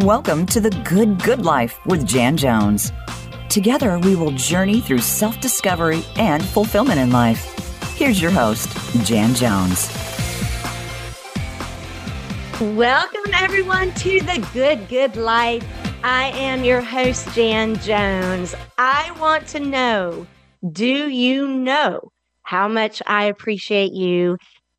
Welcome 0.00 0.44
to 0.48 0.60
the 0.60 0.68
Good 0.84 1.22
Good 1.22 1.46
Life 1.46 1.80
with 1.86 2.06
Jan 2.06 2.36
Jones. 2.36 2.92
Together, 3.48 3.98
we 3.98 4.14
will 4.14 4.30
journey 4.32 4.82
through 4.82 4.98
self 4.98 5.40
discovery 5.40 6.04
and 6.16 6.44
fulfillment 6.44 7.00
in 7.00 7.10
life. 7.10 7.54
Here's 7.96 8.20
your 8.20 8.30
host, 8.30 8.68
Jan 9.06 9.34
Jones. 9.34 9.90
Welcome, 12.60 13.32
everyone, 13.32 13.90
to 13.92 14.20
the 14.20 14.46
Good 14.52 14.86
Good 14.90 15.16
Life. 15.16 15.66
I 16.04 16.24
am 16.34 16.62
your 16.62 16.82
host, 16.82 17.26
Jan 17.32 17.76
Jones. 17.76 18.54
I 18.76 19.16
want 19.18 19.46
to 19.48 19.60
know 19.60 20.26
do 20.72 21.08
you 21.08 21.48
know 21.48 22.12
how 22.42 22.68
much 22.68 23.00
I 23.06 23.24
appreciate 23.24 23.92
you? 23.92 24.36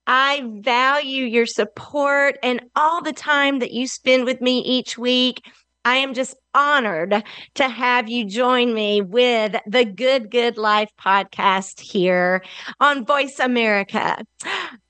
I 0.08 0.50
value 0.62 1.26
your 1.26 1.46
support 1.46 2.38
and 2.42 2.62
all 2.78 3.02
the 3.02 3.12
time 3.12 3.60
that 3.60 3.74
you 3.74 3.88
spend 3.88 4.24
with 4.24 4.40
me 4.40 4.60
each 4.60 4.98
week. 4.98 5.42
I 5.84 5.98
am 5.98 6.14
just 6.14 6.36
honored 6.54 7.24
to 7.56 7.68
have 7.68 8.10
you 8.10 8.26
join 8.26 8.74
me 8.74 9.02
with 9.02 9.56
the 9.66 9.84
Good 9.84 10.32
Good 10.32 10.58
Life 10.58 10.92
podcast 11.00 11.82
here 11.82 12.42
on 12.80 13.06
Voice 13.06 13.40
America. 13.40 14.18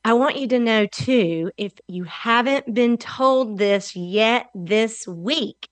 I 0.06 0.14
want 0.14 0.38
you 0.38 0.48
to 0.50 0.60
know 0.60 0.86
too, 0.86 1.52
if 1.58 1.74
you 1.88 2.04
haven't 2.04 2.74
been 2.74 2.98
told 2.98 3.58
this 3.58 3.96
yet 3.96 4.48
this 4.54 5.08
week, 5.08 5.68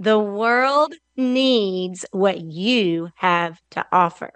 the 0.00 0.18
world 0.18 0.92
needs 1.16 2.04
what 2.10 2.40
you 2.40 3.10
have 3.16 3.60
to 3.70 3.86
offer. 3.92 4.32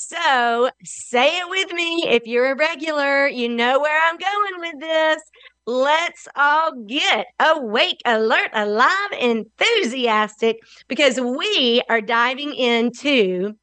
So 0.00 0.70
say 0.84 1.38
it 1.40 1.50
with 1.50 1.72
me. 1.72 2.04
If 2.06 2.24
you're 2.24 2.52
a 2.52 2.56
regular, 2.56 3.26
you 3.26 3.48
know 3.48 3.80
where 3.80 4.00
I'm 4.08 4.16
going 4.16 4.60
with 4.60 4.80
this. 4.80 5.20
Let's 5.66 6.28
all 6.36 6.70
get 6.86 7.26
awake, 7.40 8.00
alert, 8.04 8.50
alive, 8.52 9.10
enthusiastic 9.18 10.60
because 10.86 11.20
we 11.20 11.82
are 11.90 12.00
diving 12.00 12.54
into 12.54 13.54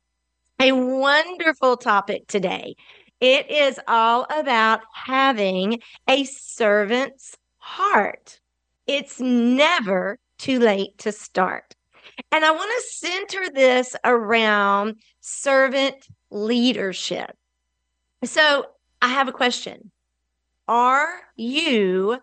a 0.60 0.74
wonderful 0.74 1.78
topic 1.78 2.28
today. 2.28 2.76
It 3.22 3.50
is 3.50 3.80
all 3.88 4.28
about 4.30 4.82
having 4.94 5.80
a 6.10 6.26
servant's 6.26 7.38
heart. 7.60 8.42
It's 8.88 9.22
never 9.22 10.20
too 10.38 10.60
late 10.60 10.98
to 10.98 11.14
start. 11.14 11.75
And 12.32 12.46
I 12.46 12.52
want 12.52 12.72
to 12.76 12.96
center 12.96 13.50
this 13.54 13.96
around 14.04 14.96
servant 15.22 16.08
leadership. 16.32 17.36
So 18.24 18.66
I 19.02 19.10
have 19.10 19.28
a 19.28 19.34
question 19.34 19.92
Are 20.68 21.22
you 21.36 22.18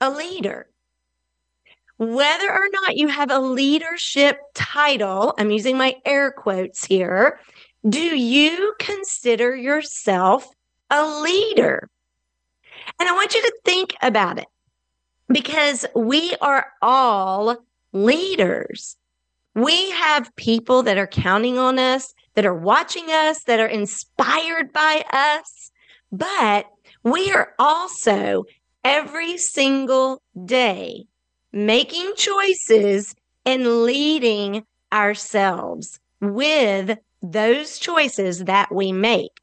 a 0.00 0.10
leader? 0.10 0.68
Whether 1.98 2.52
or 2.52 2.68
not 2.72 2.96
you 2.96 3.08
have 3.08 3.30
a 3.30 3.38
leadership 3.38 4.38
title, 4.54 5.34
I'm 5.38 5.50
using 5.50 5.78
my 5.78 5.96
air 6.04 6.30
quotes 6.30 6.84
here, 6.84 7.40
do 7.88 8.00
you 8.00 8.74
consider 8.78 9.56
yourself 9.56 10.46
a 10.90 11.20
leader? 11.22 11.88
And 13.00 13.08
I 13.08 13.12
want 13.12 13.34
you 13.34 13.40
to 13.42 13.54
think 13.64 13.94
about 14.02 14.38
it 14.38 14.48
because 15.28 15.86
we 15.94 16.34
are 16.40 16.66
all 16.82 17.56
leaders. 17.92 18.96
We 19.56 19.90
have 19.90 20.36
people 20.36 20.82
that 20.84 20.98
are 20.98 21.06
counting 21.06 21.58
on 21.58 21.78
us 21.78 22.14
that 22.34 22.46
are 22.46 22.54
watching 22.54 23.06
us, 23.10 23.42
that 23.44 23.58
are 23.58 23.66
inspired 23.66 24.72
by 24.72 25.02
us. 25.10 25.72
But 26.12 26.66
we 27.02 27.32
are 27.32 27.54
also 27.58 28.44
every 28.84 29.38
single 29.38 30.22
day 30.44 31.06
making 31.52 32.12
choices 32.16 33.14
and 33.44 33.82
leading 33.84 34.64
ourselves 34.92 35.98
with 36.20 36.98
those 37.22 37.78
choices 37.78 38.44
that 38.44 38.72
we 38.72 38.92
make. 38.92 39.40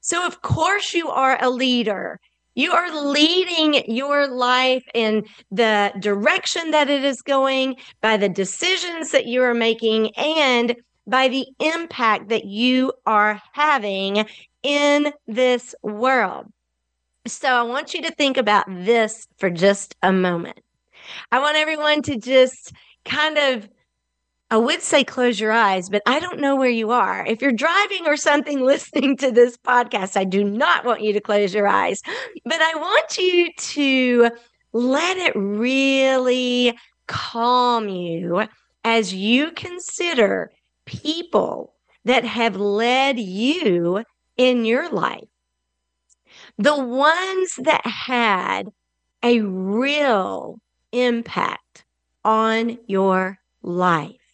So, 0.00 0.24
of 0.24 0.40
course, 0.42 0.94
you 0.94 1.08
are 1.08 1.42
a 1.42 1.50
leader. 1.50 2.20
You 2.56 2.72
are 2.72 3.04
leading 3.04 3.94
your 3.94 4.26
life 4.26 4.82
in 4.94 5.24
the 5.50 5.92
direction 6.00 6.70
that 6.70 6.88
it 6.88 7.04
is 7.04 7.20
going 7.20 7.76
by 8.00 8.16
the 8.16 8.30
decisions 8.30 9.10
that 9.12 9.26
you 9.26 9.42
are 9.42 9.54
making 9.54 10.16
and 10.16 10.74
by 11.06 11.28
the 11.28 11.46
impact 11.60 12.30
that 12.30 12.46
you 12.46 12.94
are 13.04 13.40
having 13.52 14.26
in 14.62 15.12
this 15.26 15.74
world. 15.82 16.46
So 17.26 17.48
I 17.48 17.62
want 17.62 17.92
you 17.92 18.02
to 18.02 18.10
think 18.12 18.38
about 18.38 18.64
this 18.68 19.28
for 19.36 19.50
just 19.50 19.94
a 20.02 20.12
moment. 20.12 20.58
I 21.30 21.40
want 21.40 21.58
everyone 21.58 22.00
to 22.02 22.16
just 22.16 22.72
kind 23.04 23.36
of 23.36 23.68
I 24.50 24.58
would 24.58 24.80
say 24.80 25.02
close 25.02 25.40
your 25.40 25.50
eyes, 25.50 25.88
but 25.88 26.02
I 26.06 26.20
don't 26.20 26.40
know 26.40 26.54
where 26.54 26.70
you 26.70 26.92
are. 26.92 27.26
If 27.26 27.42
you're 27.42 27.52
driving 27.52 28.06
or 28.06 28.16
something 28.16 28.60
listening 28.64 29.16
to 29.18 29.32
this 29.32 29.56
podcast, 29.56 30.16
I 30.16 30.24
do 30.24 30.44
not 30.44 30.84
want 30.84 31.02
you 31.02 31.12
to 31.14 31.20
close 31.20 31.52
your 31.52 31.66
eyes, 31.66 32.00
but 32.44 32.60
I 32.60 32.74
want 32.76 33.18
you 33.18 33.52
to 33.52 34.30
let 34.72 35.16
it 35.16 35.32
really 35.34 36.78
calm 37.08 37.88
you 37.88 38.46
as 38.84 39.12
you 39.12 39.50
consider 39.52 40.52
people 40.84 41.74
that 42.04 42.24
have 42.24 42.56
led 42.56 43.18
you 43.18 44.04
in 44.36 44.64
your 44.64 44.88
life. 44.90 45.24
The 46.58 46.76
ones 46.78 47.56
that 47.56 47.86
had 47.86 48.68
a 49.22 49.40
real 49.40 50.60
impact 50.92 51.84
on 52.24 52.78
your 52.86 53.38
life. 53.62 54.25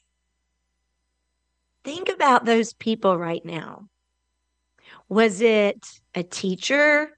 Think 1.84 2.08
about 2.08 2.44
those 2.44 2.72
people 2.72 3.18
right 3.18 3.44
now. 3.44 3.88
Was 5.08 5.40
it 5.40 5.86
a 6.14 6.22
teacher 6.22 7.10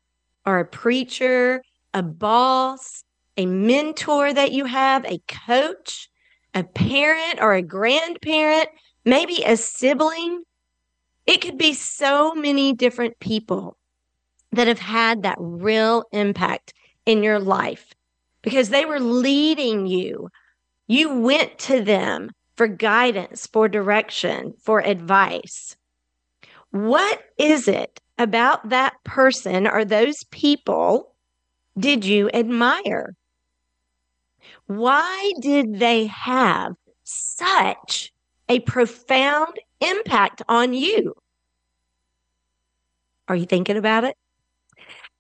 or 0.47 0.59
a 0.59 0.65
preacher, 0.65 1.63
a 1.93 2.03
boss, 2.03 3.05
a 3.37 3.47
mentor 3.47 4.33
that 4.33 4.53
you 4.53 4.65
have, 4.65 5.05
a 5.05 5.21
coach, 5.47 6.09
a 6.55 6.63
parent 6.63 7.41
or 7.41 7.55
a 7.55 7.63
grandparent, 7.63 8.69
maybe 9.05 9.43
a 9.45 9.57
sibling. 9.57 10.43
It 11.27 11.41
could 11.41 11.59
be 11.59 11.75
so 11.75 12.35
many 12.35 12.73
different 12.73 13.19
people 13.19 13.77
that 14.53 14.69
have 14.69 14.79
had 14.79 15.23
that 15.23 15.37
real 15.41 16.05
impact 16.13 16.75
in 17.07 17.23
your 17.23 17.41
life 17.41 17.93
because 18.43 18.69
they 18.69 18.85
were 18.85 19.01
leading 19.01 19.87
you. 19.87 20.29
You 20.87 21.19
went 21.19 21.59
to 21.61 21.83
them 21.83 22.31
for 22.57 22.69
guidance, 22.69 23.47
for 23.47 23.69
direction, 23.69 24.55
for 24.61 24.81
advice. 24.81 25.77
What 26.71 27.23
is 27.39 27.69
it 27.69 28.01
about 28.19 28.69
that 28.71 28.95
person 29.05 29.67
or 29.67 29.85
those 29.85 30.25
people 30.25 31.15
did 31.79 32.05
you 32.05 32.31
admire? 32.33 33.17
Why 34.67 35.33
did 35.41 35.79
they 35.79 36.07
have 36.07 36.75
such 37.05 38.13
a 38.49 38.61
profound 38.61 39.59
impact 39.81 40.43
on 40.49 40.75
you. 40.75 41.15
Are 43.29 43.37
you 43.37 43.47
thinking 43.47 43.77
about 43.77 44.05
it? 44.05 44.17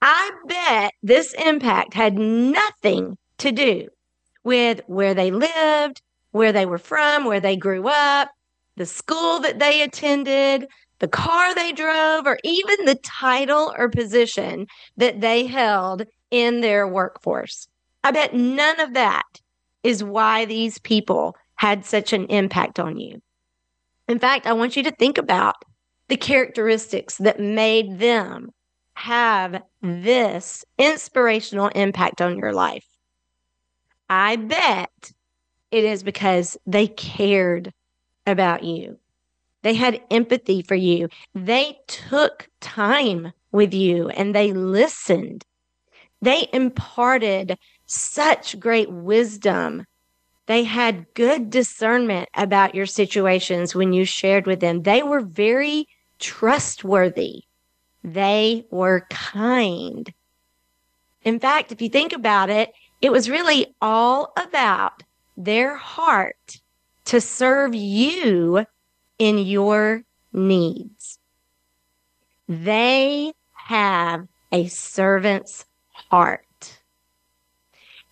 I 0.02 0.30
bet 0.46 0.92
this 1.02 1.32
impact 1.34 1.94
had 1.94 2.18
nothing 2.18 3.16
to 3.38 3.52
do 3.52 3.88
with 4.42 4.82
where 4.86 5.14
they 5.14 5.30
lived, 5.30 6.02
where 6.34 6.52
they 6.52 6.66
were 6.66 6.78
from, 6.78 7.24
where 7.24 7.38
they 7.38 7.56
grew 7.56 7.86
up, 7.86 8.28
the 8.76 8.84
school 8.84 9.38
that 9.38 9.60
they 9.60 9.82
attended, 9.82 10.66
the 10.98 11.06
car 11.06 11.54
they 11.54 11.70
drove, 11.70 12.26
or 12.26 12.38
even 12.42 12.86
the 12.86 12.98
title 13.04 13.72
or 13.78 13.88
position 13.88 14.66
that 14.96 15.20
they 15.20 15.46
held 15.46 16.02
in 16.32 16.60
their 16.60 16.88
workforce. 16.88 17.68
I 18.02 18.10
bet 18.10 18.34
none 18.34 18.80
of 18.80 18.94
that 18.94 19.22
is 19.84 20.02
why 20.02 20.44
these 20.44 20.80
people 20.80 21.36
had 21.54 21.84
such 21.84 22.12
an 22.12 22.26
impact 22.26 22.80
on 22.80 22.98
you. 22.98 23.22
In 24.08 24.18
fact, 24.18 24.48
I 24.48 24.54
want 24.54 24.76
you 24.76 24.82
to 24.82 24.90
think 24.90 25.18
about 25.18 25.54
the 26.08 26.16
characteristics 26.16 27.16
that 27.18 27.38
made 27.38 28.00
them 28.00 28.50
have 28.94 29.62
this 29.82 30.64
inspirational 30.78 31.68
impact 31.68 32.20
on 32.20 32.36
your 32.38 32.52
life. 32.52 32.86
I 34.10 34.34
bet 34.34 35.12
it 35.74 35.84
is 35.84 36.02
because 36.02 36.56
they 36.66 36.86
cared 36.86 37.72
about 38.26 38.64
you. 38.64 38.98
They 39.62 39.74
had 39.74 40.02
empathy 40.10 40.62
for 40.62 40.74
you. 40.74 41.08
They 41.34 41.78
took 41.86 42.48
time 42.60 43.32
with 43.52 43.74
you 43.74 44.08
and 44.10 44.34
they 44.34 44.52
listened. 44.52 45.44
They 46.20 46.48
imparted 46.52 47.58
such 47.86 48.58
great 48.60 48.90
wisdom 48.90 49.84
they 50.46 50.64
had 50.64 51.06
good 51.14 51.48
discernment 51.48 52.28
about 52.34 52.74
your 52.74 52.86
situations 52.86 53.74
when 53.74 53.92
you 53.92 54.04
shared 54.04 54.46
with 54.46 54.60
them. 54.60 54.82
They 54.82 55.02
were 55.02 55.20
very 55.20 55.86
trustworthy. 56.18 57.44
They 58.02 58.66
were 58.70 59.06
kind. 59.08 60.12
In 61.22 61.40
fact, 61.40 61.72
if 61.72 61.80
you 61.80 61.88
think 61.88 62.12
about 62.12 62.50
it, 62.50 62.72
it 63.00 63.10
was 63.10 63.30
really 63.30 63.74
all 63.80 64.32
about 64.36 65.02
their 65.36 65.76
heart 65.76 66.60
to 67.06 67.20
serve 67.20 67.74
you 67.74 68.66
in 69.18 69.38
your 69.38 70.04
needs. 70.32 71.18
They 72.48 73.32
have 73.52 74.26
a 74.52 74.66
servant's 74.68 75.64
heart. 75.92 76.78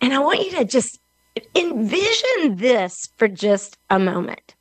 And 0.01 0.13
I 0.13 0.19
want 0.19 0.43
you 0.43 0.51
to 0.57 0.65
just 0.65 0.99
envision 1.55 2.57
this 2.57 3.09
for 3.17 3.27
just 3.27 3.77
a 3.89 3.99
moment. 3.99 4.55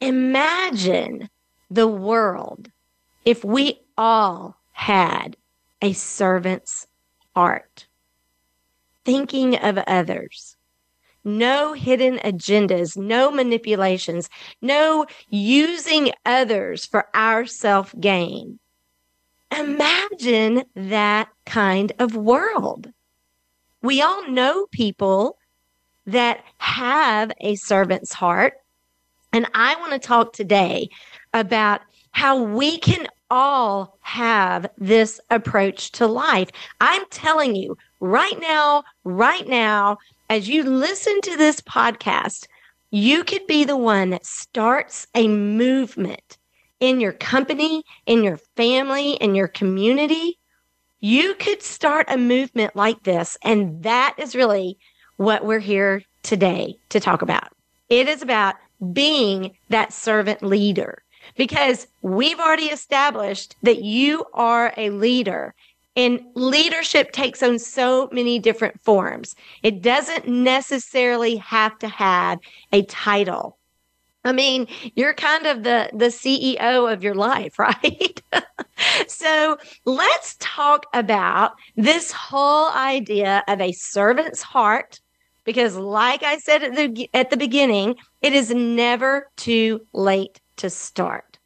Imagine 0.00 1.28
the 1.70 1.88
world 1.88 2.70
if 3.24 3.44
we 3.44 3.80
all 3.96 4.56
had 4.72 5.36
a 5.80 5.92
servant's 5.92 6.86
heart, 7.34 7.86
thinking 9.04 9.56
of 9.56 9.78
others. 9.78 10.56
No 11.24 11.72
hidden 11.72 12.18
agendas, 12.18 12.96
no 12.96 13.30
manipulations, 13.30 14.28
no 14.60 15.06
using 15.28 16.10
others 16.26 16.84
for 16.84 17.06
our 17.14 17.46
self 17.46 17.94
gain. 18.00 18.58
Imagine 19.56 20.64
that 20.74 21.28
kind 21.44 21.92
of 21.98 22.16
world. 22.16 22.90
We 23.82 24.00
all 24.00 24.28
know 24.28 24.66
people 24.72 25.36
that 26.06 26.44
have 26.58 27.32
a 27.40 27.54
servant's 27.56 28.12
heart. 28.12 28.54
And 29.32 29.46
I 29.54 29.76
want 29.76 29.92
to 29.92 29.98
talk 29.98 30.32
today 30.32 30.88
about 31.32 31.80
how 32.12 32.42
we 32.42 32.78
can 32.78 33.06
all 33.30 33.98
have 34.00 34.68
this 34.76 35.18
approach 35.30 35.90
to 35.92 36.06
life. 36.06 36.50
I'm 36.80 37.04
telling 37.10 37.56
you 37.56 37.78
right 38.00 38.38
now, 38.40 38.84
right 39.04 39.48
now, 39.48 39.96
as 40.32 40.48
you 40.48 40.62
listen 40.62 41.20
to 41.20 41.36
this 41.36 41.60
podcast, 41.60 42.46
you 42.90 43.22
could 43.22 43.46
be 43.46 43.64
the 43.64 43.76
one 43.76 44.08
that 44.08 44.24
starts 44.24 45.06
a 45.14 45.28
movement 45.28 46.38
in 46.80 47.02
your 47.02 47.12
company, 47.12 47.84
in 48.06 48.24
your 48.24 48.38
family, 48.56 49.12
in 49.12 49.34
your 49.34 49.46
community. 49.46 50.38
You 51.00 51.34
could 51.34 51.60
start 51.60 52.06
a 52.08 52.16
movement 52.16 52.74
like 52.74 53.02
this. 53.02 53.36
And 53.42 53.82
that 53.82 54.14
is 54.16 54.34
really 54.34 54.78
what 55.18 55.44
we're 55.44 55.58
here 55.58 56.02
today 56.22 56.78
to 56.88 56.98
talk 56.98 57.20
about. 57.20 57.48
It 57.90 58.08
is 58.08 58.22
about 58.22 58.54
being 58.94 59.54
that 59.68 59.92
servant 59.92 60.42
leader 60.42 61.02
because 61.36 61.86
we've 62.00 62.40
already 62.40 62.70
established 62.70 63.54
that 63.64 63.82
you 63.82 64.24
are 64.32 64.72
a 64.78 64.88
leader 64.88 65.54
and 65.96 66.20
leadership 66.34 67.12
takes 67.12 67.42
on 67.42 67.58
so 67.58 68.08
many 68.12 68.38
different 68.38 68.80
forms. 68.80 69.34
It 69.62 69.82
doesn't 69.82 70.26
necessarily 70.26 71.36
have 71.36 71.78
to 71.80 71.88
have 71.88 72.38
a 72.72 72.82
title. 72.84 73.58
I 74.24 74.32
mean, 74.32 74.68
you're 74.94 75.14
kind 75.14 75.46
of 75.46 75.64
the 75.64 75.90
the 75.92 76.06
CEO 76.06 76.92
of 76.92 77.02
your 77.02 77.14
life, 77.14 77.58
right? 77.58 78.22
so, 79.08 79.58
let's 79.84 80.36
talk 80.38 80.86
about 80.94 81.52
this 81.76 82.12
whole 82.12 82.70
idea 82.70 83.42
of 83.48 83.60
a 83.60 83.72
servant's 83.72 84.42
heart 84.42 85.00
because 85.44 85.76
like 85.76 86.22
I 86.22 86.38
said 86.38 86.62
at 86.62 86.76
the 86.76 87.10
at 87.14 87.30
the 87.30 87.36
beginning, 87.36 87.96
it 88.20 88.32
is 88.32 88.50
never 88.50 89.28
too 89.36 89.80
late 89.92 90.40
to 90.56 90.70
start. 90.70 91.38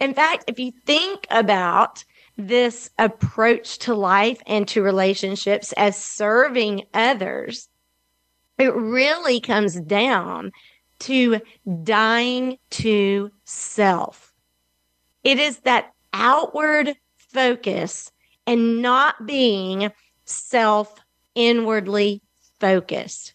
In 0.00 0.14
fact, 0.14 0.44
if 0.46 0.58
you 0.58 0.72
think 0.86 1.26
about 1.30 2.04
this 2.36 2.90
approach 2.98 3.78
to 3.78 3.94
life 3.94 4.40
and 4.46 4.66
to 4.68 4.82
relationships 4.82 5.72
as 5.76 5.96
serving 5.96 6.84
others, 6.94 7.68
it 8.58 8.74
really 8.74 9.40
comes 9.40 9.80
down 9.80 10.52
to 11.00 11.40
dying 11.82 12.58
to 12.70 13.30
self. 13.44 14.32
It 15.24 15.38
is 15.38 15.58
that 15.60 15.92
outward 16.12 16.94
focus 17.16 18.12
and 18.46 18.82
not 18.82 19.26
being 19.26 19.90
self 20.24 21.00
inwardly 21.34 22.22
focused. 22.60 23.34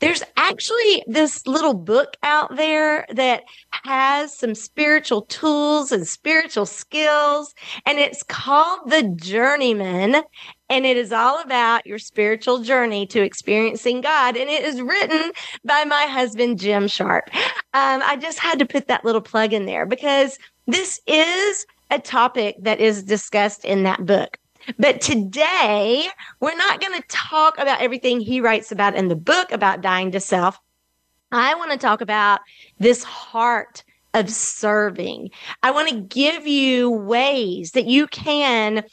There's 0.00 0.22
actually 0.36 1.04
this 1.06 1.46
little 1.46 1.74
book 1.74 2.16
out 2.22 2.56
there 2.56 3.06
that 3.12 3.44
has 3.84 4.36
some 4.36 4.54
spiritual 4.54 5.22
tools 5.22 5.92
and 5.92 6.06
spiritual 6.06 6.66
skills, 6.66 7.54
and 7.86 7.98
it's 7.98 8.22
called 8.22 8.90
The 8.90 9.02
Journeyman. 9.16 10.22
And 10.70 10.86
it 10.86 10.96
is 10.96 11.12
all 11.12 11.40
about 11.42 11.86
your 11.86 11.98
spiritual 11.98 12.62
journey 12.62 13.06
to 13.08 13.22
experiencing 13.22 14.00
God. 14.00 14.36
And 14.36 14.48
it 14.48 14.64
is 14.64 14.80
written 14.80 15.30
by 15.64 15.84
my 15.84 16.04
husband, 16.04 16.58
Jim 16.58 16.88
Sharp. 16.88 17.28
Um, 17.74 18.02
I 18.02 18.16
just 18.16 18.38
had 18.38 18.58
to 18.60 18.66
put 18.66 18.88
that 18.88 19.04
little 19.04 19.20
plug 19.20 19.52
in 19.52 19.66
there 19.66 19.84
because 19.84 20.38
this 20.66 21.00
is 21.06 21.66
a 21.90 21.98
topic 21.98 22.56
that 22.60 22.80
is 22.80 23.02
discussed 23.02 23.64
in 23.64 23.82
that 23.82 24.04
book. 24.06 24.38
But 24.78 25.00
today, 25.00 26.06
we're 26.40 26.56
not 26.56 26.80
going 26.80 27.00
to 27.00 27.08
talk 27.08 27.58
about 27.58 27.80
everything 27.80 28.20
he 28.20 28.40
writes 28.40 28.72
about 28.72 28.94
in 28.94 29.08
the 29.08 29.16
book 29.16 29.52
about 29.52 29.80
dying 29.80 30.10
to 30.12 30.20
self. 30.20 30.58
I 31.32 31.54
want 31.54 31.72
to 31.72 31.78
talk 31.78 32.00
about 32.00 32.40
this 32.78 33.02
heart 33.02 33.84
of 34.14 34.30
serving. 34.30 35.30
I 35.62 35.72
want 35.72 35.88
to 35.88 36.00
give 36.00 36.46
you 36.46 36.90
ways 36.90 37.72
that 37.72 37.86
you 37.86 38.06
can 38.06 38.84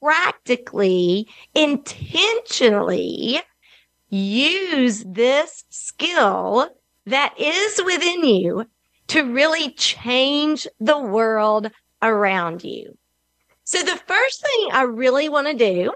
practically, 0.00 1.28
intentionally 1.54 3.40
use 4.08 5.04
this 5.06 5.64
skill 5.70 6.68
that 7.06 7.34
is 7.38 7.80
within 7.84 8.24
you 8.24 8.66
to 9.08 9.22
really 9.22 9.72
change 9.72 10.66
the 10.80 10.98
world 10.98 11.70
around 12.00 12.64
you. 12.64 12.96
So, 13.72 13.82
the 13.82 13.98
first 14.06 14.42
thing 14.42 14.68
I 14.72 14.82
really 14.82 15.30
want 15.30 15.46
to 15.46 15.54
do 15.54 15.94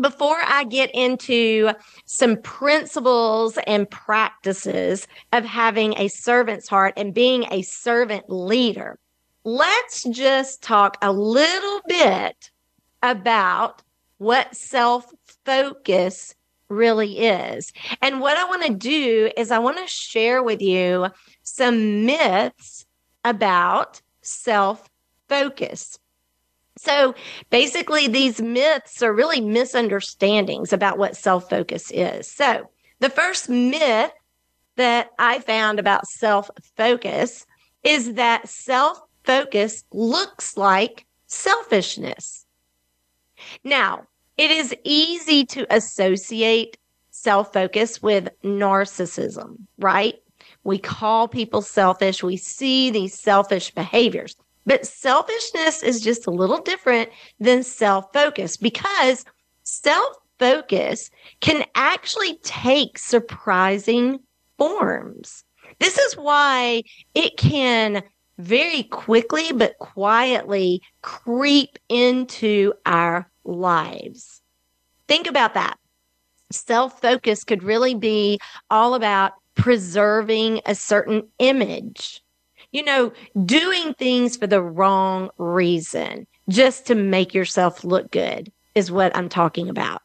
before 0.00 0.38
I 0.44 0.64
get 0.64 0.90
into 0.92 1.70
some 2.04 2.36
principles 2.38 3.56
and 3.64 3.88
practices 3.88 5.06
of 5.32 5.44
having 5.44 5.96
a 5.96 6.08
servant's 6.08 6.68
heart 6.68 6.94
and 6.96 7.14
being 7.14 7.46
a 7.52 7.62
servant 7.62 8.28
leader, 8.28 8.98
let's 9.44 10.02
just 10.02 10.64
talk 10.64 10.96
a 11.00 11.12
little 11.12 11.80
bit 11.86 12.50
about 13.04 13.82
what 14.18 14.56
self 14.56 15.12
focus 15.44 16.34
really 16.68 17.20
is. 17.20 17.72
And 18.02 18.20
what 18.20 18.36
I 18.36 18.46
want 18.46 18.66
to 18.66 18.74
do 18.74 19.30
is 19.36 19.52
I 19.52 19.60
want 19.60 19.78
to 19.78 19.86
share 19.86 20.42
with 20.42 20.60
you 20.60 21.06
some 21.44 22.04
myths 22.04 22.84
about 23.24 24.02
self 24.22 24.90
focus. 25.28 25.99
So 26.82 27.14
basically, 27.50 28.08
these 28.08 28.40
myths 28.40 29.02
are 29.02 29.12
really 29.12 29.42
misunderstandings 29.42 30.72
about 30.72 30.96
what 30.96 31.14
self 31.14 31.50
focus 31.50 31.90
is. 31.90 32.26
So 32.30 32.70
the 33.00 33.10
first 33.10 33.50
myth 33.50 34.12
that 34.76 35.10
I 35.18 35.40
found 35.40 35.78
about 35.78 36.06
self 36.06 36.48
focus 36.78 37.44
is 37.84 38.14
that 38.14 38.48
self 38.48 38.98
focus 39.24 39.84
looks 39.92 40.56
like 40.56 41.04
selfishness. 41.26 42.46
Now, 43.62 44.06
it 44.38 44.50
is 44.50 44.74
easy 44.82 45.44
to 45.46 45.66
associate 45.68 46.78
self 47.10 47.52
focus 47.52 48.00
with 48.00 48.30
narcissism, 48.42 49.58
right? 49.78 50.14
We 50.64 50.78
call 50.78 51.28
people 51.28 51.60
selfish. 51.60 52.22
We 52.22 52.38
see 52.38 52.90
these 52.90 53.12
selfish 53.12 53.70
behaviors. 53.70 54.34
But 54.70 54.86
selfishness 54.86 55.82
is 55.82 56.00
just 56.00 56.28
a 56.28 56.30
little 56.30 56.60
different 56.60 57.10
than 57.40 57.64
self 57.64 58.12
focus 58.12 58.56
because 58.56 59.24
self 59.64 60.14
focus 60.38 61.10
can 61.40 61.64
actually 61.74 62.38
take 62.44 62.96
surprising 62.96 64.20
forms. 64.58 65.42
This 65.80 65.98
is 65.98 66.16
why 66.16 66.84
it 67.16 67.36
can 67.36 68.04
very 68.38 68.84
quickly 68.84 69.50
but 69.52 69.76
quietly 69.80 70.82
creep 71.02 71.76
into 71.88 72.72
our 72.86 73.28
lives. 73.42 74.40
Think 75.08 75.26
about 75.26 75.54
that. 75.54 75.80
Self 76.52 77.00
focus 77.00 77.42
could 77.42 77.64
really 77.64 77.96
be 77.96 78.38
all 78.70 78.94
about 78.94 79.32
preserving 79.56 80.60
a 80.64 80.76
certain 80.76 81.26
image 81.40 82.22
you 82.72 82.82
know, 82.84 83.12
doing 83.44 83.94
things 83.94 84.36
for 84.36 84.46
the 84.46 84.62
wrong 84.62 85.30
reason 85.38 86.26
just 86.48 86.86
to 86.86 86.94
make 86.94 87.34
yourself 87.34 87.84
look 87.84 88.10
good 88.10 88.52
is 88.74 88.90
what 88.90 89.16
I'm 89.16 89.28
talking 89.28 89.68
about. 89.68 90.02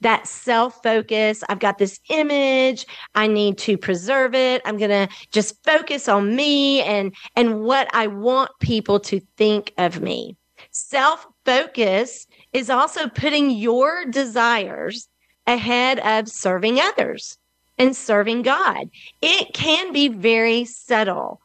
That 0.00 0.26
self 0.26 0.82
focus. 0.82 1.44
I've 1.48 1.58
got 1.58 1.78
this 1.78 2.00
image. 2.08 2.86
I 3.14 3.26
need 3.26 3.58
to 3.58 3.76
preserve 3.76 4.34
it. 4.34 4.62
I'm 4.64 4.78
going 4.78 4.90
to 4.90 5.08
just 5.30 5.62
focus 5.64 6.08
on 6.08 6.34
me 6.34 6.82
and, 6.82 7.14
and 7.36 7.60
what 7.60 7.88
I 7.94 8.06
want 8.06 8.50
people 8.60 8.98
to 9.00 9.20
think 9.36 9.72
of 9.76 10.00
me. 10.00 10.36
Self 10.70 11.26
focus 11.44 12.26
is 12.52 12.70
also 12.70 13.08
putting 13.08 13.50
your 13.50 14.06
desires 14.06 15.08
ahead 15.46 15.98
of 16.00 16.28
serving 16.28 16.80
others. 16.80 17.36
and 17.78 17.96
serving 17.96 18.42
God. 18.42 18.90
It 19.22 19.54
can 19.54 19.92
be 19.92 20.08
very 20.08 20.64
subtle. 20.66 21.40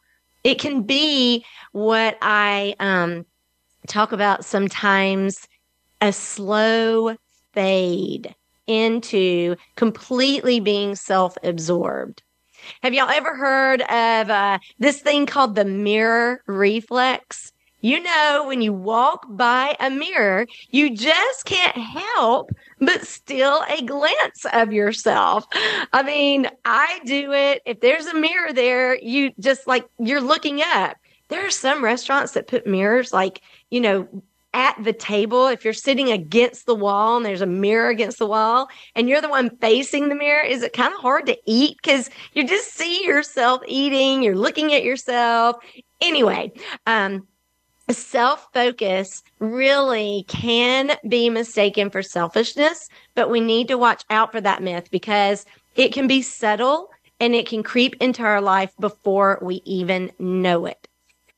It 0.46 0.60
can 0.60 0.82
be 0.82 1.44
what 1.72 2.16
I 2.22 2.76
um, 2.78 3.26
talk 3.88 4.12
about 4.12 4.44
sometimes 4.44 5.48
a 6.00 6.12
slow 6.12 7.16
fade 7.52 8.32
into 8.68 9.56
completely 9.74 10.60
being 10.60 10.94
self 10.94 11.36
absorbed. 11.42 12.22
Have 12.84 12.94
y'all 12.94 13.10
ever 13.10 13.34
heard 13.34 13.82
of 13.82 14.30
uh, 14.30 14.60
this 14.78 15.00
thing 15.00 15.26
called 15.26 15.56
the 15.56 15.64
mirror 15.64 16.42
reflex? 16.46 17.52
You 17.80 18.00
know, 18.04 18.44
when 18.46 18.60
you 18.60 18.72
walk 18.72 19.26
by 19.28 19.74
a 19.80 19.90
mirror, 19.90 20.46
you 20.70 20.94
just 20.94 21.44
can't 21.44 21.76
help 21.76 22.52
but 22.78 23.06
still 23.06 23.62
a 23.68 23.82
glance 23.82 24.44
of 24.52 24.72
yourself. 24.72 25.46
I 25.92 26.02
mean, 26.04 26.48
I 26.64 27.00
do 27.04 27.32
it. 27.32 27.62
If 27.64 27.80
there's 27.80 28.06
a 28.06 28.14
mirror 28.14 28.52
there, 28.52 28.96
you 28.96 29.32
just 29.40 29.66
like 29.66 29.86
you're 29.98 30.20
looking 30.20 30.60
up. 30.62 30.96
There 31.28 31.46
are 31.46 31.50
some 31.50 31.82
restaurants 31.82 32.32
that 32.32 32.46
put 32.46 32.66
mirrors 32.66 33.12
like, 33.12 33.40
you 33.70 33.80
know, 33.80 34.22
at 34.56 34.82
the 34.82 34.92
table, 34.94 35.48
if 35.48 35.64
you're 35.64 35.74
sitting 35.74 36.10
against 36.10 36.64
the 36.64 36.74
wall 36.74 37.18
and 37.18 37.26
there's 37.26 37.42
a 37.42 37.46
mirror 37.46 37.90
against 37.90 38.18
the 38.18 38.26
wall 38.26 38.68
and 38.94 39.06
you're 39.06 39.20
the 39.20 39.28
one 39.28 39.54
facing 39.58 40.08
the 40.08 40.14
mirror, 40.14 40.42
is 40.42 40.62
it 40.62 40.72
kind 40.72 40.94
of 40.94 41.00
hard 41.00 41.26
to 41.26 41.36
eat? 41.44 41.76
Because 41.82 42.08
you 42.32 42.46
just 42.46 42.72
see 42.72 43.04
yourself 43.04 43.60
eating, 43.66 44.22
you're 44.22 44.34
looking 44.34 44.72
at 44.72 44.82
yourself. 44.82 45.56
Anyway, 46.00 46.52
um, 46.86 47.26
self 47.90 48.48
focus 48.52 49.22
really 49.38 50.24
can 50.28 50.96
be 51.08 51.30
mistaken 51.30 51.90
for 51.90 52.02
selfishness, 52.02 52.88
but 53.14 53.30
we 53.30 53.40
need 53.40 53.68
to 53.68 53.78
watch 53.78 54.04
out 54.10 54.32
for 54.32 54.40
that 54.40 54.62
myth 54.62 54.90
because 54.90 55.44
it 55.76 55.92
can 55.92 56.06
be 56.06 56.22
subtle 56.22 56.90
and 57.20 57.34
it 57.34 57.48
can 57.48 57.62
creep 57.62 57.94
into 58.00 58.22
our 58.22 58.40
life 58.40 58.72
before 58.78 59.38
we 59.40 59.62
even 59.64 60.10
know 60.18 60.66
it. 60.66 60.88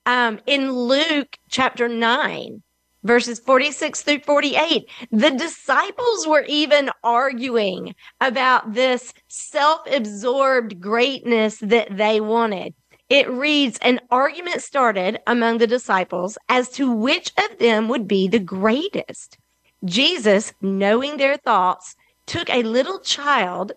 Um, 0.06 0.40
in 0.46 0.72
Luke 0.72 1.38
chapter 1.50 1.88
9, 1.88 2.62
verses 3.04 3.38
46 3.38 4.02
through 4.02 4.20
48. 4.20 4.88
The 5.10 5.30
disciples 5.30 6.26
were 6.26 6.44
even 6.48 6.90
arguing 7.04 7.94
about 8.20 8.74
this 8.74 9.12
self 9.28 9.80
absorbed 9.90 10.80
greatness 10.80 11.58
that 11.58 11.96
they 11.96 12.20
wanted. 12.20 12.74
It 13.08 13.28
reads 13.30 13.78
An 13.80 14.00
argument 14.10 14.62
started 14.62 15.20
among 15.26 15.58
the 15.58 15.66
disciples 15.66 16.36
as 16.48 16.68
to 16.70 16.92
which 16.92 17.32
of 17.38 17.58
them 17.58 17.88
would 17.88 18.06
be 18.06 18.28
the 18.28 18.38
greatest. 18.38 19.38
Jesus, 19.84 20.52
knowing 20.60 21.16
their 21.16 21.36
thoughts, 21.36 21.96
took 22.26 22.50
a 22.50 22.62
little 22.62 22.98
child 23.00 23.72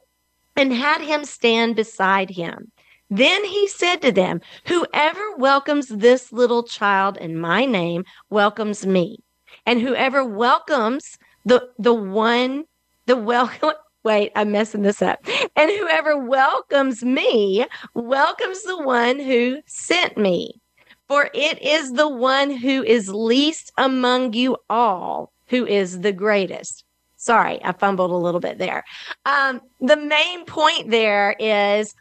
and 0.57 0.73
had 0.73 1.01
him 1.01 1.23
stand 1.23 1.77
beside 1.77 2.31
him. 2.31 2.71
Then 3.09 3.45
he 3.45 3.67
said 3.67 4.01
to 4.01 4.11
them, 4.11 4.41
Whoever 4.65 5.35
welcomes 5.37 5.87
this 5.87 6.33
little 6.33 6.63
child 6.63 7.17
in 7.17 7.39
my 7.39 7.65
name 7.65 8.03
welcomes 8.29 8.85
me. 8.85 9.19
And 9.65 9.81
whoever 9.81 10.25
welcomes 10.25 11.17
the 11.45 11.69
the 11.77 11.93
one, 11.93 12.65
the 13.05 13.17
welcome 13.17 13.73
wait, 14.03 14.31
I'm 14.35 14.51
messing 14.51 14.81
this 14.81 15.01
up. 15.01 15.25
And 15.55 15.69
whoever 15.71 16.17
welcomes 16.17 17.03
me 17.03 17.65
welcomes 17.93 18.63
the 18.63 18.81
one 18.81 19.19
who 19.19 19.59
sent 19.65 20.17
me. 20.17 20.59
For 21.07 21.29
it 21.33 21.61
is 21.61 21.93
the 21.93 22.07
one 22.07 22.51
who 22.51 22.83
is 22.83 23.09
least 23.09 23.73
among 23.77 24.33
you 24.33 24.57
all 24.69 25.31
who 25.47 25.67
is 25.67 25.99
the 25.99 26.13
greatest. 26.13 26.85
Sorry, 27.17 27.63
I 27.63 27.73
fumbled 27.73 28.11
a 28.11 28.15
little 28.15 28.39
bit 28.39 28.57
there. 28.57 28.83
Um, 29.25 29.61
the 29.81 29.97
main 29.97 30.45
point 30.45 30.89
there 30.89 31.35
is 31.37 31.93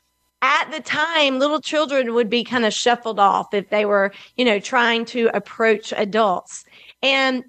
at 0.42 0.70
the 0.70 0.80
time, 0.80 1.38
little 1.38 1.60
children 1.60 2.14
would 2.14 2.30
be 2.30 2.44
kind 2.44 2.64
of 2.64 2.72
shuffled 2.72 3.18
off 3.18 3.52
if 3.52 3.68
they 3.68 3.84
were, 3.84 4.12
you 4.36 4.44
know, 4.44 4.58
trying 4.58 5.04
to 5.06 5.28
approach 5.34 5.92
adults. 5.94 6.64
And 7.02 7.44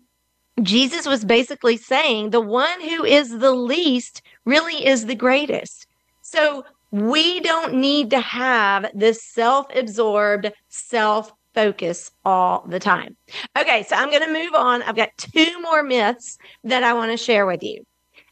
Jesus 0.63 1.05
was 1.05 1.25
basically 1.25 1.77
saying 1.77 2.29
the 2.29 2.41
one 2.41 2.81
who 2.81 3.03
is 3.03 3.39
the 3.39 3.51
least 3.51 4.21
really 4.45 4.85
is 4.85 5.05
the 5.05 5.15
greatest. 5.15 5.87
So 6.21 6.65
we 6.91 7.39
don't 7.39 7.75
need 7.75 8.09
to 8.11 8.19
have 8.19 8.91
this 8.93 9.23
self 9.23 9.67
absorbed, 9.75 10.51
self 10.69 11.31
focus 11.53 12.11
all 12.23 12.65
the 12.67 12.79
time. 12.79 13.15
Okay, 13.57 13.83
so 13.83 13.95
I'm 13.95 14.09
going 14.09 14.25
to 14.25 14.31
move 14.31 14.53
on. 14.55 14.83
I've 14.83 14.95
got 14.95 15.09
two 15.17 15.61
more 15.61 15.83
myths 15.83 16.37
that 16.63 16.83
I 16.83 16.93
want 16.93 17.11
to 17.11 17.17
share 17.17 17.45
with 17.45 17.63
you. 17.63 17.85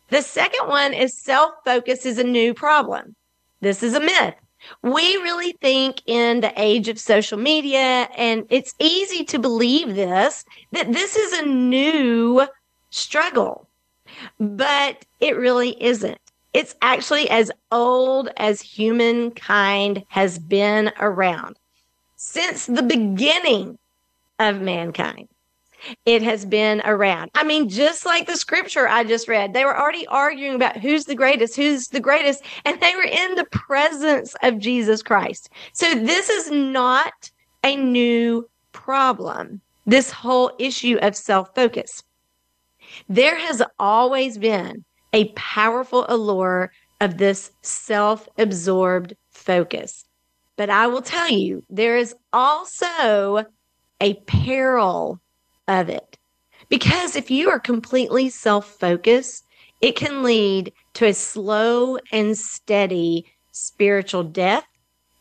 The 0.09 0.21
second 0.21 0.67
one 0.67 0.93
is 0.93 1.17
self 1.17 1.51
focus 1.65 2.05
is 2.05 2.17
a 2.17 2.23
new 2.23 2.53
problem. 2.53 3.15
This 3.61 3.83
is 3.83 3.93
a 3.93 3.99
myth 3.99 4.35
we 4.83 5.17
really 5.17 5.53
think 5.61 6.01
in 6.05 6.41
the 6.41 6.53
age 6.55 6.87
of 6.87 6.99
social 6.99 7.37
media, 7.37 8.09
and 8.17 8.45
it's 8.49 8.75
easy 8.79 9.23
to 9.25 9.39
believe 9.39 9.95
this, 9.95 10.45
that 10.71 10.91
this 10.91 11.15
is 11.15 11.39
a 11.39 11.45
new 11.45 12.47
struggle, 12.89 13.67
but 14.39 15.05
it 15.19 15.37
really 15.37 15.81
isn't. 15.81 16.19
It's 16.53 16.75
actually 16.81 17.29
as 17.29 17.51
old 17.71 18.29
as 18.37 18.61
humankind 18.61 20.03
has 20.09 20.39
been 20.39 20.91
around 20.99 21.57
since 22.15 22.65
the 22.65 22.83
beginning 22.83 23.77
of 24.39 24.61
mankind 24.61 25.27
it 26.05 26.21
has 26.21 26.45
been 26.45 26.81
around. 26.85 27.31
I 27.35 27.43
mean, 27.43 27.69
just 27.69 28.05
like 28.05 28.27
the 28.27 28.37
scripture 28.37 28.87
I 28.87 29.03
just 29.03 29.27
read, 29.27 29.53
they 29.53 29.65
were 29.65 29.77
already 29.77 30.07
arguing 30.07 30.55
about 30.55 30.77
who's 30.77 31.05
the 31.05 31.15
greatest, 31.15 31.55
who's 31.55 31.87
the 31.87 31.99
greatest, 31.99 32.43
and 32.65 32.79
they 32.79 32.95
were 32.95 33.03
in 33.03 33.35
the 33.35 33.45
presence 33.45 34.35
of 34.43 34.59
Jesus 34.59 35.01
Christ. 35.01 35.49
So 35.73 35.93
this 35.95 36.29
is 36.29 36.51
not 36.51 37.31
a 37.63 37.75
new 37.75 38.49
problem, 38.71 39.61
this 39.85 40.11
whole 40.11 40.51
issue 40.59 40.97
of 41.01 41.15
self 41.15 41.53
focus. 41.55 42.03
There 43.07 43.37
has 43.37 43.61
always 43.77 44.37
been 44.37 44.83
a 45.13 45.31
powerful 45.33 46.05
allure 46.09 46.71
of 47.01 47.17
this 47.17 47.51
self 47.61 48.27
absorbed 48.37 49.15
focus. 49.29 50.05
But 50.57 50.69
I 50.69 50.87
will 50.87 51.01
tell 51.01 51.29
you, 51.29 51.63
there 51.69 51.97
is 51.97 52.13
also 52.33 53.45
a 54.01 54.13
peril 54.25 55.19
of 55.69 55.87
it. 55.87 56.17
Because 56.67 57.15
if 57.15 57.31
you 57.31 57.49
are 57.49 57.59
completely 57.59 58.29
self 58.29 58.65
focused, 58.79 59.45
it 59.81 59.95
can 59.95 60.23
lead 60.23 60.73
to 60.95 61.05
a 61.05 61.13
slow 61.13 61.97
and 62.11 62.37
steady 62.37 63.25
spiritual 63.51 64.23
death. 64.23 64.65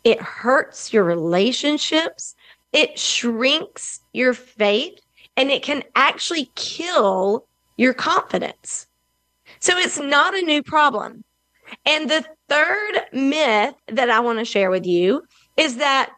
It 0.02 0.20
hurts 0.20 0.92
your 0.92 1.04
relationships. 1.04 2.34
It 2.72 2.98
shrinks 2.98 4.00
your 4.12 4.34
faith 4.34 4.98
and 5.36 5.50
it 5.50 5.62
can 5.62 5.84
actually 5.94 6.50
kill 6.56 7.46
your 7.76 7.94
confidence. 7.94 8.86
So 9.60 9.76
it's 9.78 9.98
not 9.98 10.34
a 10.34 10.42
new 10.42 10.62
problem. 10.62 11.24
And 11.86 12.10
the 12.10 12.24
third 12.48 13.00
myth 13.12 13.74
that 13.88 14.10
I 14.10 14.20
want 14.20 14.38
to 14.38 14.44
share 14.44 14.70
with 14.70 14.86
you 14.86 15.22
is 15.56 15.76
that 15.76 16.10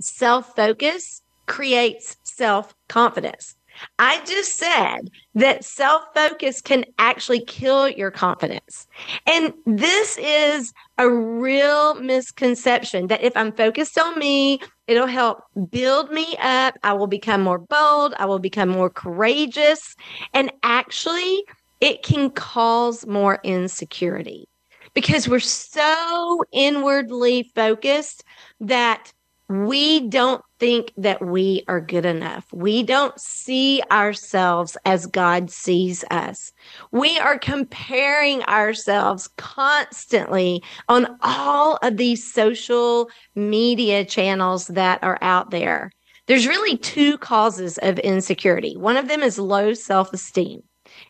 self 0.00 0.54
focus 0.54 1.22
creates 1.46 2.16
self 2.36 2.74
confidence. 2.88 3.56
I 3.98 4.24
just 4.24 4.56
said 4.56 5.10
that 5.34 5.64
self 5.64 6.02
focus 6.14 6.60
can 6.60 6.84
actually 6.98 7.44
kill 7.44 7.88
your 7.88 8.10
confidence. 8.10 8.86
And 9.26 9.52
this 9.66 10.18
is 10.18 10.72
a 10.98 11.10
real 11.10 11.94
misconception 11.94 13.08
that 13.08 13.22
if 13.22 13.36
I'm 13.36 13.52
focused 13.52 13.98
on 13.98 14.18
me, 14.18 14.60
it'll 14.86 15.06
help 15.06 15.42
build 15.70 16.10
me 16.10 16.36
up. 16.40 16.74
I 16.82 16.94
will 16.94 17.06
become 17.06 17.42
more 17.42 17.58
bold. 17.58 18.14
I 18.18 18.26
will 18.26 18.38
become 18.38 18.68
more 18.68 18.90
courageous. 18.90 19.94
And 20.32 20.52
actually, 20.62 21.44
it 21.80 22.02
can 22.02 22.30
cause 22.30 23.06
more 23.06 23.38
insecurity 23.44 24.48
because 24.94 25.28
we're 25.28 25.40
so 25.40 26.42
inwardly 26.52 27.50
focused 27.54 28.24
that 28.60 29.12
we 29.48 30.08
don't 30.08 30.42
think 30.58 30.92
that 30.96 31.24
we 31.24 31.62
are 31.68 31.80
good 31.80 32.04
enough. 32.04 32.44
We 32.52 32.82
don't 32.82 33.18
see 33.20 33.82
ourselves 33.92 34.76
as 34.84 35.06
God 35.06 35.50
sees 35.50 36.04
us. 36.10 36.52
We 36.90 37.18
are 37.18 37.38
comparing 37.38 38.42
ourselves 38.44 39.28
constantly 39.36 40.62
on 40.88 41.16
all 41.22 41.78
of 41.82 41.96
these 41.96 42.32
social 42.32 43.08
media 43.34 44.04
channels 44.04 44.66
that 44.68 45.02
are 45.04 45.18
out 45.20 45.50
there. 45.50 45.92
There's 46.26 46.48
really 46.48 46.76
two 46.78 47.16
causes 47.18 47.78
of 47.78 48.00
insecurity. 48.00 48.76
One 48.76 48.96
of 48.96 49.06
them 49.06 49.22
is 49.22 49.38
low 49.38 49.74
self 49.74 50.12
esteem. 50.12 50.62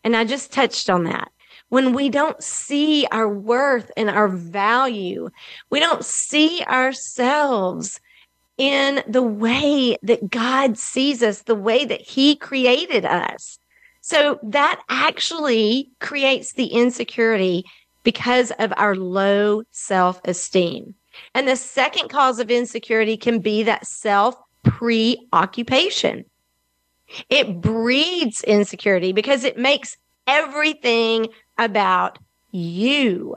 And 0.05 0.14
I 0.16 0.25
just 0.25 0.52
touched 0.52 0.90
on 0.90 1.05
that 1.05 1.31
when 1.69 1.95
we 1.95 2.09
don't 2.09 2.40
see 2.43 3.07
our 3.11 3.28
worth 3.28 3.90
and 3.97 4.09
our 4.09 4.28
value, 4.28 5.28
we 5.71 5.81
don't 5.81 6.05
see 6.05 6.62
ourselves 6.62 8.00
in 8.58 9.02
the 9.06 9.22
way 9.22 9.96
that 10.02 10.30
God 10.30 10.78
sees 10.78 11.22
us, 11.22 11.42
the 11.42 11.54
way 11.54 11.84
that 11.84 12.00
He 12.00 12.36
created 12.36 13.04
us. 13.04 13.58
So 14.00 14.38
that 14.42 14.80
actually 14.88 15.90
creates 16.00 16.52
the 16.52 16.66
insecurity 16.66 17.64
because 18.02 18.52
of 18.58 18.72
our 18.76 18.94
low 18.94 19.64
self 19.72 20.20
esteem. 20.25 20.94
And 21.34 21.48
the 21.48 21.56
second 21.56 22.08
cause 22.08 22.38
of 22.38 22.50
insecurity 22.50 23.16
can 23.16 23.40
be 23.40 23.64
that 23.64 23.86
self 23.86 24.36
preoccupation. 24.62 26.25
It 27.28 27.60
breeds 27.60 28.42
insecurity 28.42 29.12
because 29.12 29.44
it 29.44 29.58
makes 29.58 29.96
everything 30.26 31.28
about 31.58 32.18
you. 32.50 33.36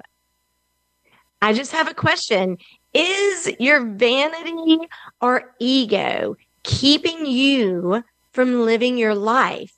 I 1.41 1.53
just 1.53 1.71
have 1.71 1.88
a 1.88 1.93
question. 1.93 2.57
Is 2.93 3.51
your 3.60 3.86
vanity 3.86 4.79
or 5.22 5.53
ego 5.60 6.36
keeping 6.63 7.25
you 7.25 8.03
from 8.31 8.62
living 8.62 8.98
your 8.98 9.15
life? 9.15 9.74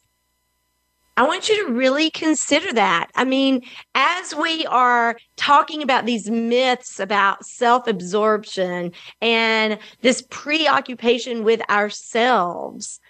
I 1.18 1.28
want 1.28 1.50
you 1.50 1.68
to 1.68 1.74
really 1.74 2.10
consider 2.10 2.72
that. 2.74 3.10
I 3.16 3.26
mean, 3.26 3.64
as 3.96 4.34
we 4.34 4.66
are 4.68 5.18
talking 5.36 5.84
about 5.84 6.06
these 6.06 6.30
myths 6.30 7.00
about 7.00 7.46
self 7.46 7.86
absorption 7.86 8.94
and 9.22 9.78
this 10.02 10.24
preoccupation 10.30 11.44
with 11.44 11.62
ourselves, 11.70 13.02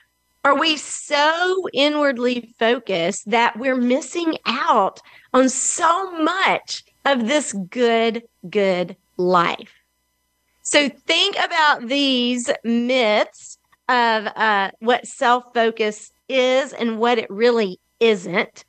are 0.44 0.58
we 0.58 0.78
so 0.78 1.68
inwardly 1.74 2.54
focused 2.58 3.30
that 3.30 3.60
we're 3.60 3.76
missing 3.76 4.36
out 4.48 5.00
on 5.32 5.48
so 5.48 6.12
much 6.20 6.84
of 7.06 7.28
this 7.28 7.54
good, 7.70 8.24
good 8.50 8.98
life? 9.18 9.81
So 10.72 10.88
think 10.88 11.36
about 11.36 11.90
these 11.90 12.50
myths 12.64 13.58
of 13.90 14.26
uh, 14.28 14.72
what 14.80 15.06
self 15.06 15.54
focus 15.54 16.14
is 16.30 16.72
and 16.72 16.98
what 16.98 17.18
it 17.18 17.30
really 17.30 17.78
isn't. 18.00 18.64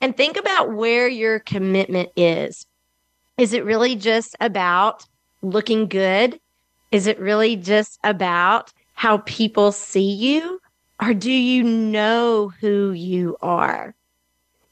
And 0.00 0.16
think 0.16 0.36
about 0.36 0.72
where 0.72 1.06
your 1.06 1.38
commitment 1.38 2.08
is. 2.16 2.66
Is 3.38 3.52
it 3.52 3.64
really 3.64 3.94
just 3.94 4.34
about 4.40 5.04
looking 5.42 5.86
good? 5.86 6.40
Is 6.90 7.06
it 7.06 7.20
really 7.20 7.54
just 7.54 8.00
about 8.02 8.72
how 8.94 9.18
people 9.18 9.70
see 9.70 10.10
you? 10.10 10.58
Or 11.00 11.14
do 11.14 11.30
you 11.30 11.62
know 11.62 12.50
who 12.60 12.90
you 12.90 13.36
are? 13.40 13.94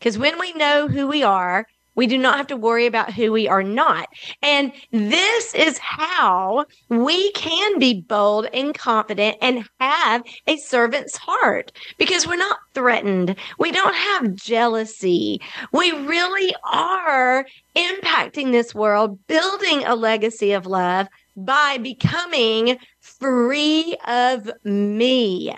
Because 0.00 0.18
when 0.18 0.36
we 0.40 0.52
know 0.54 0.88
who 0.88 1.06
we 1.06 1.22
are, 1.22 1.64
we 1.94 2.06
do 2.06 2.18
not 2.18 2.36
have 2.36 2.46
to 2.48 2.56
worry 2.56 2.86
about 2.86 3.12
who 3.12 3.32
we 3.32 3.48
are 3.48 3.62
not. 3.62 4.08
And 4.42 4.72
this 4.90 5.54
is 5.54 5.78
how 5.78 6.66
we 6.88 7.30
can 7.32 7.78
be 7.78 8.00
bold 8.00 8.46
and 8.52 8.74
confident 8.74 9.36
and 9.40 9.68
have 9.80 10.22
a 10.46 10.56
servant's 10.56 11.16
heart 11.16 11.72
because 11.98 12.26
we're 12.26 12.36
not 12.36 12.58
threatened. 12.74 13.36
We 13.58 13.72
don't 13.72 13.94
have 13.94 14.34
jealousy. 14.34 15.40
We 15.72 15.92
really 15.92 16.54
are 16.70 17.46
impacting 17.76 18.52
this 18.52 18.74
world, 18.74 19.18
building 19.26 19.84
a 19.84 19.94
legacy 19.94 20.52
of 20.52 20.66
love 20.66 21.08
by 21.36 21.78
becoming 21.78 22.78
free 23.00 23.96
of 24.06 24.50
me. 24.64 25.54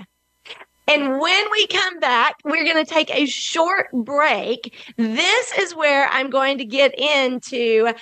And 0.86 1.18
when 1.18 1.50
we 1.50 1.66
come 1.68 1.98
back, 1.98 2.36
we're 2.44 2.64
going 2.64 2.84
to 2.84 2.90
take 2.90 3.10
a 3.10 3.26
short 3.26 3.88
break. 3.92 4.76
This 4.96 5.58
is 5.58 5.74
where 5.74 6.08
I'm 6.08 6.30
going 6.30 6.58
to 6.58 6.64
get 6.64 6.98
into 6.98 7.92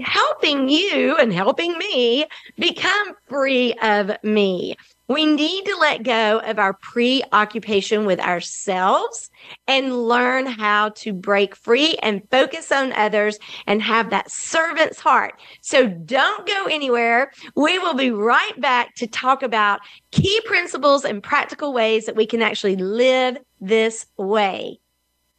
helping 0.00 0.68
you 0.68 1.16
and 1.16 1.32
helping 1.32 1.76
me 1.76 2.26
become 2.56 3.14
free 3.28 3.74
of 3.82 4.12
me. 4.22 4.76
We 5.08 5.26
need 5.26 5.64
to 5.64 5.76
let 5.76 6.04
go 6.04 6.38
of 6.38 6.58
our 6.58 6.74
preoccupation 6.74 8.06
with 8.06 8.20
ourselves 8.20 9.30
and 9.66 10.06
learn 10.06 10.46
how 10.46 10.90
to 10.90 11.12
break 11.12 11.56
free 11.56 11.96
and 12.02 12.22
focus 12.30 12.70
on 12.70 12.92
others 12.92 13.38
and 13.66 13.82
have 13.82 14.10
that 14.10 14.30
servant's 14.30 15.00
heart. 15.00 15.34
So 15.60 15.88
don't 15.88 16.46
go 16.46 16.66
anywhere. 16.66 17.32
We 17.56 17.78
will 17.78 17.94
be 17.94 18.10
right 18.10 18.58
back 18.60 18.94
to 18.96 19.06
talk 19.06 19.42
about 19.42 19.80
key 20.12 20.40
principles 20.44 21.04
and 21.04 21.22
practical 21.22 21.72
ways 21.72 22.06
that 22.06 22.16
we 22.16 22.26
can 22.26 22.40
actually 22.40 22.76
live 22.76 23.38
this 23.60 24.06
way. 24.16 24.78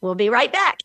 We'll 0.00 0.14
be 0.14 0.28
right 0.28 0.52
back. 0.52 0.80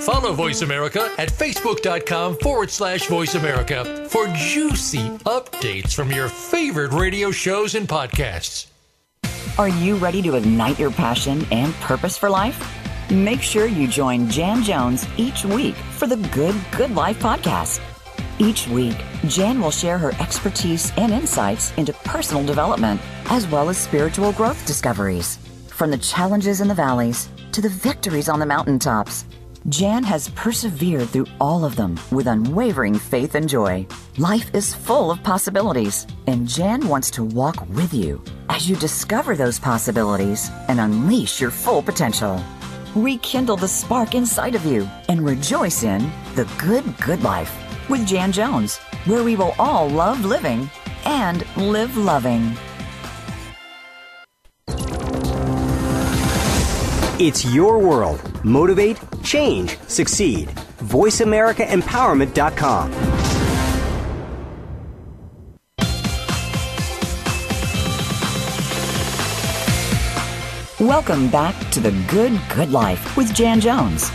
Follow 0.00 0.32
Voice 0.32 0.62
America 0.62 1.12
at 1.18 1.28
facebook.com 1.28 2.38
forward 2.38 2.70
slash 2.70 3.06
voice 3.06 3.34
America 3.34 4.06
for 4.08 4.26
juicy 4.28 5.10
updates 5.26 5.92
from 5.92 6.10
your 6.10 6.28
favorite 6.28 6.92
radio 6.92 7.30
shows 7.30 7.74
and 7.74 7.86
podcasts. 7.86 8.66
Are 9.58 9.68
you 9.68 9.96
ready 9.96 10.22
to 10.22 10.36
ignite 10.36 10.78
your 10.78 10.90
passion 10.90 11.44
and 11.50 11.74
purpose 11.74 12.16
for 12.16 12.30
life? 12.30 12.58
Make 13.10 13.42
sure 13.42 13.66
you 13.66 13.86
join 13.86 14.28
Jan 14.30 14.62
Jones 14.62 15.06
each 15.18 15.44
week 15.44 15.74
for 15.74 16.06
the 16.06 16.16
Good 16.28 16.54
Good 16.76 16.94
Life 16.94 17.18
podcast. 17.18 17.80
Each 18.38 18.66
week, 18.68 18.96
Jan 19.26 19.60
will 19.60 19.70
share 19.70 19.98
her 19.98 20.12
expertise 20.18 20.92
and 20.96 21.12
insights 21.12 21.74
into 21.76 21.92
personal 21.92 22.42
development 22.46 23.02
as 23.26 23.46
well 23.48 23.68
as 23.68 23.76
spiritual 23.76 24.32
growth 24.32 24.64
discoveries. 24.66 25.36
From 25.68 25.90
the 25.90 25.98
challenges 25.98 26.62
in 26.62 26.68
the 26.68 26.74
valleys 26.74 27.28
to 27.52 27.60
the 27.60 27.68
victories 27.68 28.30
on 28.30 28.38
the 28.38 28.46
mountaintops, 28.46 29.24
Jan 29.68 30.02
has 30.04 30.30
persevered 30.30 31.10
through 31.10 31.26
all 31.38 31.66
of 31.66 31.76
them 31.76 32.00
with 32.10 32.26
unwavering 32.26 32.94
faith 32.98 33.34
and 33.34 33.46
joy. 33.46 33.86
Life 34.16 34.54
is 34.54 34.74
full 34.74 35.10
of 35.10 35.22
possibilities, 35.22 36.06
and 36.26 36.48
Jan 36.48 36.88
wants 36.88 37.10
to 37.12 37.24
walk 37.24 37.68
with 37.68 37.92
you 37.92 38.22
as 38.48 38.70
you 38.70 38.76
discover 38.76 39.36
those 39.36 39.58
possibilities 39.58 40.50
and 40.68 40.80
unleash 40.80 41.42
your 41.42 41.50
full 41.50 41.82
potential. 41.82 42.42
Rekindle 42.94 43.58
the 43.58 43.68
spark 43.68 44.14
inside 44.14 44.54
of 44.54 44.64
you 44.64 44.88
and 45.08 45.24
rejoice 45.24 45.82
in 45.82 46.10
the 46.36 46.48
good, 46.58 46.84
good 46.98 47.22
life 47.22 47.54
with 47.90 48.06
Jan 48.06 48.32
Jones, 48.32 48.78
where 49.04 49.22
we 49.22 49.36
will 49.36 49.54
all 49.58 49.88
love 49.88 50.24
living 50.24 50.70
and 51.04 51.44
live 51.56 51.96
loving. 51.98 52.56
It's 57.22 57.44
your 57.44 57.78
world. 57.78 58.18
Motivate, 58.42 58.98
change, 59.22 59.78
succeed. 59.88 60.48
VoiceAmericaEmpowerment.com. 60.84 62.90
Welcome 70.80 71.28
back 71.28 71.54
to 71.72 71.80
the 71.80 71.90
Good 72.08 72.40
Good 72.54 72.72
Life 72.72 73.18
with 73.18 73.34
Jan 73.34 73.60
Jones. 73.60 74.10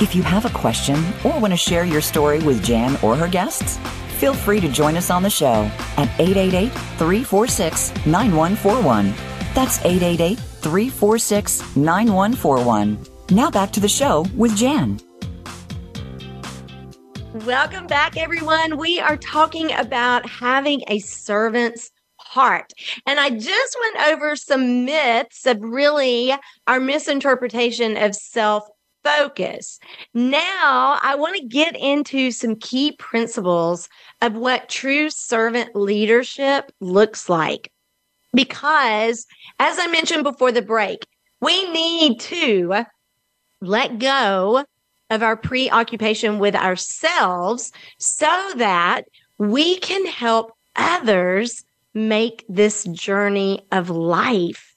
If 0.00 0.16
you 0.16 0.24
have 0.24 0.44
a 0.44 0.50
question 0.50 1.00
or 1.24 1.38
want 1.38 1.52
to 1.52 1.56
share 1.56 1.84
your 1.84 2.00
story 2.00 2.40
with 2.40 2.64
Jan 2.64 2.98
or 3.00 3.14
her 3.14 3.28
guests, 3.28 3.78
feel 4.18 4.34
free 4.34 4.58
to 4.58 4.68
join 4.68 4.96
us 4.96 5.10
on 5.10 5.22
the 5.22 5.30
show 5.30 5.70
at 5.96 6.08
888 6.18 6.72
346 6.72 7.94
9141. 8.06 9.14
That's 9.54 9.78
888 9.84 10.47
346 10.60 11.76
9141. 11.76 12.98
Now 13.30 13.50
back 13.50 13.72
to 13.72 13.80
the 13.80 13.88
show 13.88 14.24
with 14.36 14.56
Jan. 14.56 15.00
Welcome 17.44 17.86
back, 17.86 18.16
everyone. 18.16 18.78
We 18.78 19.00
are 19.00 19.16
talking 19.16 19.72
about 19.72 20.28
having 20.28 20.82
a 20.88 20.98
servant's 21.00 21.90
heart. 22.18 22.72
And 23.06 23.20
I 23.20 23.30
just 23.30 23.76
went 23.80 24.08
over 24.08 24.34
some 24.34 24.84
myths 24.84 25.46
of 25.46 25.62
really 25.62 26.34
our 26.66 26.80
misinterpretation 26.80 27.96
of 27.96 28.14
self 28.14 28.66
focus. 29.04 29.78
Now, 30.14 30.98
I 31.02 31.14
want 31.16 31.36
to 31.36 31.46
get 31.46 31.76
into 31.76 32.30
some 32.30 32.56
key 32.56 32.92
principles 32.92 33.88
of 34.20 34.34
what 34.34 34.68
true 34.68 35.10
servant 35.10 35.74
leadership 35.74 36.72
looks 36.80 37.28
like. 37.28 37.70
Because, 38.34 39.26
as 39.58 39.78
I 39.78 39.86
mentioned 39.86 40.24
before 40.24 40.52
the 40.52 40.62
break, 40.62 41.06
we 41.40 41.70
need 41.70 42.20
to 42.20 42.84
let 43.60 43.98
go 43.98 44.64
of 45.10 45.22
our 45.22 45.36
preoccupation 45.36 46.38
with 46.38 46.54
ourselves 46.54 47.72
so 47.98 48.50
that 48.56 49.02
we 49.38 49.78
can 49.78 50.06
help 50.06 50.52
others 50.76 51.64
make 51.94 52.44
this 52.48 52.84
journey 52.84 53.60
of 53.72 53.90
life. 53.90 54.74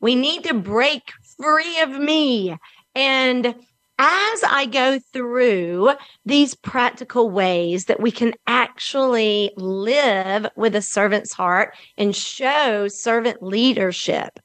We 0.00 0.14
need 0.14 0.44
to 0.44 0.54
break 0.54 1.02
free 1.38 1.80
of 1.80 1.90
me. 1.90 2.56
And 2.94 3.54
as 3.98 4.42
I 4.44 4.66
go 4.66 4.98
through 5.12 5.90
these 6.24 6.54
practical 6.54 7.30
ways 7.30 7.84
that 7.86 8.00
we 8.00 8.10
can 8.10 8.34
actually 8.46 9.52
live 9.56 10.46
with 10.56 10.74
a 10.74 10.82
servant's 10.82 11.32
heart 11.32 11.76
and 11.96 12.14
show 12.14 12.88
servant 12.88 13.42
leadership, 13.42 14.40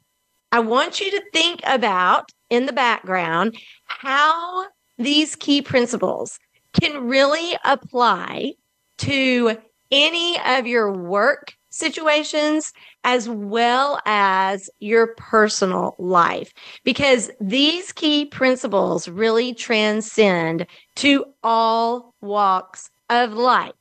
I 0.52 0.60
want 0.60 1.00
you 1.00 1.10
to 1.12 1.24
think 1.34 1.62
about 1.66 2.32
in 2.50 2.66
the 2.66 2.74
background 2.74 3.58
how 3.86 4.68
these 4.98 5.36
key 5.36 5.62
principles 5.62 6.40
can 6.80 7.08
really 7.08 7.58
apply 7.64 8.54
to 9.00 9.58
any 9.92 10.40
of 10.46 10.68
your 10.68 10.92
work 10.92 11.54
situations 11.80 12.74
as 13.04 13.30
well 13.30 14.00
as 14.06 14.70
your 14.80 15.16
personal 15.16 15.96
life 15.98 16.54
because 16.84 17.32
these 17.40 17.92
key 17.92 18.26
principles 18.26 19.08
really 19.08 19.54
transcend 19.54 20.68
to 20.98 21.26
all 21.44 22.14
walks 22.22 22.92
of 23.10 23.34
life. 23.34 23.74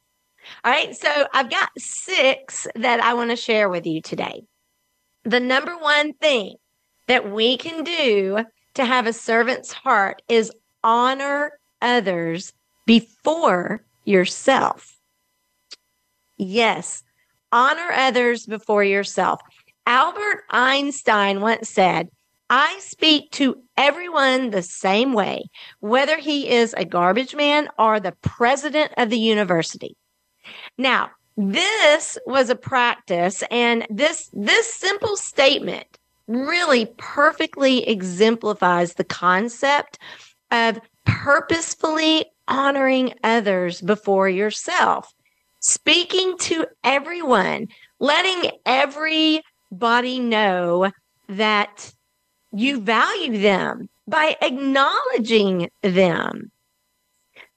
All 0.64 0.72
right, 0.72 0.96
so 0.96 1.26
I've 1.34 1.50
got 1.50 1.70
six 1.76 2.66
that 2.74 3.00
I 3.00 3.14
want 3.14 3.30
to 3.30 3.36
share 3.36 3.68
with 3.68 3.86
you 3.86 4.00
today. 4.00 4.44
The 5.24 5.40
number 5.40 5.76
one 5.76 6.14
thing 6.14 6.54
that 7.06 7.30
we 7.30 7.56
can 7.56 7.84
do 7.84 8.44
to 8.74 8.84
have 8.84 9.06
a 9.06 9.12
servant's 9.12 9.72
heart 9.72 10.22
is 10.28 10.52
honor 10.82 11.52
others 11.82 12.52
before 12.86 13.84
yourself. 14.04 14.96
Yes, 16.38 17.02
honor 17.52 17.90
others 17.92 18.46
before 18.46 18.84
yourself. 18.84 19.40
Albert 19.86 20.44
Einstein 20.50 21.40
once 21.40 21.68
said, 21.68 22.08
I 22.50 22.78
speak 22.80 23.30
to 23.32 23.62
everyone 23.76 24.50
the 24.50 24.62
same 24.62 25.12
way, 25.12 25.44
whether 25.80 26.18
he 26.18 26.48
is 26.48 26.74
a 26.74 26.84
garbage 26.84 27.34
man 27.34 27.68
or 27.78 28.00
the 28.00 28.16
president 28.22 28.92
of 28.96 29.10
the 29.10 29.18
university. 29.18 29.96
Now, 30.78 31.10
this 31.36 32.18
was 32.26 32.50
a 32.50 32.56
practice 32.56 33.44
and 33.50 33.86
this, 33.90 34.30
this 34.32 34.72
simple 34.72 35.16
statement 35.16 35.86
really 36.26 36.86
perfectly 36.96 37.88
exemplifies 37.88 38.94
the 38.94 39.04
concept 39.04 39.98
of 40.50 40.80
purposefully 41.04 42.26
honoring 42.48 43.14
others 43.22 43.80
before 43.80 44.28
yourself, 44.28 45.12
speaking 45.60 46.36
to 46.38 46.66
everyone, 46.84 47.68
letting 48.00 48.50
everybody 48.64 50.18
know 50.18 50.90
that 51.28 51.92
you 52.52 52.80
value 52.80 53.38
them 53.38 53.88
by 54.06 54.36
acknowledging 54.40 55.68
them, 55.82 56.50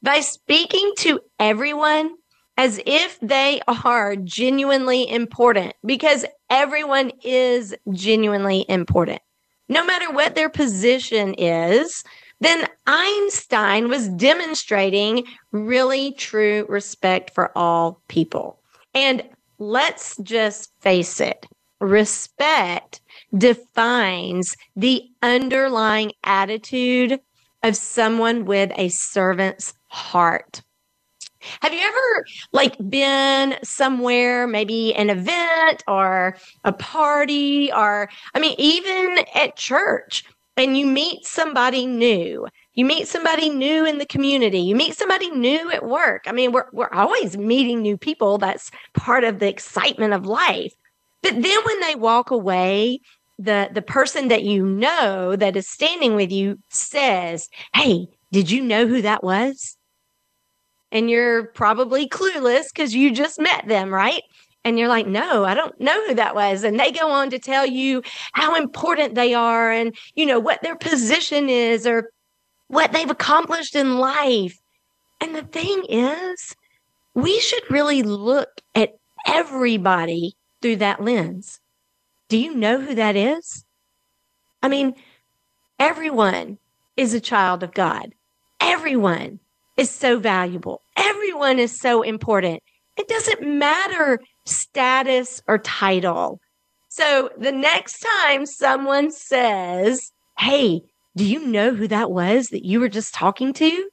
by 0.02 0.20
speaking 0.20 0.92
to 0.98 1.20
everyone 1.40 2.16
as 2.58 2.82
if 2.86 3.18
they 3.22 3.62
are 3.68 4.16
genuinely 4.18 5.10
important, 5.10 5.74
because 5.86 6.26
everyone 6.50 7.12
is 7.24 7.74
genuinely 7.92 8.66
important. 8.68 9.22
No 9.70 9.86
matter 9.86 10.12
what 10.12 10.36
their 10.36 10.50
position 10.50 11.34
is, 11.36 12.04
then 12.42 12.68
Einstein 12.86 13.88
was 13.88 14.10
demonstrating 14.10 15.24
really 15.52 16.12
true 16.14 16.66
respect 16.68 17.34
for 17.34 17.58
all 17.58 18.02
people. 18.08 18.60
And 18.94 19.24
let's 19.60 20.18
just 20.18 20.72
face 20.82 21.22
it 21.22 21.48
respect 21.82 23.02
defines 23.36 24.56
the 24.76 25.04
underlying 25.24 26.12
attitude 26.24 27.20
of 27.64 27.76
someone 27.76 28.46
with 28.46 28.72
a 28.76 28.90
servant's 28.90 29.74
heart. 29.88 30.62
Have 31.62 31.74
you 31.74 31.80
ever 31.80 32.26
like 32.52 32.78
been 32.88 33.56
somewhere, 33.64 34.46
maybe 34.46 34.94
an 34.94 35.10
event 35.10 35.84
or 35.88 36.38
a 36.64 36.72
party 36.72 37.72
or 37.74 38.10
I 38.36 38.40
mean 38.40 38.56
even 38.60 39.18
at 39.34 39.56
church 39.56 40.24
and 40.58 40.78
you 40.78 40.86
meet 40.86 41.26
somebody 41.26 41.86
new. 41.86 42.48
You 42.74 42.86
meet 42.86 43.08
somebody 43.08 43.50
new 43.50 43.86
in 43.86 43.98
the 43.98 44.06
community. 44.06 44.60
You 44.60 44.76
meet 44.76 44.96
somebody 44.96 45.30
new 45.32 45.72
at 45.72 45.86
work. 45.86 46.24
I 46.26 46.32
mean, 46.32 46.52
we're 46.52 46.68
we're 46.72 46.94
always 46.94 47.38
meeting 47.38 47.82
new 47.82 47.98
people. 47.98 48.38
That's 48.38 48.72
part 48.94 49.24
of 49.24 49.40
the 49.40 49.48
excitement 49.48 50.14
of 50.14 50.26
life. 50.26 50.74
But 51.22 51.42
then 51.42 51.64
when 51.66 51.80
they 51.82 51.96
walk 51.96 52.32
away, 52.32 53.00
the 53.38 53.70
the 53.74 53.82
person 53.82 54.28
that 54.28 54.44
you 54.44 54.66
know 54.66 55.36
that 55.36 55.56
is 55.56 55.68
standing 55.68 56.16
with 56.16 56.32
you 56.32 56.60
says, 56.70 57.50
"Hey, 57.74 58.08
did 58.32 58.52
you 58.52 58.62
know 58.62 58.88
who 58.88 59.02
that 59.02 59.24
was?" 59.24 59.78
And 60.92 61.10
you're 61.10 61.48
probably 61.48 62.08
clueless 62.08 62.66
because 62.74 62.94
you 62.94 63.12
just 63.12 63.40
met 63.40 63.68
them, 63.68 63.94
right? 63.94 64.24
And 64.64 64.78
you're 64.78 64.88
like, 64.88 65.08
no, 65.08 65.44
I 65.44 65.54
don't 65.56 65.80
know 65.80 66.08
who 66.08 66.16
that 66.16 66.36
was. 66.36 66.64
And 66.64 66.80
they 66.80 66.92
go 66.92 67.10
on 67.10 67.32
to 67.32 67.40
tell 67.40 67.66
you 67.66 68.04
how 68.34 68.56
important 68.56 69.16
they 69.16 69.34
are 69.34 69.72
and, 69.72 69.96
you 70.16 70.26
know, 70.26 70.40
what 70.40 70.62
their 70.62 70.76
position 70.76 71.50
is 71.50 71.88
or 71.88 72.12
what 72.68 72.92
they've 72.92 73.10
accomplished 73.10 73.76
in 73.76 73.98
life. 73.98 74.60
And 75.20 75.36
the 75.36 75.44
thing 75.44 75.84
is, 75.90 76.56
we 77.14 77.40
should 77.40 77.70
really 77.70 78.04
look 78.04 78.62
at 78.76 78.98
everybody 79.26 80.36
through 80.62 80.78
that 80.78 81.04
lens. 81.04 81.60
Do 82.30 82.38
you 82.38 82.56
know 82.56 82.80
who 82.80 82.96
that 82.96 83.16
is? 83.16 83.66
I 84.64 84.68
mean, 84.68 84.94
everyone 85.80 86.60
is 86.96 87.14
a 87.14 87.20
child 87.20 87.64
of 87.64 87.74
God. 87.74 88.14
Everyone 88.60 89.40
is 89.76 89.90
so 89.90 90.20
valuable. 90.20 90.82
Everyone 90.96 91.60
is 91.60 91.78
so 91.78 92.04
important. 92.04 92.62
It 92.96 93.08
doesn't 93.08 93.42
matter 93.42 94.20
status 94.46 95.42
or 95.48 95.58
title. 95.58 96.40
So 96.90 97.30
the 97.38 97.52
next 97.52 98.06
time 98.22 98.46
someone 98.46 99.12
says, 99.12 100.12
Hey, 100.38 100.82
do 101.16 101.26
you 101.26 101.46
know 101.46 101.74
who 101.74 101.88
that 101.88 102.12
was 102.12 102.50
that 102.50 102.66
you 102.66 102.80
were 102.80 102.90
just 102.90 103.14
talking 103.14 103.54
to? 103.54 103.90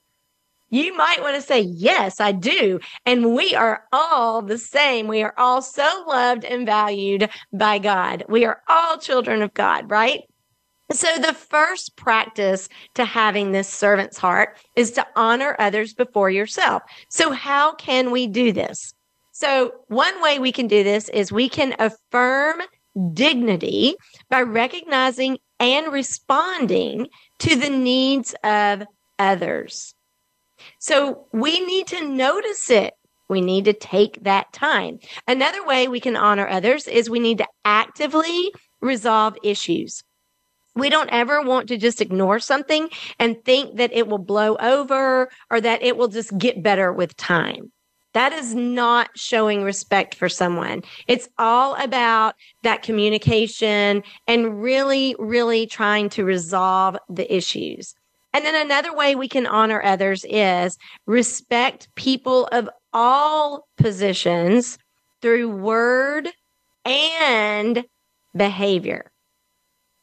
You 0.71 0.95
might 0.97 1.23
want 1.23 1.35
to 1.37 1.43
say, 1.43 1.61
Yes, 1.61 2.21
I 2.21 2.33
do. 2.33 2.81
And 3.07 3.35
we 3.35 3.55
are 3.55 3.85
all 3.93 4.43
the 4.43 4.59
same. 4.59 5.09
We 5.09 5.23
are 5.23 5.35
all 5.39 5.63
so 5.63 6.05
loved 6.07 6.45
and 6.45 6.67
valued 6.67 7.31
by 7.53 7.79
God. 7.79 8.25
We 8.29 8.45
are 8.45 8.63
all 8.69 8.99
children 8.99 9.43
of 9.43 9.55
God, 9.55 9.91
right? 9.91 10.23
So, 10.91 11.19
the 11.19 11.35
first 11.35 11.97
practice 11.97 12.69
to 12.95 13.05
having 13.05 13.53
this 13.53 13.69
servant's 13.69 14.17
heart 14.17 14.57
is 14.75 14.91
to 14.93 15.07
honor 15.17 15.55
others 15.59 15.93
before 15.93 16.31
yourself. 16.31 16.83
So, 17.11 17.31
how 17.31 17.75
can 17.75 18.11
we 18.11 18.27
do 18.27 18.53
this? 18.53 18.95
So, 19.41 19.71
one 19.87 20.21
way 20.21 20.41
we 20.41 20.51
can 20.51 20.67
do 20.67 20.83
this 20.83 21.09
is 21.11 21.31
we 21.31 21.49
can 21.49 21.77
affirm 21.79 22.61
dignity 23.13 23.95
by 24.29 24.43
recognizing 24.43 25.39
and 25.61 25.93
responding 25.93 27.07
to 27.39 27.55
the 27.55 27.71
needs 27.71 28.35
of 28.43 28.83
others. 29.17 29.95
So, 30.81 31.29
we 31.33 31.65
need 31.65 31.87
to 31.87 32.09
notice 32.09 32.69
it. 32.69 32.95
We 33.29 33.41
need 33.41 33.67
to 33.67 33.73
take 33.73 34.25
that 34.25 34.53
time. 34.53 34.99
Another 35.29 35.65
way 35.65 35.87
we 35.87 36.01
can 36.01 36.17
honor 36.17 36.49
others 36.49 36.89
is 36.89 37.09
we 37.09 37.21
need 37.21 37.39
to 37.39 37.47
actively 37.65 38.53
resolve 38.81 39.37
issues. 39.45 40.03
We 40.75 40.91
don't 40.91 41.13
ever 41.13 41.43
want 41.43 41.69
to 41.69 41.77
just 41.77 42.01
ignore 42.01 42.41
something 42.41 42.89
and 43.21 43.37
think 43.45 43.77
that 43.77 43.93
it 43.93 44.09
will 44.09 44.19
blow 44.19 44.57
over 44.57 45.31
or 45.49 45.61
that 45.61 45.83
it 45.85 45.97
will 45.97 46.09
just 46.09 46.37
get 46.37 46.61
better 46.61 46.93
with 46.93 47.17
time. 47.17 47.71
That 48.19 48.33
is 48.33 48.53
not 48.53 49.11
showing 49.15 49.63
respect 49.63 50.17
for 50.17 50.29
someone. 50.29 50.83
It's 51.07 51.29
all 51.39 51.77
about 51.77 52.35
that 52.65 52.83
communication 52.83 54.03
and 54.27 54.61
really, 54.61 55.15
really 55.21 55.69
trying 55.69 56.09
to 56.09 56.25
resolve 56.25 56.97
the 57.09 57.33
issues. 57.33 57.95
And 58.33 58.45
then 58.45 58.57
another 58.57 58.93
way 58.93 59.15
we 59.15 59.29
can 59.29 59.47
honor 59.47 59.81
others 59.85 60.27
is 60.29 60.77
respect 61.07 61.95
people 61.95 62.47
of 62.47 62.69
all 62.93 63.69
positions 63.77 64.79
through 65.23 65.51
word 65.51 66.27
and 66.85 67.85
behavior. 68.35 69.13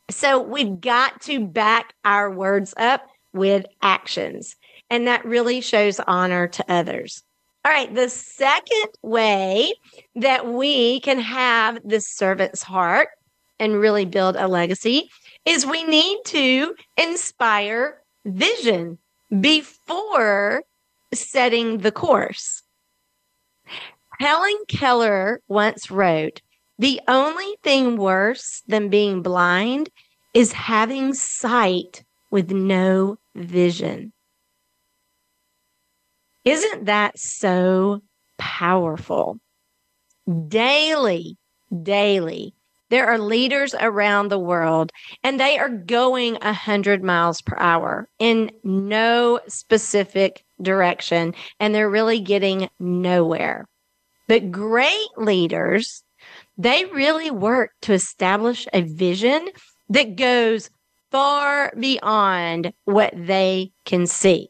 So 0.10 0.42
we've 0.42 0.80
got 0.80 1.20
to 1.24 1.46
back 1.46 1.94
our 2.06 2.32
words 2.32 2.74
up 2.78 3.10
with 3.34 3.66
actions. 3.82 4.56
And 4.90 5.06
that 5.06 5.26
really 5.26 5.60
shows 5.60 6.00
honor 6.00 6.48
to 6.48 6.72
others. 6.72 7.25
All 7.66 7.72
right. 7.72 7.92
The 7.94 8.10
second 8.10 8.92
way 9.02 9.74
that 10.16 10.46
we 10.46 11.00
can 11.00 11.18
have 11.20 11.80
this 11.84 12.08
servant's 12.08 12.62
heart 12.62 13.08
and 13.60 13.80
really 13.80 14.06
build 14.06 14.36
a 14.36 14.48
legacy 14.48 15.10
is 15.46 15.66
we 15.66 15.84
need 15.84 16.20
to 16.26 16.76
inspire 16.96 18.04
vision 18.24 19.00
before 19.40 20.62
setting 21.12 21.80
the 21.80 21.92
course. 21.92 22.62
Helen 24.20 24.58
Keller 24.68 25.42
once 25.48 25.90
wrote, 25.90 26.44
the 26.78 27.02
only 27.08 27.56
thing 27.64 27.98
worse 27.98 28.62
than 28.68 28.90
being 28.90 29.24
blind 29.24 29.90
is 30.36 30.52
having 30.52 31.16
sight 31.16 32.04
with 32.30 32.52
no 32.52 33.18
vision. 33.34 34.14
Isn't 36.46 36.86
that 36.86 37.18
so 37.18 38.02
powerful? 38.38 39.40
Daily, 40.48 41.38
daily, 41.84 42.54
there 42.90 43.08
are 43.08 43.18
leaders 43.18 43.74
around 43.80 44.30
the 44.30 44.40
world 44.40 44.92
and 45.24 45.40
they 45.40 45.58
are 45.58 45.70
going 45.70 46.36
100 46.36 47.04
miles 47.04 47.42
per 47.42 47.58
hour 47.58 48.08
in 48.20 48.52
no 48.64 49.40
specific 49.48 50.46
direction 50.62 51.34
and 51.60 51.74
they're 51.74 51.90
really 51.90 52.20
getting 52.20 52.70
nowhere. 52.80 53.68
But 54.28 54.52
great 54.52 55.08
leaders, 55.18 56.04
they 56.58 56.86
really 56.86 57.32
work 57.32 57.72
to 57.82 57.94
establish 57.94 58.68
a 58.72 58.82
vision 58.82 59.50
that 59.90 60.16
goes 60.16 60.70
far 61.12 61.74
beyond 61.80 62.72
what 62.86 63.14
they 63.16 63.72
can 63.86 64.06
see 64.06 64.50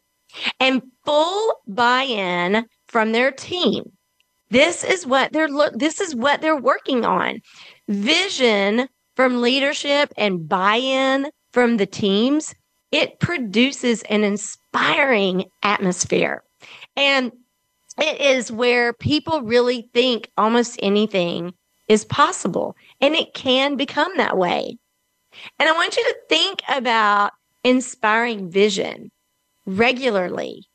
and 0.60 0.82
full 1.06 1.62
buy-in 1.68 2.66
from 2.88 3.12
their 3.12 3.32
team. 3.32 3.92
This 4.50 4.84
is 4.84 5.06
what 5.06 5.34
they're 5.34 5.48
look 5.48 5.74
this 5.76 6.00
is 6.00 6.16
what 6.16 6.42
they're 6.42 6.60
working 6.60 7.06
on. 7.06 7.42
Vision 7.88 8.88
from 9.16 9.42
leadership 9.42 10.14
and 10.18 10.48
buy-in 10.48 11.28
from 11.52 11.78
the 11.78 11.86
teams, 11.86 12.54
it 12.92 13.20
produces 13.20 14.04
an 14.04 14.24
inspiring 14.24 15.46
atmosphere. 15.64 16.44
And 16.96 17.32
it 17.98 18.20
is 18.20 18.52
where 18.52 18.94
people 18.94 19.42
really 19.42 19.90
think 19.94 20.30
almost 20.38 20.80
anything 20.82 21.54
is 21.88 22.04
possible 22.06 22.76
and 23.00 23.16
it 23.16 23.34
can 23.34 23.78
become 23.78 24.12
that 24.18 24.38
way. 24.38 24.78
And 25.60 25.70
I 25.70 25.72
want 25.74 25.96
you 25.96 26.04
to 26.04 26.16
think 26.30 26.62
about 26.70 27.32
inspiring 27.64 28.50
vision 28.50 29.12
regularly 29.66 30.68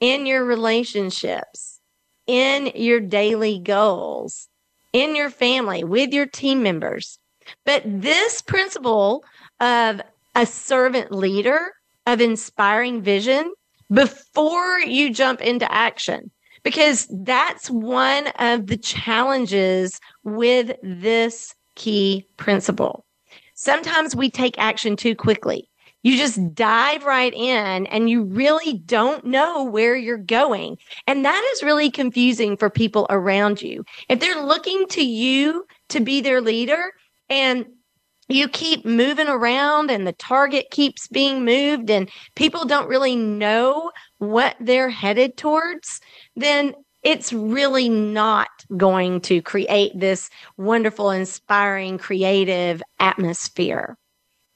in 0.00 0.26
your 0.26 0.44
relationships, 0.44 1.80
in 2.26 2.72
your 2.74 3.00
daily 3.00 3.58
goals, 3.58 4.48
in 4.92 5.16
your 5.16 5.30
family, 5.30 5.84
with 5.84 6.12
your 6.12 6.26
team 6.26 6.62
members. 6.62 7.18
But 7.64 7.82
this 7.84 8.42
principle 8.42 9.24
of 9.60 10.00
a 10.34 10.46
servant 10.46 11.12
leader, 11.12 11.72
of 12.06 12.20
inspiring 12.20 13.02
vision 13.02 13.52
before 13.92 14.78
you 14.80 15.12
jump 15.12 15.40
into 15.40 15.70
action, 15.72 16.30
because 16.62 17.08
that's 17.10 17.70
one 17.70 18.28
of 18.38 18.66
the 18.66 18.76
challenges 18.76 20.00
with 20.22 20.76
this 20.82 21.54
key 21.76 22.26
principle. 22.36 23.04
Sometimes 23.54 24.16
we 24.16 24.30
take 24.30 24.58
action 24.58 24.96
too 24.96 25.14
quickly. 25.14 25.68
You 26.04 26.18
just 26.18 26.54
dive 26.54 27.04
right 27.04 27.32
in 27.32 27.86
and 27.86 28.10
you 28.10 28.24
really 28.24 28.74
don't 28.74 29.24
know 29.24 29.64
where 29.64 29.96
you're 29.96 30.18
going. 30.18 30.76
And 31.06 31.24
that 31.24 31.50
is 31.54 31.62
really 31.62 31.90
confusing 31.90 32.58
for 32.58 32.68
people 32.68 33.06
around 33.08 33.62
you. 33.62 33.84
If 34.10 34.20
they're 34.20 34.44
looking 34.44 34.86
to 34.88 35.02
you 35.02 35.64
to 35.88 36.00
be 36.00 36.20
their 36.20 36.42
leader 36.42 36.92
and 37.30 37.64
you 38.28 38.48
keep 38.48 38.84
moving 38.84 39.28
around 39.28 39.90
and 39.90 40.06
the 40.06 40.12
target 40.12 40.66
keeps 40.70 41.08
being 41.08 41.42
moved 41.42 41.88
and 41.88 42.10
people 42.36 42.66
don't 42.66 42.88
really 42.88 43.16
know 43.16 43.90
what 44.18 44.56
they're 44.60 44.90
headed 44.90 45.38
towards, 45.38 46.02
then 46.36 46.74
it's 47.02 47.32
really 47.32 47.88
not 47.88 48.48
going 48.76 49.22
to 49.22 49.40
create 49.40 49.98
this 49.98 50.28
wonderful, 50.58 51.10
inspiring, 51.10 51.96
creative 51.96 52.82
atmosphere. 53.00 53.96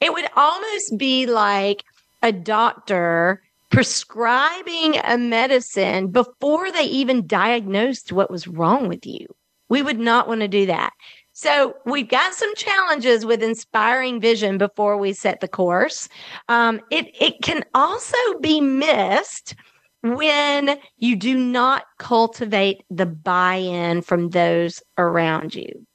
It 0.00 0.12
would 0.12 0.28
almost 0.37 0.96
be 0.96 1.26
like 1.26 1.84
a 2.22 2.32
doctor 2.32 3.42
prescribing 3.70 4.96
a 5.04 5.18
medicine 5.18 6.08
before 6.08 6.72
they 6.72 6.84
even 6.84 7.26
diagnosed 7.26 8.12
what 8.12 8.30
was 8.30 8.48
wrong 8.48 8.88
with 8.88 9.06
you. 9.06 9.26
We 9.68 9.82
would 9.82 9.98
not 9.98 10.26
want 10.26 10.40
to 10.40 10.48
do 10.48 10.66
that. 10.66 10.92
So 11.32 11.76
we've 11.84 12.08
got 12.08 12.34
some 12.34 12.52
challenges 12.56 13.24
with 13.24 13.42
inspiring 13.42 14.20
vision 14.20 14.58
before 14.58 14.96
we 14.96 15.12
set 15.12 15.40
the 15.40 15.46
course. 15.46 16.08
Um, 16.48 16.80
it 16.90 17.14
it 17.20 17.42
can 17.42 17.64
also 17.74 18.16
be 18.40 18.61
missed 18.61 19.54
when 20.02 20.78
you 20.96 21.14
do 21.16 21.37
not 21.37 21.84
cultivate 21.98 22.82
the 22.90 23.06
buy-in 23.06 24.02
from 24.02 24.30
those 24.30 24.82
around 24.96 25.54
you. 25.54 25.87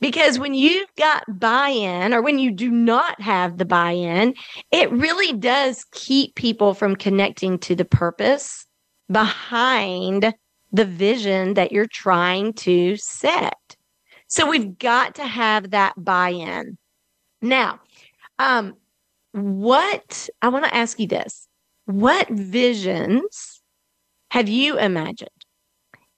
Because 0.00 0.38
when 0.38 0.54
you've 0.54 0.94
got 0.96 1.24
buy 1.38 1.68
in 1.68 2.14
or 2.14 2.22
when 2.22 2.38
you 2.38 2.50
do 2.50 2.70
not 2.70 3.20
have 3.20 3.58
the 3.58 3.64
buy 3.64 3.92
in, 3.92 4.34
it 4.70 4.90
really 4.90 5.32
does 5.32 5.84
keep 5.92 6.34
people 6.34 6.74
from 6.74 6.96
connecting 6.96 7.58
to 7.60 7.74
the 7.74 7.84
purpose 7.84 8.66
behind 9.10 10.34
the 10.72 10.84
vision 10.84 11.54
that 11.54 11.72
you're 11.72 11.86
trying 11.86 12.52
to 12.52 12.96
set. 12.96 13.76
So 14.26 14.48
we've 14.48 14.78
got 14.78 15.14
to 15.16 15.24
have 15.24 15.70
that 15.70 15.94
buy 15.96 16.30
in. 16.30 16.76
Now, 17.40 17.80
um, 18.38 18.74
what 19.32 20.28
I 20.42 20.48
want 20.48 20.64
to 20.64 20.74
ask 20.74 20.98
you 20.98 21.06
this 21.06 21.48
what 21.86 22.28
visions 22.28 23.62
have 24.30 24.48
you 24.48 24.78
imagined? 24.78 25.30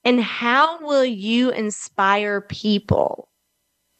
And 0.03 0.19
how 0.19 0.85
will 0.85 1.05
you 1.05 1.51
inspire 1.51 2.41
people 2.41 3.29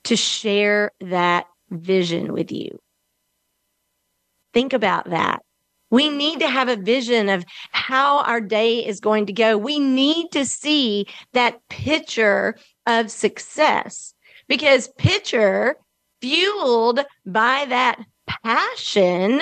to 0.06 0.16
share 0.16 0.92
that 1.02 1.46
vision 1.70 2.34
with 2.34 2.52
you. 2.52 2.80
Think 4.54 4.74
about 4.74 5.10
that. 5.10 5.44
We 5.90 6.10
need 6.10 6.40
to 6.40 6.48
have 6.48 6.70
a 6.70 6.78
vision 6.78 7.30
of 7.30 7.46
how 7.72 8.20
our 8.20 8.40
day 8.40 8.86
is 8.86 9.00
going 9.00 9.26
to 9.26 9.34
go. 9.34 9.58
We 9.58 9.80
need 9.80 10.32
to 10.32 10.46
see 10.46 11.06
that 11.34 11.60
picture 11.70 12.56
of 12.88 13.12
success 13.12 14.14
because 14.48 14.88
picture 14.98 15.76
fueled 16.22 17.02
by 17.26 17.66
that 17.68 18.02
passion, 18.26 19.42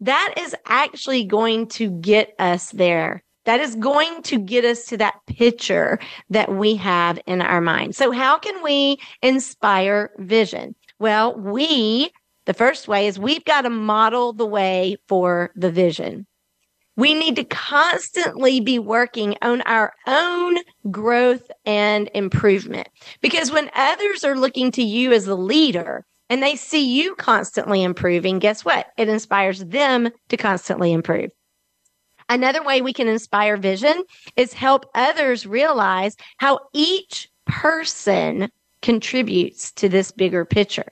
that 0.00 0.34
is 0.36 0.54
actually 0.66 1.24
going 1.24 1.66
to 1.68 1.90
get 1.90 2.34
us 2.38 2.70
there 2.70 3.22
that 3.44 3.60
is 3.60 3.74
going 3.76 4.22
to 4.24 4.38
get 4.38 4.64
us 4.64 4.86
to 4.86 4.96
that 4.98 5.14
picture 5.26 5.98
that 6.28 6.54
we 6.54 6.76
have 6.76 7.18
in 7.26 7.40
our 7.40 7.60
mind. 7.60 7.96
So, 7.96 8.10
how 8.10 8.38
can 8.38 8.62
we 8.62 8.98
inspire 9.22 10.10
vision? 10.18 10.74
Well, 10.98 11.34
we, 11.38 12.10
the 12.44 12.54
first 12.54 12.88
way 12.88 13.06
is 13.06 13.18
we've 13.18 13.44
got 13.44 13.62
to 13.62 13.70
model 13.70 14.32
the 14.32 14.46
way 14.46 14.96
for 15.08 15.50
the 15.56 15.70
vision. 15.70 16.26
We 16.96 17.14
need 17.14 17.36
to 17.36 17.44
constantly 17.44 18.60
be 18.60 18.78
working 18.78 19.36
on 19.40 19.62
our 19.62 19.94
own 20.06 20.58
growth 20.90 21.50
and 21.64 22.10
improvement 22.14 22.88
because 23.22 23.50
when 23.50 23.70
others 23.74 24.22
are 24.22 24.36
looking 24.36 24.70
to 24.72 24.82
you 24.82 25.12
as 25.12 25.26
a 25.26 25.34
leader, 25.34 26.04
and 26.30 26.42
they 26.42 26.54
see 26.54 26.86
you 26.86 27.16
constantly 27.16 27.82
improving, 27.82 28.38
guess 28.38 28.64
what? 28.64 28.86
It 28.96 29.08
inspires 29.08 29.64
them 29.64 30.10
to 30.28 30.36
constantly 30.36 30.92
improve. 30.92 31.30
Another 32.30 32.62
way 32.62 32.80
we 32.80 32.92
can 32.92 33.08
inspire 33.08 33.56
vision 33.56 34.04
is 34.36 34.52
help 34.52 34.86
others 34.94 35.46
realize 35.46 36.16
how 36.38 36.60
each 36.72 37.28
person 37.44 38.48
contributes 38.82 39.72
to 39.72 39.88
this 39.88 40.12
bigger 40.12 40.44
picture. 40.44 40.86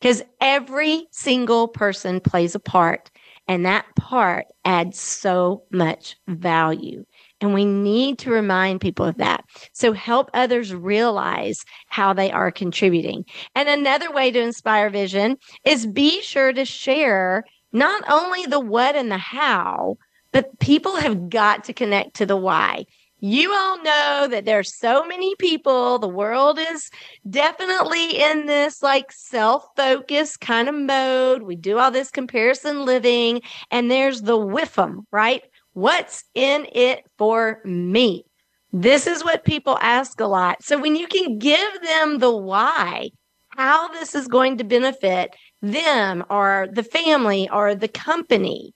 Because 0.00 0.22
every 0.40 1.08
single 1.10 1.66
person 1.66 2.20
plays 2.20 2.54
a 2.54 2.60
part, 2.60 3.10
and 3.48 3.66
that 3.66 3.84
part 3.96 4.46
adds 4.64 4.98
so 4.98 5.64
much 5.72 6.16
value. 6.28 7.04
And 7.40 7.52
we 7.52 7.64
need 7.64 8.18
to 8.20 8.30
remind 8.30 8.80
people 8.80 9.04
of 9.04 9.16
that. 9.16 9.44
So 9.72 9.92
help 9.92 10.30
others 10.34 10.72
realize 10.72 11.64
how 11.88 12.12
they 12.12 12.30
are 12.30 12.52
contributing. 12.52 13.24
And 13.56 13.68
another 13.68 14.12
way 14.12 14.30
to 14.30 14.40
inspire 14.40 14.88
vision 14.88 15.36
is 15.64 15.84
be 15.84 16.22
sure 16.22 16.52
to 16.52 16.64
share 16.64 17.42
not 17.72 18.04
only 18.08 18.46
the 18.46 18.60
what 18.60 18.94
and 18.94 19.10
the 19.10 19.18
how, 19.18 19.96
but 20.32 20.58
people 20.58 20.96
have 20.96 21.28
got 21.30 21.64
to 21.64 21.72
connect 21.72 22.14
to 22.16 22.26
the 22.26 22.36
why. 22.36 22.84
You 23.22 23.52
all 23.52 23.82
know 23.82 24.28
that 24.30 24.46
there's 24.46 24.74
so 24.74 25.04
many 25.04 25.34
people. 25.36 25.98
The 25.98 26.08
world 26.08 26.58
is 26.58 26.90
definitely 27.28 28.18
in 28.18 28.46
this 28.46 28.82
like 28.82 29.12
self 29.12 29.66
focused 29.76 30.40
kind 30.40 30.70
of 30.70 30.74
mode. 30.74 31.42
We 31.42 31.54
do 31.54 31.78
all 31.78 31.90
this 31.90 32.10
comparison 32.10 32.86
living, 32.86 33.42
and 33.70 33.90
there's 33.90 34.22
the 34.22 34.38
whiffum, 34.38 35.04
right? 35.10 35.42
What's 35.74 36.24
in 36.34 36.66
it 36.72 37.04
for 37.18 37.60
me? 37.64 38.24
This 38.72 39.06
is 39.06 39.22
what 39.22 39.44
people 39.44 39.76
ask 39.82 40.18
a 40.20 40.26
lot. 40.26 40.62
So 40.62 40.78
when 40.78 40.96
you 40.96 41.06
can 41.06 41.38
give 41.38 41.82
them 41.82 42.18
the 42.18 42.34
why, 42.34 43.10
how 43.48 43.88
this 43.88 44.14
is 44.14 44.28
going 44.28 44.58
to 44.58 44.64
benefit 44.64 45.34
them 45.60 46.24
or 46.30 46.68
the 46.72 46.84
family 46.84 47.50
or 47.50 47.74
the 47.74 47.88
company, 47.88 48.72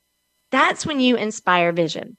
that's 0.54 0.86
when 0.86 1.00
you 1.00 1.16
inspire 1.16 1.72
vision. 1.72 2.16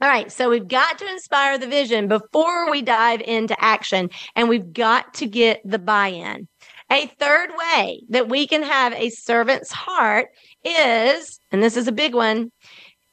All 0.00 0.08
right. 0.08 0.30
So 0.30 0.48
we've 0.48 0.68
got 0.68 0.98
to 0.98 1.08
inspire 1.08 1.58
the 1.58 1.66
vision 1.66 2.06
before 2.06 2.70
we 2.70 2.82
dive 2.82 3.20
into 3.20 3.56
action 3.62 4.10
and 4.36 4.48
we've 4.48 4.72
got 4.72 5.14
to 5.14 5.26
get 5.26 5.60
the 5.64 5.78
buy 5.78 6.08
in. 6.08 6.46
A 6.90 7.06
third 7.18 7.50
way 7.58 8.02
that 8.08 8.28
we 8.28 8.46
can 8.46 8.62
have 8.62 8.92
a 8.94 9.10
servant's 9.10 9.72
heart 9.72 10.28
is, 10.64 11.40
and 11.50 11.62
this 11.62 11.76
is 11.76 11.88
a 11.88 11.92
big 11.92 12.14
one. 12.14 12.50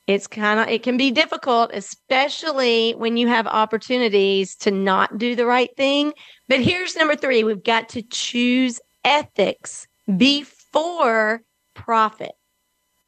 It's 0.08 0.28
kind 0.28 0.60
of, 0.60 0.68
it 0.68 0.84
can 0.84 0.98
be 0.98 1.10
difficult, 1.10 1.72
especially 1.74 2.94
when 2.94 3.18
you 3.18 3.28
have 3.28 3.48
opportunities 3.48 4.56
to 4.58 4.70
not 4.70 5.18
do 5.18 5.36
the 5.36 5.48
right 5.48 5.76
thing. 5.76 6.13
But 6.48 6.62
here's 6.62 6.96
number 6.96 7.15
three. 7.15 7.44
We've 7.44 7.63
got 7.63 7.89
to 7.89 8.04
choose 8.04 8.80
ethics 9.04 9.88
before 10.15 11.41
profit. 11.74 12.34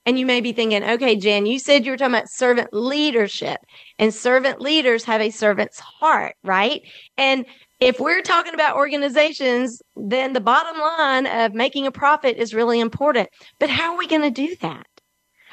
And 0.08 0.18
you 0.18 0.26
may 0.26 0.40
be 0.40 0.54
thinking, 0.54 0.86
okay, 0.86 1.18
Jan, 1.18 1.46
you 1.46 1.60
said 1.60 1.86
you 1.86 1.92
were 1.92 1.98
talking 1.98 2.16
about 2.16 2.30
servant 2.30 2.70
leadership, 2.72 3.60
and 4.00 4.14
servant 4.14 4.62
leaders 4.62 5.04
have 5.04 5.20
a 5.20 5.32
servant's 5.32 5.80
heart, 5.80 6.36
right? 6.46 6.82
And 7.18 7.46
if 7.82 8.00
we're 8.00 8.22
talking 8.22 8.54
about 8.54 8.78
organizations, 8.78 9.82
then 9.98 10.32
the 10.32 10.40
bottom 10.40 10.80
line 10.80 11.28
of 11.28 11.54
making 11.54 11.88
a 11.88 11.92
profit 11.92 12.38
is 12.38 12.54
really 12.54 12.80
important. 12.80 13.28
But 13.60 13.70
how 13.70 13.92
are 13.92 13.98
we 13.98 14.08
going 14.08 14.22
to 14.22 14.32
do 14.32 14.56
that? 14.62 14.88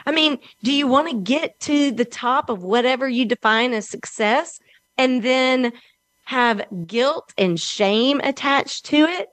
I 0.06 0.12
mean, 0.12 0.38
do 0.62 0.72
you 0.72 0.86
want 0.86 1.10
to 1.10 1.16
get 1.16 1.58
to 1.62 1.90
the 1.90 2.04
top 2.04 2.48
of 2.48 2.62
whatever 2.62 3.08
you 3.08 3.24
define 3.24 3.72
as 3.72 3.88
success 3.88 4.60
and 4.96 5.24
then 5.24 5.72
have 6.26 6.64
guilt 6.86 7.32
and 7.36 7.58
shame 7.58 8.20
attached 8.22 8.84
to 8.86 8.98
it? 8.98 9.26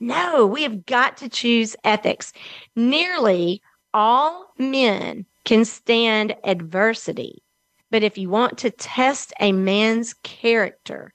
No, 0.00 0.46
we 0.46 0.64
have 0.64 0.84
got 0.84 1.16
to 1.18 1.30
choose 1.30 1.76
ethics. 1.82 2.34
Nearly 2.74 3.62
all 3.94 4.52
men 4.58 5.26
can 5.44 5.64
stand 5.64 6.36
adversity. 6.44 7.42
But 7.90 8.02
if 8.02 8.18
you 8.18 8.28
want 8.28 8.58
to 8.58 8.70
test 8.70 9.32
a 9.40 9.52
man's 9.52 10.14
character, 10.22 11.12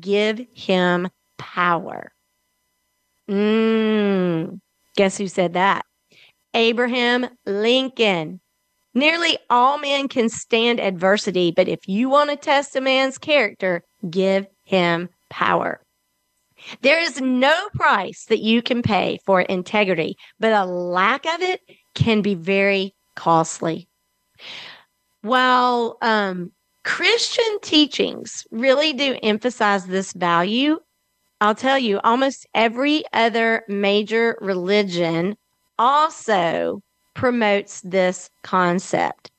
give 0.00 0.44
him 0.52 1.08
power. 1.38 2.12
Mm, 3.30 4.60
guess 4.96 5.18
who 5.18 5.28
said 5.28 5.52
that? 5.54 5.84
Abraham 6.54 7.28
Lincoln. 7.46 8.40
Nearly 8.94 9.38
all 9.48 9.78
men 9.78 10.08
can 10.08 10.28
stand 10.28 10.80
adversity, 10.80 11.52
but 11.54 11.68
if 11.68 11.86
you 11.86 12.08
want 12.08 12.30
to 12.30 12.36
test 12.36 12.74
a 12.74 12.80
man's 12.80 13.18
character, 13.18 13.82
give 14.10 14.46
him 14.64 15.08
power. 15.30 15.80
There 16.82 17.00
is 17.00 17.20
no 17.20 17.54
price 17.74 18.24
that 18.26 18.40
you 18.40 18.62
can 18.62 18.82
pay 18.82 19.18
for 19.24 19.40
integrity, 19.42 20.16
but 20.40 20.52
a 20.52 20.64
lack 20.64 21.26
of 21.26 21.40
it 21.40 21.60
can 21.94 22.22
be 22.22 22.34
very 22.34 22.94
costly. 23.16 23.88
While 25.22 25.98
um, 26.02 26.52
Christian 26.84 27.58
teachings 27.62 28.46
really 28.50 28.92
do 28.92 29.18
emphasize 29.22 29.86
this 29.86 30.12
value, 30.12 30.78
I'll 31.40 31.54
tell 31.54 31.78
you, 31.78 32.00
almost 32.02 32.46
every 32.54 33.04
other 33.12 33.62
major 33.68 34.36
religion 34.40 35.36
also 35.78 36.82
promotes 37.14 37.80
this 37.82 38.30
concept. 38.42 39.30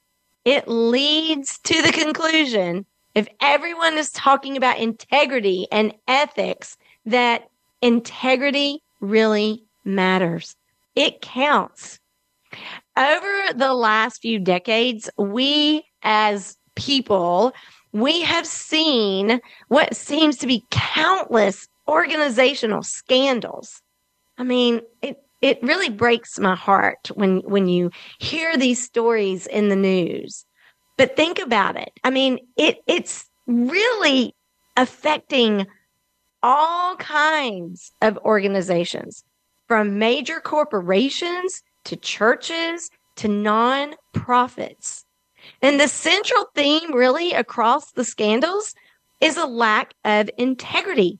It 0.45 0.67
leads 0.67 1.59
to 1.59 1.81
the 1.81 1.91
conclusion 1.91 2.85
if 3.15 3.27
everyone 3.41 3.97
is 3.97 4.11
talking 4.11 4.55
about 4.55 4.77
integrity 4.77 5.67
and 5.71 5.93
ethics, 6.07 6.77
that 7.09 7.49
integrity 7.81 8.81
really 9.01 9.63
matters. 9.85 10.55
It 10.95 11.21
counts. 11.21 11.99
Over 12.97 13.53
the 13.55 13.73
last 13.73 14.21
few 14.21 14.39
decades, 14.39 15.09
we 15.17 15.85
as 16.03 16.57
people, 16.75 17.53
we 17.91 18.21
have 18.21 18.45
seen 18.45 19.39
what 19.67 19.95
seems 19.95 20.37
to 20.37 20.47
be 20.47 20.63
countless 20.71 21.67
organizational 21.87 22.83
scandals. 22.83 23.81
I 24.37 24.43
mean, 24.43 24.81
it, 25.01 25.21
it 25.41 25.61
really 25.63 25.89
breaks 25.89 26.37
my 26.39 26.55
heart 26.55 27.09
when, 27.13 27.39
when 27.39 27.67
you 27.67 27.91
hear 28.19 28.57
these 28.57 28.83
stories 28.83 29.47
in 29.47 29.69
the 29.69 29.75
news. 29.75 30.45
But 30.97 31.15
think 31.15 31.39
about 31.39 31.77
it. 31.77 31.91
I 32.03 32.09
mean, 32.09 32.39
it, 32.57 32.79
it's 32.87 33.25
really 33.47 34.35
affecting 34.75 35.65
all 36.41 36.95
kinds 36.97 37.91
of 38.01 38.17
organizations 38.19 39.23
from 39.67 39.99
major 39.99 40.39
corporations 40.39 41.61
to 41.85 41.95
churches 41.95 42.89
to 43.17 43.27
non-profits. 43.27 45.05
And 45.61 45.79
the 45.79 45.87
central 45.87 46.45
theme 46.55 46.93
really 46.93 47.33
across 47.33 47.91
the 47.91 48.03
scandals 48.03 48.75
is 49.21 49.37
a 49.37 49.45
lack 49.45 49.93
of 50.05 50.29
integrity. 50.37 51.19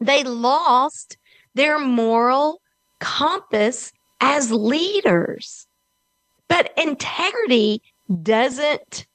They 0.00 0.22
lost 0.24 1.16
their 1.54 1.78
moral 1.78 2.60
compass 3.00 3.92
as 4.20 4.52
leaders. 4.52 5.66
But 6.48 6.72
integrity 6.76 7.82
doesn't 8.22 9.06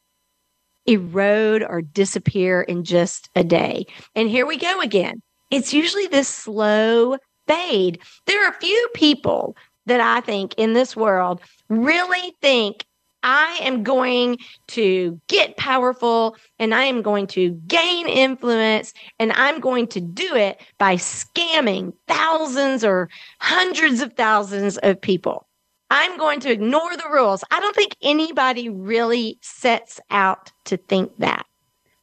erode 0.86 1.63
or 1.63 1.82
disappear 1.82 2.62
in 2.62 2.84
just 2.84 3.30
a 3.36 3.44
day. 3.44 3.86
And 4.15 4.30
here 4.30 4.46
we 4.46 4.58
go 4.58 4.82
again. 4.82 5.22
It's 5.50 5.74
usually 5.74 6.08
this 6.08 6.28
slow 6.28 7.17
fade. 7.48 8.00
There 8.26 8.46
are 8.46 8.52
a 8.52 8.60
few 8.60 8.88
people 8.94 9.56
that 9.86 10.00
I 10.00 10.22
think 10.22 10.54
in 10.56 10.74
this 10.74 10.96
world 10.96 11.41
really 11.70 12.34
think 12.41 12.86
I 13.24 13.60
am 13.62 13.84
going 13.84 14.38
to 14.70 15.20
get 15.28 15.58
powerful 15.58 16.36
and 16.58 16.74
I 16.74 16.86
am 16.86 17.02
going 17.02 17.28
to 17.28 17.52
gain 17.67 18.08
influence 18.08 18.94
and 19.20 19.32
I'm 19.34 19.60
going 19.60 19.88
to 19.88 20.02
do 20.02 20.36
it 20.36 20.60
by 20.80 20.96
scamming 20.96 21.94
thousands 22.08 22.84
or 22.84 23.10
hundreds 23.39 24.02
of 24.02 24.13
thousands 24.13 24.78
of 24.80 25.00
people. 25.00 25.48
I'm 25.94 26.18
going 26.18 26.40
to 26.40 26.50
ignore 26.50 26.96
the 26.96 27.10
rules. 27.12 27.44
I 27.52 27.60
don't 27.60 27.76
think 27.76 27.98
anybody 28.02 28.70
really 28.70 29.38
sets 29.42 30.00
out 30.10 30.50
to 30.64 30.78
think 30.78 31.12
that. 31.18 31.46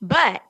But 0.03 0.43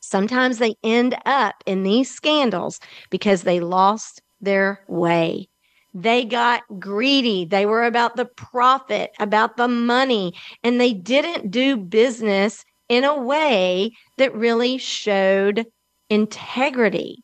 sometimes 0.00 0.56
they 0.56 0.74
end 0.82 1.14
up 1.26 1.62
in 1.66 1.82
these 1.82 2.10
scandals 2.10 2.80
because 3.10 3.42
they 3.42 3.60
lost 3.60 4.22
their 4.40 4.82
way. 4.88 5.50
They 5.92 6.24
got 6.24 6.62
greedy. 6.78 7.44
They 7.44 7.66
were 7.66 7.84
about 7.84 8.16
the 8.16 8.24
profit, 8.24 9.10
about 9.20 9.58
the 9.58 9.68
money, 9.68 10.32
and 10.64 10.80
they 10.80 10.94
didn't 10.94 11.50
do 11.50 11.76
business 11.76 12.64
in 12.88 13.04
a 13.04 13.20
way 13.20 13.92
that 14.16 14.34
really 14.34 14.78
showed 14.78 15.66
integrity. 16.08 17.22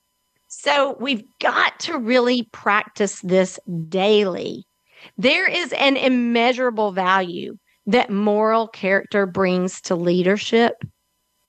So 0.49 0.99
we've 1.01 1.25
got 1.41 1.81
to 1.81 1.97
really 1.99 2.43
practice 2.53 3.21
this 3.23 3.59
daily 3.89 4.67
there 5.17 5.49
is 5.49 5.73
an 5.75 5.97
immeasurable 5.97 6.93
value 6.93 7.57
that 7.87 8.11
moral 8.11 8.69
character 8.69 9.27
brings 9.27 9.81
to 9.83 9.95
leadership. 9.95 10.75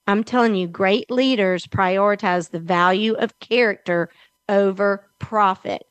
I'm 0.08 0.24
telling 0.24 0.56
you, 0.56 0.68
great 0.68 1.10
leaders 1.10 1.65
prioritize 1.65 2.50
the 2.50 2.60
value 2.60 3.13
of 3.13 3.39
character 3.39 4.10
over 4.50 5.08
profit. 5.20 5.84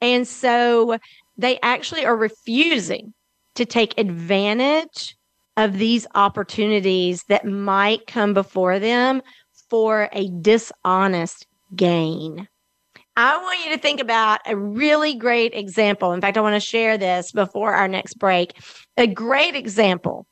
And 0.00 0.28
so 0.28 0.98
they 1.36 1.58
actually 1.62 2.04
are 2.04 2.16
refusing 2.16 3.14
to 3.54 3.64
take 3.64 3.98
advantage 3.98 5.16
of 5.56 5.78
these 5.78 6.06
opportunities 6.14 7.24
that 7.28 7.46
might 7.46 8.06
come 8.06 8.34
before 8.34 8.78
them 8.78 9.22
for 9.70 10.08
a 10.12 10.28
dishonest 10.40 11.46
gain. 11.74 12.48
I 13.16 13.36
want 13.38 13.64
you 13.64 13.70
to 13.72 13.80
think 13.80 14.00
about 14.00 14.40
a 14.44 14.56
really 14.56 15.14
great 15.14 15.54
example. 15.54 16.12
In 16.12 16.20
fact, 16.20 16.36
I 16.36 16.40
want 16.40 16.56
to 16.56 16.60
share 16.60 16.98
this 16.98 17.30
before 17.30 17.72
our 17.72 17.86
next 17.86 18.14
break. 18.14 18.54
A 18.96 19.06
great 19.06 19.54
example 19.54 20.26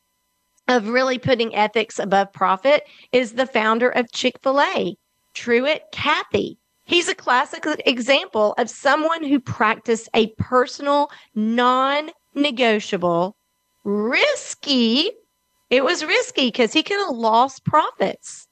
of 0.67 0.89
really 0.89 1.19
putting 1.19 1.55
ethics 1.55 2.01
above 2.01 2.33
profit 2.33 2.83
is 3.13 3.35
the 3.35 3.47
founder 3.47 3.89
of 3.89 4.11
Chick 4.11 4.37
fil 4.43 4.61
A, 4.61 4.97
Truett 5.33 5.85
Cathy. 5.93 6.59
He's 6.85 7.09
a 7.09 7.15
classic 7.15 7.65
example 7.87 8.55
of 8.59 8.69
someone 8.69 9.23
who 9.23 9.39
practiced 9.39 10.09
a 10.15 10.29
personal, 10.39 11.09
non 11.37 12.11
negotiable, 12.35 13.37
risky. 13.85 15.11
It 15.71 15.85
was 15.85 16.05
risky 16.05 16.49
because 16.49 16.73
he 16.73 16.83
could 16.83 16.99
have 16.99 17.17
lost 17.17 17.65
profits, 17.65 18.49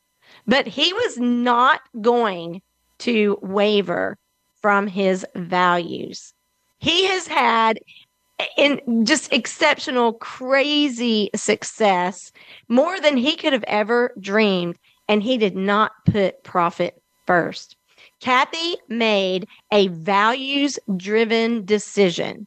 but 0.46 0.68
he 0.68 0.92
was 0.92 1.18
not 1.18 1.80
going 2.00 2.62
to 3.00 3.38
waver 3.42 4.16
from 4.62 4.86
his 4.86 5.26
values. 5.34 6.32
He 6.78 7.06
has 7.06 7.26
had 7.26 7.78
in 8.56 9.04
just 9.04 9.32
exceptional, 9.32 10.14
crazy 10.14 11.30
success, 11.34 12.32
more 12.68 13.00
than 13.00 13.16
he 13.16 13.36
could 13.36 13.52
have 13.52 13.64
ever 13.64 14.14
dreamed. 14.18 14.78
And 15.08 15.22
he 15.22 15.36
did 15.36 15.56
not 15.56 15.92
put 16.06 16.42
profit 16.44 17.02
first. 17.26 17.76
Cathy 18.20 18.76
made 18.88 19.46
a 19.72 19.88
values 19.88 20.78
driven 20.96 21.64
decision 21.64 22.46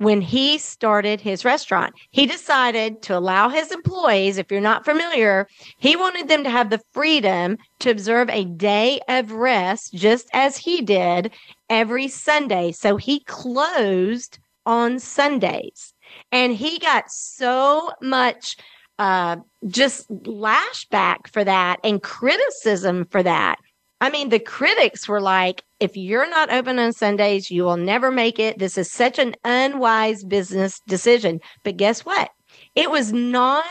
when 0.00 0.22
he 0.22 0.56
started 0.56 1.20
his 1.20 1.44
restaurant. 1.44 1.92
He 2.10 2.24
decided 2.24 3.02
to 3.02 3.18
allow 3.18 3.50
his 3.50 3.70
employees, 3.70 4.38
if 4.38 4.50
you're 4.50 4.58
not 4.58 4.86
familiar, 4.86 5.46
he 5.76 5.94
wanted 5.94 6.26
them 6.26 6.42
to 6.42 6.48
have 6.48 6.70
the 6.70 6.80
freedom 6.92 7.58
to 7.80 7.90
observe 7.90 8.30
a 8.30 8.46
day 8.46 9.00
of 9.08 9.30
rest, 9.32 9.92
just 9.92 10.30
as 10.32 10.56
he 10.56 10.80
did 10.80 11.32
every 11.68 12.08
Sunday. 12.08 12.72
So 12.72 12.96
he 12.96 13.20
closed 13.24 14.38
on 14.64 14.98
Sundays. 14.98 15.92
And 16.32 16.54
he 16.54 16.78
got 16.78 17.10
so 17.10 17.92
much 18.00 18.56
uh, 18.98 19.36
just 19.66 20.10
lashback 20.10 21.26
for 21.30 21.44
that 21.44 21.78
and 21.84 22.02
criticism 22.02 23.06
for 23.10 23.22
that 23.22 23.56
I 24.00 24.10
mean, 24.10 24.30
the 24.30 24.40
critics 24.40 25.06
were 25.06 25.20
like, 25.20 25.62
if 25.78 25.96
you're 25.96 26.28
not 26.28 26.52
open 26.52 26.78
on 26.78 26.92
Sundays, 26.92 27.50
you 27.50 27.64
will 27.64 27.76
never 27.76 28.10
make 28.10 28.38
it. 28.38 28.58
This 28.58 28.78
is 28.78 28.90
such 28.90 29.18
an 29.18 29.34
unwise 29.44 30.24
business 30.24 30.80
decision. 30.88 31.40
But 31.64 31.76
guess 31.76 32.04
what? 32.04 32.30
It 32.74 32.90
was 32.90 33.12
non 33.12 33.62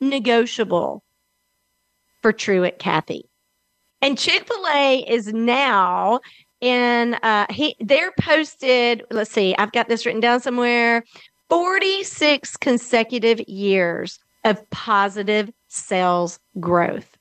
negotiable 0.00 1.02
for 2.22 2.32
Truett 2.32 2.78
Cathy. 2.78 3.28
And 4.00 4.18
Chick 4.18 4.46
fil 4.46 4.66
A 4.74 5.04
is 5.08 5.32
now 5.32 6.20
in, 6.60 7.14
uh, 7.22 7.46
he, 7.50 7.76
they're 7.80 8.12
posted, 8.18 9.02
let's 9.10 9.30
see, 9.30 9.54
I've 9.56 9.72
got 9.72 9.88
this 9.88 10.06
written 10.06 10.20
down 10.20 10.40
somewhere 10.40 11.04
46 11.50 12.56
consecutive 12.56 13.40
years 13.48 14.18
of 14.44 14.68
positive 14.70 15.50
sales 15.68 16.38
growth. 16.60 17.13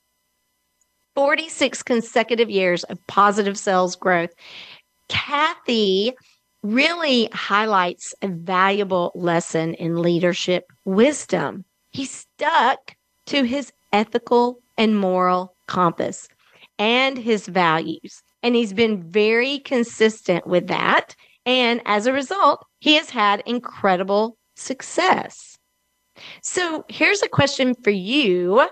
46 1.16 1.84
consecutive 1.84 2.50
years 2.50 2.84
of 2.86 3.06
positive 3.08 3.58
sales 3.58 3.96
growth. 3.96 4.32
Cathy 5.10 6.14
really 6.64 7.30
highlights 7.34 8.16
a 8.22 8.28
valuable 8.28 9.12
lesson 9.16 9.74
in 9.76 10.02
leadership 10.02 10.72
wisdom. 10.86 11.66
He 11.92 12.06
stuck 12.06 12.96
to 13.28 13.44
his 13.44 13.72
ethical 13.92 14.60
and 14.78 14.98
moral 14.98 15.56
compass 15.68 16.28
and 16.80 17.18
his 17.18 17.48
values. 17.48 18.24
And 18.42 18.56
he's 18.56 18.74
been 18.74 19.04
very 19.04 19.60
consistent 19.60 20.48
with 20.48 20.68
that. 20.68 21.16
And 21.46 21.82
as 21.86 22.08
a 22.08 22.14
result, 22.14 22.66
he 22.80 22.96
has 22.96 23.10
had 23.10 23.44
incredible 23.46 24.38
success. 24.56 25.58
So 26.42 26.86
here's 26.90 27.22
a 27.22 27.28
question 27.28 27.76
for 27.84 27.90
you 27.90 28.68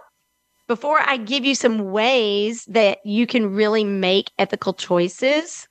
before 0.72 1.02
I 1.02 1.18
give 1.18 1.44
you 1.44 1.54
some 1.54 1.92
ways 1.92 2.64
that 2.70 3.00
you 3.04 3.28
can 3.28 3.54
really 3.54 3.84
make 3.84 4.32
ethical 4.40 4.74
choices, 4.74 5.68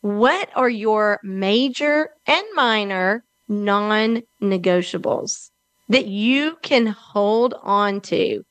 what 0.00 0.48
are 0.56 0.70
your 0.70 1.20
major 1.22 2.08
and 2.26 2.42
minor 2.54 3.26
non 3.46 4.22
negotiables 4.42 5.50
that 5.90 6.06
you 6.06 6.56
can 6.62 6.86
hold 6.86 7.52
on 7.60 8.00
to 8.12 8.42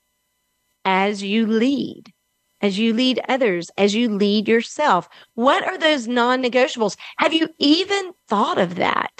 as 0.84 1.20
you 1.20 1.48
lead? 1.48 2.12
As 2.60 2.78
you 2.78 2.94
lead 2.94 3.20
others, 3.28 3.72
as 3.76 3.92
you 3.92 4.08
lead 4.08 4.46
yourself, 4.46 5.08
what 5.34 5.66
are 5.66 5.78
those 5.78 6.06
non 6.06 6.44
negotiables? 6.44 6.96
Have 7.16 7.34
you 7.34 7.48
even 7.58 8.12
thought 8.28 8.58
of 8.58 8.76
that? 8.76 9.10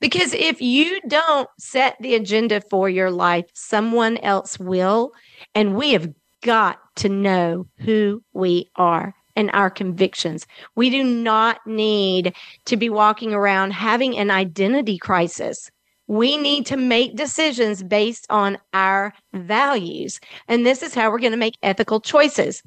Because 0.00 0.32
if 0.32 0.62
you 0.62 1.00
don't 1.06 1.48
set 1.58 1.96
the 2.00 2.14
agenda 2.14 2.62
for 2.62 2.88
your 2.88 3.10
life, 3.10 3.44
someone 3.52 4.16
else 4.18 4.58
will. 4.58 5.12
And 5.54 5.74
we 5.76 5.92
have 5.92 6.12
got 6.42 6.78
to 6.96 7.08
know 7.08 7.66
who 7.78 8.22
we 8.32 8.70
are 8.76 9.14
and 9.36 9.50
our 9.52 9.70
convictions. 9.70 10.46
We 10.74 10.90
do 10.90 11.04
not 11.04 11.60
need 11.66 12.34
to 12.64 12.76
be 12.76 12.90
walking 12.90 13.32
around 13.32 13.72
having 13.72 14.16
an 14.16 14.30
identity 14.30 14.98
crisis. 14.98 15.70
We 16.06 16.36
need 16.36 16.66
to 16.66 16.76
make 16.76 17.14
decisions 17.14 17.82
based 17.82 18.26
on 18.30 18.58
our 18.72 19.14
values. 19.32 20.18
And 20.48 20.66
this 20.66 20.82
is 20.82 20.94
how 20.94 21.10
we're 21.10 21.20
going 21.20 21.30
to 21.32 21.38
make 21.38 21.56
ethical 21.62 22.00
choices. 22.00 22.62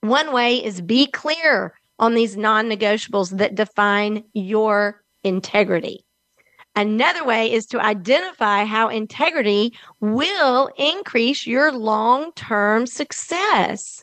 One 0.00 0.32
way 0.32 0.64
is 0.64 0.80
be 0.80 1.06
clear 1.06 1.74
on 1.98 2.14
these 2.14 2.36
non 2.36 2.68
negotiables 2.68 3.36
that 3.36 3.54
define 3.54 4.24
your 4.32 5.02
integrity. 5.22 6.04
Another 6.74 7.24
way 7.24 7.52
is 7.52 7.66
to 7.66 7.80
identify 7.80 8.64
how 8.64 8.88
integrity 8.88 9.74
will 10.00 10.70
increase 10.78 11.46
your 11.46 11.70
long 11.70 12.32
term 12.32 12.86
success. 12.86 14.02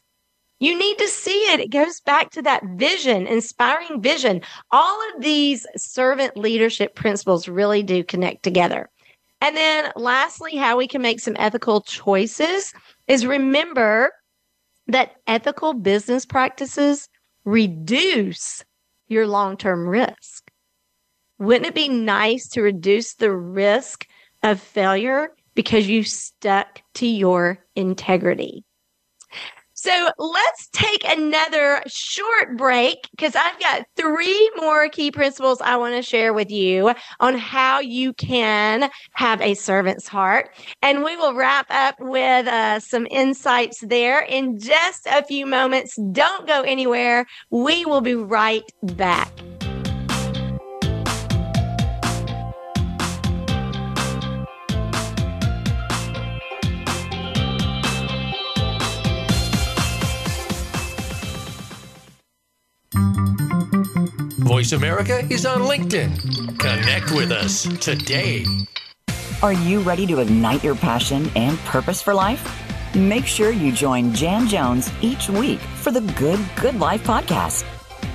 You 0.60 0.78
need 0.78 0.98
to 0.98 1.08
see 1.08 1.52
it. 1.54 1.62
It 1.62 1.72
goes 1.72 2.02
back 2.02 2.32
to 2.32 2.42
that 2.44 2.64
vision, 2.76 3.26
inspiring 3.26 4.02
vision. 4.02 4.42
All 4.72 5.00
of 5.10 5.22
these 5.22 5.66
servant 5.78 6.36
leadership 6.38 6.96
principles 6.96 7.48
really 7.48 7.82
do 7.82 8.04
connect 8.04 8.44
together. 8.44 8.90
And 9.42 9.56
then, 9.56 9.92
lastly, 9.96 10.58
how 10.58 10.78
we 10.78 10.88
can 10.88 11.02
make 11.02 11.22
some 11.22 11.38
ethical 11.40 11.82
choices 11.82 12.74
is 13.08 13.26
remember 13.26 14.12
that 14.88 15.16
ethical 15.28 15.74
business 15.74 16.26
practices 16.26 17.08
reduce 17.46 18.64
your 19.08 19.28
long 19.28 19.56
term 19.56 19.88
risk. 19.88 20.39
Wouldn't 21.40 21.68
it 21.68 21.76
be 21.76 21.88
nice 21.88 22.50
to 22.50 22.62
reduce 22.62 23.16
the 23.16 23.32
risk 23.32 24.06
of 24.44 24.60
failure 24.60 25.30
because 25.56 25.88
you 25.88 26.04
stuck 26.04 26.82
to 26.96 27.08
your 27.08 27.60
integrity? 27.76 28.66
So 29.74 30.10
let's 30.18 30.68
take 30.74 31.06
another 31.08 31.82
short 31.88 32.58
break 32.58 32.98
because 33.12 33.34
I've 33.38 33.58
got 33.62 33.86
three 33.96 34.52
more 34.58 34.90
key 34.90 35.10
principles 35.10 35.62
I 35.62 35.78
want 35.78 35.96
to 35.96 36.02
share 36.02 36.34
with 36.34 36.52
you 36.52 36.94
on 37.22 37.38
how 37.38 37.80
you 37.80 38.12
can 38.12 38.90
have 39.14 39.40
a 39.40 39.54
servant's 39.54 40.10
heart. 40.10 40.50
And 40.82 41.06
we 41.06 41.16
will 41.16 41.34
wrap 41.34 41.68
up 41.70 41.96
with 42.00 42.48
uh, 42.48 42.82
some 42.82 43.08
insights 43.10 43.80
there 43.80 44.20
in 44.20 44.60
just 44.60 45.08
a 45.08 45.24
few 45.24 45.46
moments. 45.46 45.98
Don't 46.12 46.46
go 46.46 46.64
anywhere. 46.64 47.26
We 47.50 47.86
will 47.86 48.02
be 48.02 48.16
right 48.16 48.70
back. 48.84 49.32
Voice 64.50 64.72
America 64.72 65.20
is 65.32 65.46
on 65.46 65.62
LinkedIn. 65.62 66.58
Connect 66.58 67.12
with 67.12 67.32
us 67.32 67.68
today. 67.78 68.44
Are 69.44 69.54
you 69.54 69.80
ready 69.82 70.08
to 70.08 70.22
ignite 70.22 70.64
your 70.64 70.74
passion 70.74 71.30
and 71.36 71.56
purpose 71.60 72.02
for 72.02 72.16
life? 72.16 72.44
Make 72.96 73.28
sure 73.28 73.52
you 73.52 73.72
join 73.72 74.12
Jan 74.12 74.48
Jones 74.48 74.92
each 75.02 75.30
week 75.30 75.60
for 75.60 75.92
the 75.92 76.02
Good 76.18 76.40
Good 76.60 76.80
Life 76.80 77.04
podcast. 77.04 77.64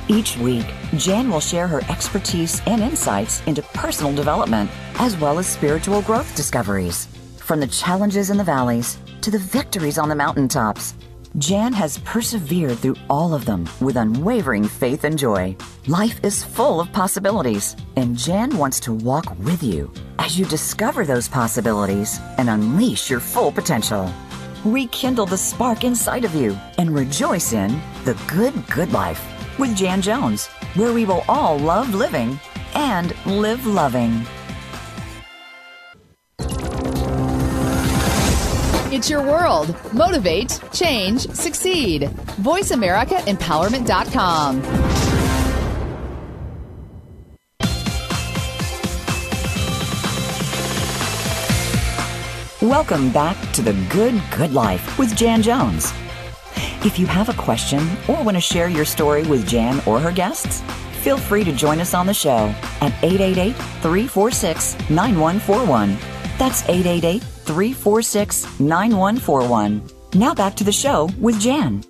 Each 0.08 0.36
week, 0.38 0.66
Jan 0.96 1.30
will 1.30 1.38
share 1.38 1.68
her 1.68 1.82
expertise 1.88 2.60
and 2.66 2.82
insights 2.82 3.40
into 3.46 3.62
personal 3.62 4.12
development 4.12 4.68
as 4.96 5.16
well 5.16 5.38
as 5.38 5.46
spiritual 5.46 6.02
growth 6.02 6.34
discoveries. 6.34 7.06
From 7.36 7.60
the 7.60 7.68
challenges 7.68 8.30
in 8.30 8.38
the 8.38 8.42
valleys 8.42 8.98
to 9.20 9.30
the 9.30 9.38
victories 9.38 9.98
on 9.98 10.08
the 10.08 10.16
mountaintops, 10.16 10.94
Jan 11.38 11.72
has 11.72 11.98
persevered 11.98 12.78
through 12.78 12.94
all 13.10 13.34
of 13.34 13.44
them 13.44 13.68
with 13.80 13.96
unwavering 13.96 14.68
faith 14.68 15.02
and 15.02 15.18
joy. 15.18 15.56
Life 15.88 16.20
is 16.22 16.44
full 16.44 16.78
of 16.80 16.92
possibilities, 16.92 17.74
and 17.96 18.16
Jan 18.16 18.56
wants 18.56 18.78
to 18.80 18.92
walk 18.92 19.36
with 19.40 19.60
you 19.60 19.92
as 20.20 20.38
you 20.38 20.46
discover 20.46 21.04
those 21.04 21.26
possibilities 21.26 22.20
and 22.38 22.48
unleash 22.48 23.10
your 23.10 23.18
full 23.18 23.50
potential. 23.50 24.08
Rekindle 24.64 25.26
the 25.26 25.36
spark 25.36 25.82
inside 25.82 26.24
of 26.24 26.36
you 26.36 26.56
and 26.78 26.94
rejoice 26.94 27.52
in 27.52 27.82
the 28.04 28.16
good, 28.28 28.54
good 28.68 28.92
life 28.92 29.20
with 29.58 29.76
Jan 29.76 30.02
Jones, 30.02 30.46
where 30.76 30.92
we 30.92 31.04
will 31.04 31.24
all 31.26 31.58
love 31.58 31.96
living 31.96 32.38
and 32.74 33.12
live 33.26 33.66
loving. 33.66 34.24
It's 39.04 39.10
your 39.10 39.22
world. 39.22 39.76
Motivate, 39.92 40.58
change, 40.72 41.28
succeed. 41.28 42.04
VoiceAmericaEmpowerment.com. 42.40 44.62
Welcome 52.66 53.12
back 53.12 53.36
to 53.52 53.60
the 53.60 53.74
Good 53.90 54.22
Good 54.34 54.54
Life 54.54 54.98
with 54.98 55.14
Jan 55.14 55.42
Jones. 55.42 55.92
If 56.82 56.98
you 56.98 57.06
have 57.06 57.28
a 57.28 57.34
question 57.34 57.86
or 58.08 58.24
want 58.24 58.38
to 58.38 58.40
share 58.40 58.70
your 58.70 58.86
story 58.86 59.24
with 59.24 59.46
Jan 59.46 59.82
or 59.86 60.00
her 60.00 60.12
guests, 60.12 60.62
feel 61.02 61.18
free 61.18 61.44
to 61.44 61.52
join 61.52 61.78
us 61.78 61.92
on 61.92 62.06
the 62.06 62.14
show 62.14 62.54
at 62.80 62.94
888 63.02 63.52
346 63.82 64.78
9141. 64.88 66.13
That's 66.38 66.62
888 66.68 67.22
346 67.22 68.60
9141. 68.60 69.88
Now 70.14 70.34
back 70.34 70.56
to 70.56 70.64
the 70.64 70.72
show 70.72 71.08
with 71.20 71.40
Jan. 71.40 71.84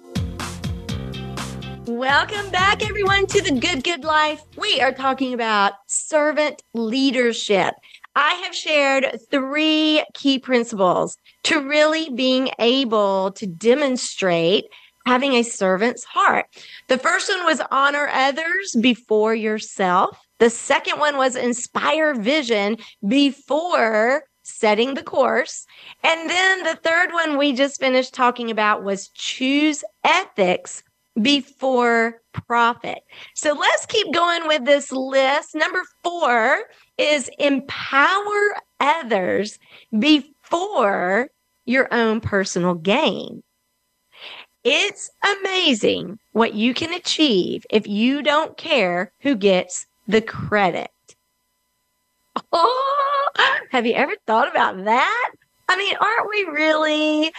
Welcome 1.86 2.50
back, 2.50 2.86
everyone, 2.86 3.26
to 3.28 3.40
the 3.40 3.58
Good 3.58 3.84
Good 3.84 4.04
Life. 4.04 4.42
We 4.58 4.80
are 4.80 4.92
talking 4.92 5.32
about 5.32 5.72
servant 5.86 6.62
leadership. 6.74 7.74
I 8.14 8.34
have 8.44 8.54
shared 8.54 9.18
three 9.30 10.04
key 10.12 10.38
principles 10.38 11.16
to 11.44 11.60
really 11.60 12.10
being 12.10 12.50
able 12.58 13.32
to 13.32 13.46
demonstrate 13.46 14.66
having 15.06 15.34
a 15.34 15.42
servant's 15.42 16.04
heart. 16.04 16.46
The 16.88 16.98
first 16.98 17.28
one 17.28 17.44
was 17.46 17.60
honor 17.70 18.08
others 18.12 18.76
before 18.80 19.34
yourself. 19.34 20.18
The 20.38 20.50
second 20.50 20.98
one 20.98 21.16
was 21.16 21.36
inspire 21.36 22.14
vision 22.14 22.76
before 23.06 24.24
setting 24.44 24.94
the 24.94 25.02
course. 25.02 25.66
And 26.02 26.30
then 26.30 26.62
the 26.62 26.76
third 26.76 27.12
one 27.12 27.36
we 27.36 27.52
just 27.52 27.80
finished 27.80 28.14
talking 28.14 28.50
about 28.50 28.84
was 28.84 29.08
choose 29.08 29.82
ethics 30.04 30.82
before 31.20 32.20
profit. 32.32 33.00
So 33.34 33.52
let's 33.52 33.86
keep 33.86 34.12
going 34.12 34.46
with 34.46 34.64
this 34.64 34.92
list. 34.92 35.54
Number 35.54 35.82
four 36.02 36.58
is 36.98 37.30
empower 37.38 38.56
others 38.80 39.58
before 39.98 41.28
your 41.64 41.92
own 41.92 42.20
personal 42.20 42.74
gain. 42.74 43.42
It's 44.64 45.10
amazing 45.40 46.18
what 46.32 46.54
you 46.54 46.74
can 46.74 46.92
achieve 46.92 47.66
if 47.70 47.86
you 47.86 48.22
don't 48.22 48.56
care 48.56 49.12
who 49.20 49.36
gets 49.36 49.86
the 50.08 50.22
credit. 50.22 50.90
Oh, 52.52 53.13
have 53.70 53.86
you 53.86 53.94
ever 53.94 54.12
thought 54.26 54.50
about 54.50 54.84
that? 54.84 55.30
I 55.68 55.76
mean, 55.76 55.94
aren't 56.00 56.28
we 56.28 56.44
really? 56.44 57.32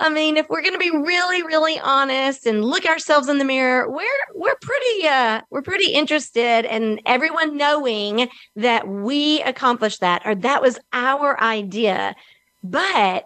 I 0.00 0.10
mean, 0.10 0.36
if 0.36 0.48
we're 0.48 0.62
going 0.62 0.74
to 0.74 0.78
be 0.78 0.90
really, 0.90 1.42
really 1.42 1.78
honest 1.80 2.46
and 2.46 2.64
look 2.64 2.86
ourselves 2.86 3.28
in 3.28 3.38
the 3.38 3.44
mirror, 3.44 3.90
we're 3.90 4.04
we're 4.34 4.56
pretty 4.60 5.08
uh 5.08 5.40
we're 5.50 5.62
pretty 5.62 5.92
interested 5.92 6.64
in 6.64 7.00
everyone 7.04 7.56
knowing 7.56 8.28
that 8.56 8.86
we 8.86 9.42
accomplished 9.42 10.00
that 10.00 10.22
or 10.24 10.34
that 10.36 10.62
was 10.62 10.78
our 10.92 11.40
idea. 11.40 12.14
But 12.62 13.24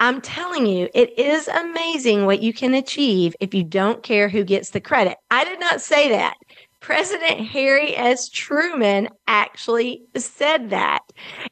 I'm 0.00 0.20
telling 0.20 0.66
you, 0.66 0.88
it 0.94 1.16
is 1.16 1.46
amazing 1.46 2.26
what 2.26 2.42
you 2.42 2.52
can 2.52 2.74
achieve 2.74 3.36
if 3.38 3.54
you 3.54 3.62
don't 3.62 4.02
care 4.02 4.28
who 4.28 4.42
gets 4.42 4.70
the 4.70 4.80
credit. 4.80 5.16
I 5.30 5.44
did 5.44 5.60
not 5.60 5.80
say 5.80 6.08
that. 6.08 6.34
President 6.82 7.46
Harry 7.46 7.96
S. 7.96 8.28
Truman 8.28 9.08
actually 9.28 10.02
said 10.16 10.70
that. 10.70 11.00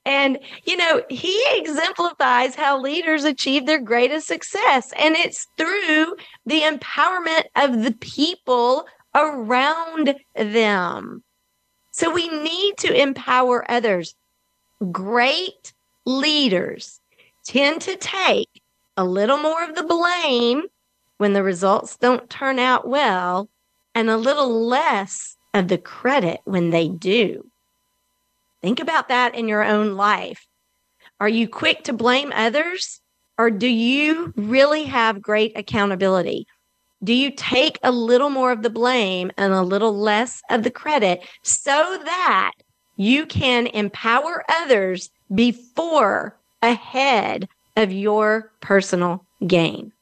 And, 0.05 0.41
you 0.65 0.77
know, 0.77 1.03
he 1.09 1.41
exemplifies 1.53 2.57
how 2.57 2.81
leaders 2.81 3.23
achieve 3.23 3.65
their 3.65 3.81
greatest 3.81 4.27
success. 4.27 4.93
And 4.99 5.15
it's 5.15 5.47
through 5.57 6.17
the 6.47 6.63
empowerment 6.63 7.45
of 7.55 7.85
the 7.85 7.93
people 8.01 8.87
around 9.15 10.17
them. 10.35 11.23
So 11.93 12.13
we 12.13 12.29
need 12.29 12.77
to 12.79 12.93
empower 12.93 13.71
others. 13.71 14.17
Great 14.91 15.73
leaders 16.05 17.01
tend 17.45 17.83
to 17.83 17.97
take 17.97 18.63
a 18.97 19.05
little 19.05 19.39
more 19.39 19.63
of 19.63 19.77
the 19.77 19.85
blame 19.85 20.65
when 21.19 21.35
the 21.35 21.45
results 21.45 21.97
don't 21.97 22.29
turn 22.29 22.59
out 22.59 22.89
well 22.89 23.49
and 23.95 24.09
a 24.09 24.17
little 24.17 24.67
less 24.67 25.37
of 25.55 25.69
the 25.69 25.79
credit 25.79 26.41
when 26.45 26.71
they 26.71 26.89
do. 26.89 27.51
Think 28.63 28.81
about 28.81 29.09
that 29.09 29.35
in 29.35 29.49
your 29.49 29.65
own 29.65 29.97
life. 29.97 30.47
Are 31.19 31.29
you 31.29 31.49
quick 31.49 31.85
to 31.85 31.93
blame 31.93 32.33
others 32.35 33.01
or 33.39 33.51
do 33.51 33.67
you 33.67 34.33
really 34.37 34.85
have 34.85 35.23
great 35.23 35.57
accountability? 35.57 36.47
Do 37.03 37.15
you 37.15 37.31
take 37.31 37.79
a 37.83 37.91
little 37.91 38.31
more 38.31 38.53
of 38.53 38.63
the 38.63 38.71
blame 38.71 39.31
and 39.39 39.53
a 39.53 39.63
little 39.63 39.97
less 39.97 40.43
of 40.51 40.63
the 40.63 40.71
credit 40.71 41.27
so 41.43 41.99
that 42.05 42.53
you 42.97 43.25
can 43.25 43.67
empower 43.69 44.45
others 44.51 45.11
before 45.35 46.37
ahead 46.61 47.49
of 47.77 47.93
your 47.93 48.53
personal 48.61 49.25
gain. 49.47 49.93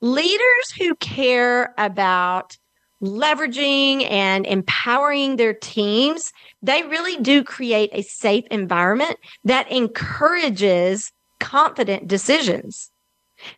Leaders 0.00 0.70
who 0.78 0.94
care 0.94 1.74
about 1.76 2.56
leveraging 3.02 4.08
and 4.10 4.46
empowering 4.46 5.36
their 5.36 5.54
teams, 5.54 6.32
they 6.62 6.82
really 6.82 7.16
do 7.18 7.44
create 7.44 7.90
a 7.92 8.02
safe 8.02 8.44
environment 8.50 9.16
that 9.44 9.70
encourages 9.70 11.12
confident 11.40 12.08
decisions. 12.08 12.90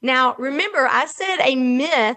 Now, 0.03 0.34
remember, 0.38 0.86
I 0.86 1.07
said 1.07 1.38
a 1.41 1.57
myth 1.57 2.16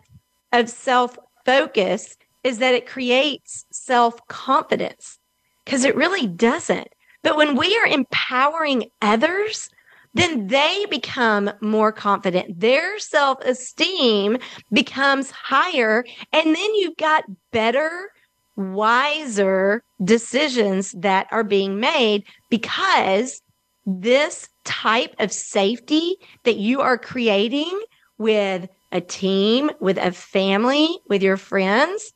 of 0.52 0.70
self 0.70 1.18
focus 1.46 2.18
is 2.44 2.60
that 2.60 2.76
it 2.76 2.88
creates 2.88 3.66
self 3.72 4.26
confidence 4.28 5.18
because 5.64 5.86
it 5.86 5.96
really 5.96 6.28
doesn't. 6.28 6.90
But 7.24 7.38
when 7.38 7.56
we 7.56 7.78
are 7.78 7.88
empowering 7.88 8.90
others, 9.02 9.70
then 10.14 10.48
they 10.48 10.86
become 10.90 11.52
more 11.62 11.92
confident. 11.92 12.60
Their 12.60 13.00
self 13.00 13.40
esteem 13.42 14.38
becomes 14.72 15.32
higher. 15.32 16.06
And 16.32 16.56
then 16.56 16.76
you've 16.76 16.98
got 16.98 17.24
better, 17.52 18.12
wiser 18.56 19.84
decisions 20.04 20.92
that 20.92 21.28
are 21.32 21.44
being 21.44 21.80
made 21.80 22.24
because 22.50 23.42
this 23.86 24.50
type 24.64 25.16
of 25.20 25.32
safety 25.32 26.16
that 26.44 26.58
you 26.58 26.82
are 26.82 26.98
creating 26.98 27.82
with 28.18 28.70
a 28.92 29.02
team, 29.02 29.72
with 29.80 29.98
a 29.98 30.12
family, 30.12 31.00
with 31.10 31.24
your 31.24 31.38
friends, 31.38 32.14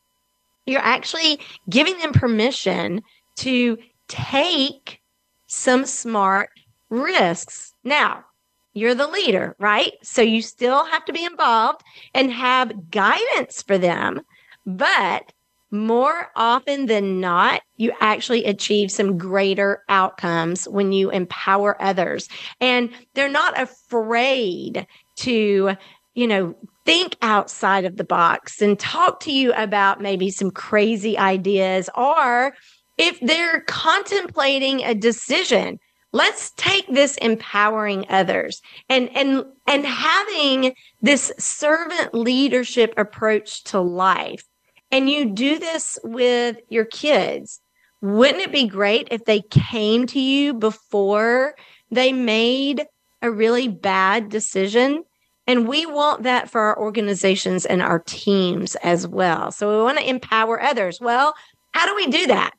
you're 0.66 0.80
actually 0.82 1.39
giving 1.70 1.98
them 1.98 2.14
permission 2.14 3.02
to 3.38 3.78
take 4.08 5.02
some 5.48 5.86
smart 5.86 6.50
risks. 6.89 7.74
Now, 7.88 8.25
you're 8.73 8.95
the 8.95 9.07
leader, 9.07 9.55
right? 9.59 9.93
So 10.03 10.21
you 10.21 10.41
still 10.41 10.83
have 10.83 11.05
to 11.05 11.13
be 11.13 11.23
involved 11.23 11.81
and 12.13 12.31
have 12.31 12.91
guidance 12.91 13.63
for 13.63 13.77
them. 13.77 14.21
But 14.65 15.31
more 15.71 16.29
often 16.35 16.88
than 16.88 17.21
not, 17.21 17.61
you 17.77 17.93
actually 18.01 18.43
achieve 18.43 18.91
some 18.91 19.17
greater 19.17 19.83
outcomes 19.88 20.67
when 20.67 20.91
you 20.91 21.09
empower 21.11 21.81
others. 21.81 22.27
And 22.59 22.89
they're 23.13 23.29
not 23.29 23.59
afraid 23.59 24.85
to, 25.19 25.71
you 26.13 26.27
know, 26.27 26.55
think 26.85 27.15
outside 27.21 27.85
of 27.85 27.95
the 27.95 28.03
box 28.03 28.61
and 28.61 28.77
talk 28.77 29.21
to 29.21 29.31
you 29.31 29.53
about 29.53 30.01
maybe 30.01 30.29
some 30.29 30.51
crazy 30.51 31.17
ideas 31.17 31.89
or 31.95 32.53
if 32.97 33.17
they're 33.21 33.61
contemplating 33.61 34.83
a 34.83 34.93
decision 34.93 35.79
let's 36.12 36.51
take 36.51 36.88
this 36.88 37.18
empowering 37.18 38.05
others 38.10 38.62
and 38.89 39.10
and 39.16 39.45
and 39.66 39.86
having 39.86 40.74
this 41.01 41.32
servant 41.38 42.14
leadership 42.14 42.93
approach 42.97 43.64
to 43.66 43.80
life. 43.80 44.43
And 44.91 45.10
you 45.10 45.32
do 45.32 45.60
this 45.60 45.99
with 46.03 46.58
your 46.70 46.86
kids. 46.86 47.60
Wouldn't 48.01 48.41
it 48.41 48.51
be 48.51 48.68
great 48.68 49.10
if 49.12 49.26
they 49.26 49.41
came 49.41 50.08
to 50.08 50.20
you 50.20 50.53
before 50.53 51.55
they 51.91 52.14
made 52.14 52.86
a 53.22 53.30
really 53.30 53.68
bad 53.68 54.30
decision? 54.30 55.03
And 55.45 55.68
we 55.68 55.86
want 55.86 56.24
that 56.24 56.49
for 56.49 56.62
our 56.62 56.80
organizations 56.80 57.66
and 57.66 57.82
our 57.82 57.99
teams 57.99 58.76
as 58.76 59.08
well. 59.08 59.51
So 59.51 59.70
we 59.70 59.84
want 59.84 59.97
to 59.97 60.10
empower 60.10 60.62
others. 60.62 60.99
Well 61.01 61.34
how 61.78 61.86
do 61.86 61.95
we 61.95 62.08
do 62.08 62.26
that 62.26 62.53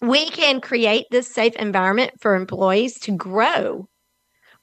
we 0.00 0.30
can 0.30 0.60
create 0.60 1.06
this 1.10 1.28
safe 1.32 1.56
environment 1.56 2.12
for 2.20 2.34
employees 2.34 2.98
to 3.00 3.12
grow. 3.12 3.88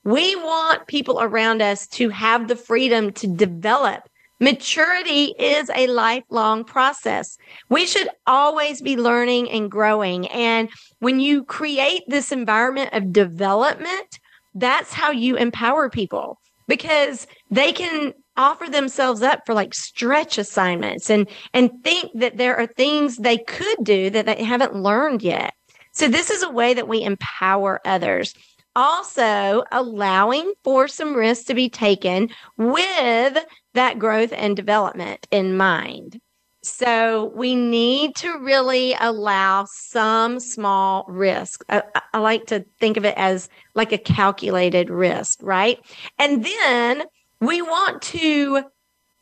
We 0.04 0.36
want 0.36 0.88
people 0.88 1.20
around 1.22 1.62
us 1.62 1.88
to 1.88 2.10
have 2.10 2.48
the 2.48 2.56
freedom 2.56 3.12
to 3.14 3.28
develop. 3.28 4.04
Maturity 4.40 5.34
is 5.40 5.72
a 5.74 5.88
lifelong 5.88 6.64
process. 6.64 7.38
We 7.70 7.86
should 7.86 8.10
always 8.28 8.82
be 8.82 8.98
learning 8.98 9.50
and 9.50 9.72
growing. 9.72 10.28
And 10.28 10.70
when 11.00 11.20
you 11.20 11.44
create 11.44 12.04
this 12.08 12.32
environment 12.32 12.92
of 12.94 13.14
development, 13.14 14.20
that's 14.54 14.94
how 14.94 15.12
you 15.12 15.38
empower 15.38 15.90
people 15.90 16.40
because 16.68 17.28
they 17.50 17.72
can 17.72 18.14
offer 18.38 18.70
themselves 18.70 19.22
up 19.22 19.42
for 19.46 19.54
like 19.54 19.74
stretch 19.74 20.38
assignments 20.38 21.10
and 21.10 21.28
and 21.54 21.72
think 21.84 22.12
that 22.16 22.38
there 22.38 22.56
are 22.56 22.68
things 22.68 23.18
they 23.18 23.38
could 23.38 23.78
do 23.84 24.10
that 24.10 24.26
they 24.26 24.44
haven't 24.44 24.76
learned 24.76 25.22
yet. 25.22 25.54
So 25.92 26.08
this 26.08 26.30
is 26.30 26.44
a 26.44 26.52
way 26.52 26.74
that 26.74 26.88
we 26.88 27.04
empower 27.04 27.80
others. 27.86 28.34
Also, 28.76 29.64
allowing 29.72 30.52
for 30.66 30.90
some 30.90 31.16
risks 31.16 31.46
to 31.46 31.54
be 31.54 31.70
taken 31.70 32.30
with 32.58 33.38
that 33.74 33.98
growth 34.00 34.34
and 34.34 34.56
development 34.56 35.26
in 35.32 35.56
mind. 35.56 36.20
So 36.62 37.32
we 37.36 37.56
need 37.56 38.16
to 38.16 38.40
really 38.40 38.96
allow 39.00 39.66
some 39.70 40.40
small 40.40 41.06
risk. 41.08 41.64
I, 41.70 41.84
I, 42.12 42.18
like 42.18 42.48
to 42.48 42.66
think 42.80 42.98
of 42.98 43.06
it 43.06 43.14
as 43.18 43.50
like 43.76 43.92
a 43.92 44.00
calculated 44.00 44.90
risk, 44.90 45.38
right? 45.44 45.80
And 46.18 46.44
then 46.44 47.04
we 47.42 47.62
want 47.62 48.02
to, 48.02 48.64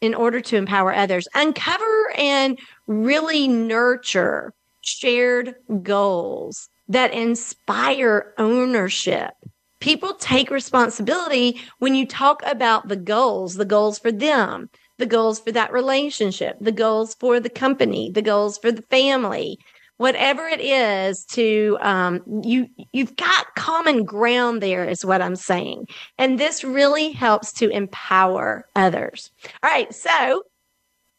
in 0.01 0.13
order 0.13 0.41
to 0.41 0.57
empower 0.57 0.93
others, 0.93 1.27
uncover 1.33 2.11
and 2.17 2.59
really 2.87 3.47
nurture 3.47 4.53
shared 4.81 5.55
goals 5.81 6.69
that 6.87 7.13
inspire 7.13 8.33
ownership. 8.37 9.31
People 9.79 10.13
take 10.15 10.49
responsibility 10.49 11.59
when 11.79 11.95
you 11.95 12.05
talk 12.05 12.41
about 12.45 12.87
the 12.87 12.95
goals, 12.95 13.55
the 13.55 13.65
goals 13.65 13.99
for 13.99 14.11
them, 14.11 14.69
the 14.97 15.05
goals 15.05 15.39
for 15.39 15.51
that 15.51 15.73
relationship, 15.73 16.57
the 16.61 16.71
goals 16.71 17.15
for 17.15 17.39
the 17.39 17.49
company, 17.49 18.11
the 18.11 18.21
goals 18.21 18.57
for 18.57 18.71
the 18.71 18.81
family, 18.83 19.57
whatever 20.03 20.45
it 20.45 20.59
is 20.59 21.23
to 21.23 21.77
um, 21.79 22.21
you 22.43 22.67
you've 22.91 23.15
got 23.15 23.55
common 23.55 24.03
ground 24.03 24.61
there 24.61 24.83
is 24.83 25.05
what 25.05 25.21
i'm 25.21 25.37
saying 25.37 25.87
and 26.17 26.37
this 26.37 26.61
really 26.61 27.11
helps 27.11 27.53
to 27.53 27.69
empower 27.69 28.67
others 28.75 29.31
all 29.63 29.69
right 29.69 29.93
so 29.95 30.43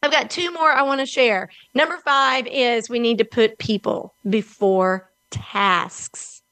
I've 0.03 0.13
got 0.13 0.29
two 0.29 0.53
more 0.53 0.71
I 0.71 0.83
want 0.83 1.01
to 1.01 1.07
share. 1.07 1.49
Number 1.73 1.97
five 1.97 2.47
is 2.47 2.91
we 2.91 2.99
need 2.99 3.17
to 3.17 3.25
put 3.25 3.57
people 3.57 4.15
before 4.29 5.11
tasks. 5.31 6.43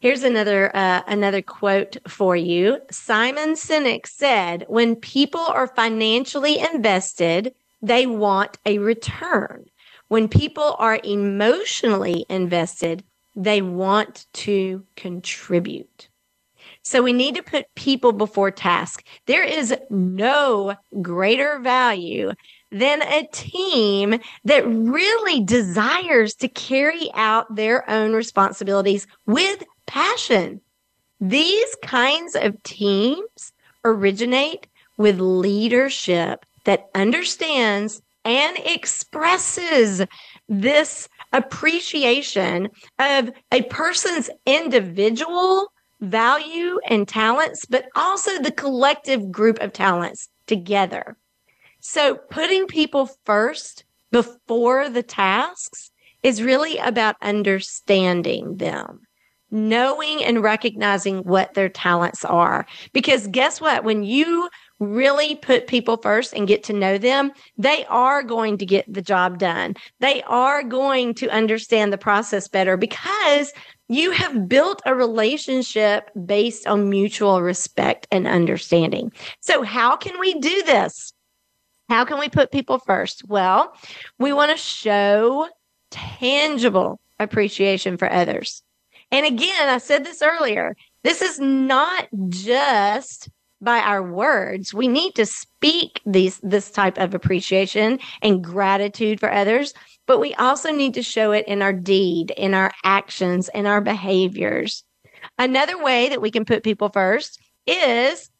Here's 0.00 0.22
another 0.22 0.70
uh, 0.76 1.00
another 1.06 1.40
quote 1.40 1.96
for 2.06 2.36
you. 2.36 2.78
Simon 2.90 3.54
Sinek 3.54 4.06
said, 4.06 4.66
"When 4.68 4.96
people 4.96 5.40
are 5.40 5.66
financially 5.66 6.58
invested, 6.58 7.54
they 7.80 8.04
want 8.04 8.58
a 8.66 8.76
return. 8.76 9.64
When 10.08 10.28
people 10.28 10.76
are 10.78 11.00
emotionally 11.02 12.26
invested, 12.28 13.04
they 13.34 13.62
want 13.62 14.26
to 14.34 14.84
contribute." 14.96 16.08
So 16.82 17.02
we 17.02 17.12
need 17.12 17.34
to 17.36 17.42
put 17.42 17.74
people 17.74 18.12
before 18.12 18.50
task. 18.50 19.04
There 19.26 19.42
is 19.42 19.74
no 19.90 20.74
greater 21.00 21.58
value 21.58 22.32
than 22.70 23.02
a 23.02 23.26
team 23.32 24.18
that 24.44 24.66
really 24.66 25.40
desires 25.42 26.34
to 26.36 26.48
carry 26.48 27.08
out 27.14 27.54
their 27.54 27.88
own 27.88 28.12
responsibilities 28.12 29.06
with 29.26 29.62
passion. 29.86 30.60
These 31.20 31.74
kinds 31.82 32.34
of 32.34 32.62
teams 32.62 33.52
originate 33.84 34.66
with 34.96 35.20
leadership 35.20 36.44
that 36.64 36.90
understands 36.94 38.02
and 38.24 38.56
expresses 38.64 40.02
this 40.48 41.08
appreciation 41.32 42.68
of 42.98 43.30
a 43.52 43.62
person's 43.64 44.30
individual 44.46 45.72
value 46.00 46.78
and 46.86 47.08
talents, 47.08 47.64
but 47.64 47.86
also 47.94 48.38
the 48.40 48.52
collective 48.52 49.30
group 49.30 49.58
of 49.60 49.72
talents 49.72 50.28
together. 50.46 51.16
So 51.80 52.16
putting 52.30 52.66
people 52.66 53.10
first 53.24 53.84
before 54.10 54.88
the 54.88 55.02
tasks 55.02 55.90
is 56.22 56.42
really 56.42 56.78
about 56.78 57.16
understanding 57.20 58.56
them, 58.56 59.00
knowing 59.50 60.24
and 60.24 60.42
recognizing 60.42 61.18
what 61.18 61.54
their 61.54 61.68
talents 61.68 62.24
are. 62.24 62.66
Because 62.92 63.26
guess 63.26 63.60
what? 63.60 63.84
When 63.84 64.02
you 64.02 64.48
really 64.84 65.36
put 65.36 65.66
people 65.66 65.96
first 65.96 66.32
and 66.32 66.48
get 66.48 66.62
to 66.64 66.72
know 66.72 66.98
them, 66.98 67.32
they 67.58 67.84
are 67.86 68.22
going 68.22 68.58
to 68.58 68.66
get 68.66 68.92
the 68.92 69.02
job 69.02 69.38
done. 69.38 69.74
They 70.00 70.22
are 70.24 70.62
going 70.62 71.14
to 71.14 71.28
understand 71.30 71.92
the 71.92 71.98
process 71.98 72.48
better 72.48 72.76
because 72.76 73.52
you 73.88 74.10
have 74.12 74.48
built 74.48 74.82
a 74.86 74.94
relationship 74.94 76.10
based 76.24 76.66
on 76.66 76.88
mutual 76.88 77.42
respect 77.42 78.06
and 78.10 78.26
understanding. 78.26 79.12
So, 79.40 79.62
how 79.62 79.96
can 79.96 80.18
we 80.18 80.34
do 80.40 80.62
this? 80.62 81.12
How 81.88 82.04
can 82.04 82.18
we 82.18 82.28
put 82.28 82.50
people 82.50 82.78
first? 82.78 83.28
Well, 83.28 83.74
we 84.18 84.32
want 84.32 84.52
to 84.52 84.56
show 84.56 85.48
tangible 85.90 86.98
appreciation 87.18 87.96
for 87.96 88.10
others. 88.10 88.62
And 89.10 89.26
again, 89.26 89.68
I 89.68 89.78
said 89.78 90.04
this 90.04 90.22
earlier 90.22 90.76
this 91.04 91.20
is 91.20 91.38
not 91.38 92.08
just 92.28 93.28
by 93.64 93.78
our 93.78 94.02
words. 94.02 94.74
We 94.74 94.88
need 94.88 95.14
to 95.14 95.26
speak 95.26 96.00
these 96.06 96.38
this 96.42 96.70
type 96.70 96.98
of 96.98 97.14
appreciation 97.14 97.98
and 98.22 98.44
gratitude 98.44 99.20
for 99.20 99.32
others, 99.32 99.74
but 100.06 100.20
we 100.20 100.34
also 100.34 100.70
need 100.70 100.94
to 100.94 101.02
show 101.02 101.32
it 101.32 101.46
in 101.48 101.62
our 101.62 101.72
deed, 101.72 102.32
in 102.36 102.54
our 102.54 102.70
actions, 102.84 103.48
in 103.54 103.66
our 103.66 103.80
behaviors. 103.80 104.84
Another 105.38 105.82
way 105.82 106.08
that 106.10 106.20
we 106.20 106.30
can 106.30 106.44
put 106.44 106.62
people 106.62 106.90
first 106.90 107.40
is 107.66 108.30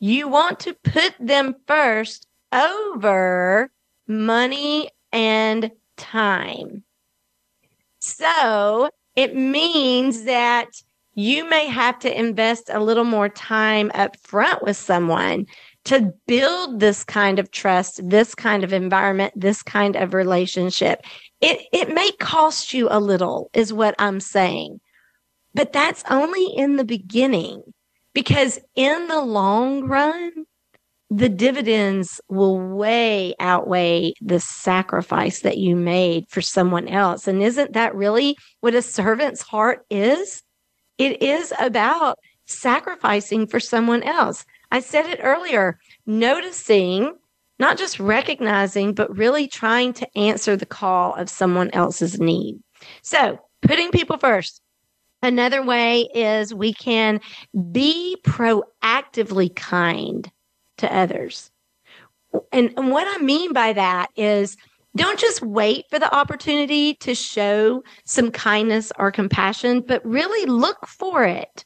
you 0.00 0.28
want 0.28 0.60
to 0.60 0.74
put 0.82 1.14
them 1.20 1.54
first 1.66 2.26
over 2.52 3.70
money 4.08 4.90
and 5.12 5.70
time. 5.96 6.82
So 8.00 8.90
it 9.14 9.36
means 9.36 10.24
that 10.24 10.66
you 11.14 11.48
may 11.48 11.66
have 11.66 11.98
to 12.00 12.18
invest 12.18 12.70
a 12.70 12.80
little 12.80 13.04
more 13.04 13.28
time 13.28 13.90
up 13.94 14.16
front 14.20 14.62
with 14.62 14.76
someone 14.76 15.46
to 15.84 16.12
build 16.26 16.80
this 16.80 17.04
kind 17.04 17.38
of 17.38 17.50
trust, 17.50 18.00
this 18.08 18.34
kind 18.34 18.64
of 18.64 18.72
environment, 18.72 19.32
this 19.36 19.62
kind 19.62 19.96
of 19.96 20.14
relationship. 20.14 21.04
It, 21.40 21.60
it 21.72 21.92
may 21.92 22.12
cost 22.12 22.72
you 22.72 22.88
a 22.90 23.00
little, 23.00 23.50
is 23.52 23.72
what 23.72 23.94
I'm 23.98 24.20
saying. 24.20 24.80
But 25.54 25.72
that's 25.72 26.04
only 26.08 26.46
in 26.56 26.76
the 26.76 26.84
beginning 26.84 27.62
because 28.14 28.58
in 28.74 29.08
the 29.08 29.20
long 29.20 29.84
run, 29.84 30.30
the 31.10 31.28
dividends 31.28 32.22
will 32.30 32.58
way 32.58 33.34
outweigh 33.38 34.14
the 34.22 34.40
sacrifice 34.40 35.40
that 35.40 35.58
you 35.58 35.76
made 35.76 36.24
for 36.30 36.40
someone 36.40 36.88
else. 36.88 37.28
And 37.28 37.42
isn't 37.42 37.74
that 37.74 37.94
really 37.94 38.36
what 38.60 38.74
a 38.74 38.80
servant's 38.80 39.42
heart 39.42 39.84
is? 39.90 40.42
It 41.02 41.20
is 41.20 41.52
about 41.58 42.20
sacrificing 42.46 43.48
for 43.48 43.58
someone 43.58 44.04
else. 44.04 44.46
I 44.70 44.78
said 44.78 45.06
it 45.06 45.18
earlier, 45.20 45.80
noticing, 46.06 47.16
not 47.58 47.76
just 47.76 47.98
recognizing, 47.98 48.94
but 48.94 49.16
really 49.16 49.48
trying 49.48 49.94
to 49.94 50.16
answer 50.16 50.54
the 50.54 50.64
call 50.64 51.16
of 51.16 51.28
someone 51.28 51.70
else's 51.72 52.20
need. 52.20 52.60
So 53.02 53.40
putting 53.62 53.90
people 53.90 54.16
first. 54.16 54.60
Another 55.24 55.60
way 55.64 56.02
is 56.14 56.54
we 56.54 56.72
can 56.72 57.20
be 57.72 58.16
proactively 58.22 59.52
kind 59.56 60.30
to 60.78 60.96
others. 60.96 61.50
And, 62.52 62.74
and 62.76 62.92
what 62.92 63.08
I 63.08 63.20
mean 63.20 63.52
by 63.52 63.72
that 63.72 64.10
is 64.14 64.56
don't 64.96 65.18
just 65.18 65.42
wait 65.42 65.86
for 65.90 65.98
the 65.98 66.14
opportunity 66.14 66.94
to 66.94 67.14
show 67.14 67.82
some 68.04 68.30
kindness 68.30 68.92
or 68.98 69.10
compassion, 69.10 69.80
but 69.80 70.04
really 70.04 70.46
look 70.46 70.86
for 70.86 71.24
it. 71.24 71.64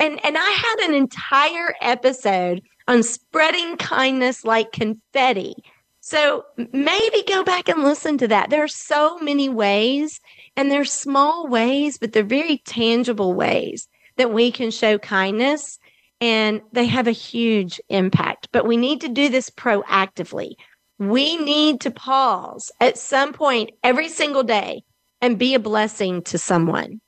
And, 0.00 0.24
and 0.24 0.36
I 0.36 0.50
had 0.50 0.88
an 0.88 0.94
entire 0.94 1.74
episode 1.80 2.62
on 2.86 3.02
spreading 3.02 3.76
kindness 3.76 4.44
like 4.44 4.72
confetti. 4.72 5.54
So 6.00 6.44
maybe 6.72 7.22
go 7.26 7.44
back 7.44 7.68
and 7.68 7.82
listen 7.84 8.16
to 8.18 8.28
that. 8.28 8.50
There 8.50 8.64
are 8.64 8.68
so 8.68 9.18
many 9.18 9.48
ways, 9.48 10.20
and 10.56 10.70
they're 10.70 10.84
small 10.84 11.46
ways, 11.48 11.98
but 11.98 12.12
they're 12.12 12.24
very 12.24 12.58
tangible 12.64 13.34
ways 13.34 13.88
that 14.16 14.32
we 14.32 14.50
can 14.50 14.70
show 14.70 14.98
kindness 14.98 15.78
and 16.20 16.60
they 16.72 16.86
have 16.86 17.06
a 17.06 17.12
huge 17.12 17.80
impact. 17.88 18.48
But 18.52 18.66
we 18.66 18.76
need 18.76 19.00
to 19.02 19.08
do 19.08 19.28
this 19.28 19.50
proactively. 19.50 20.54
We 20.98 21.36
need 21.36 21.80
to 21.82 21.90
pause 21.90 22.70
at 22.80 22.98
some 22.98 23.32
point 23.32 23.70
every 23.82 24.08
single 24.08 24.42
day 24.42 24.82
and 25.20 25.38
be 25.38 25.54
a 25.54 25.60
blessing 25.60 26.22
to 26.22 26.38
someone. 26.38 27.00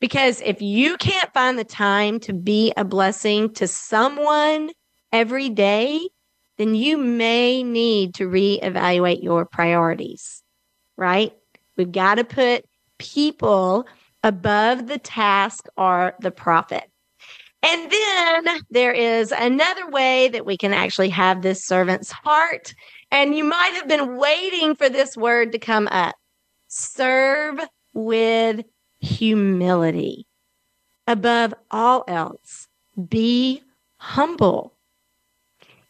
Because 0.00 0.40
if 0.42 0.60
you 0.60 0.96
can't 0.96 1.32
find 1.32 1.58
the 1.58 1.64
time 1.64 2.20
to 2.20 2.32
be 2.32 2.72
a 2.76 2.84
blessing 2.84 3.52
to 3.54 3.66
someone 3.66 4.70
every 5.12 5.48
day, 5.48 6.08
then 6.58 6.74
you 6.74 6.96
may 6.96 7.62
need 7.62 8.14
to 8.14 8.28
reevaluate 8.28 9.22
your 9.22 9.44
priorities, 9.44 10.42
right? 10.96 11.32
We've 11.76 11.90
got 11.90 12.16
to 12.16 12.24
put 12.24 12.64
people 12.98 13.86
above 14.22 14.86
the 14.86 14.98
task 14.98 15.66
or 15.76 16.14
the 16.20 16.30
profit. 16.30 16.84
And 17.62 17.90
then 17.90 18.60
there 18.70 18.92
is 18.92 19.32
another 19.32 19.88
way 19.88 20.28
that 20.28 20.44
we 20.44 20.56
can 20.56 20.74
actually 20.74 21.08
have 21.10 21.40
this 21.40 21.64
servant's 21.64 22.10
heart. 22.10 22.74
And 23.14 23.36
you 23.36 23.44
might 23.44 23.74
have 23.74 23.86
been 23.86 24.16
waiting 24.16 24.74
for 24.74 24.88
this 24.88 25.16
word 25.16 25.52
to 25.52 25.58
come 25.60 25.86
up. 25.92 26.16
Serve 26.66 27.60
with 27.92 28.64
humility. 28.98 30.26
Above 31.06 31.54
all 31.70 32.02
else, 32.08 32.66
be 33.08 33.62
humble. 33.98 34.74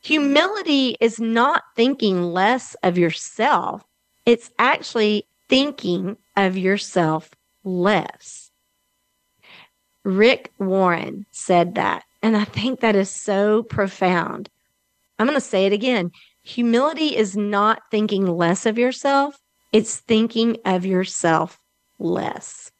Humility 0.02 0.98
is 1.00 1.18
not 1.18 1.62
thinking 1.74 2.22
less 2.22 2.76
of 2.82 2.98
yourself. 2.98 3.82
It's 4.26 4.50
actually 4.58 5.26
thinking 5.48 6.18
of 6.36 6.58
yourself 6.58 7.30
less. 7.64 8.50
Rick 10.04 10.52
Warren 10.58 11.24
said 11.30 11.76
that. 11.76 12.04
And 12.22 12.36
I 12.36 12.44
think 12.44 12.80
that 12.80 12.96
is 12.96 13.08
so 13.08 13.62
profound. 13.62 14.50
I'm 15.18 15.26
going 15.26 15.36
to 15.36 15.40
say 15.40 15.64
it 15.64 15.72
again. 15.72 16.10
Humility 16.44 17.16
is 17.16 17.36
not 17.36 17.82
thinking 17.90 18.26
less 18.26 18.66
of 18.66 18.78
yourself, 18.78 19.38
it's 19.72 19.96
thinking 19.96 20.58
of 20.64 20.84
yourself 20.86 21.58
less. 21.98 22.70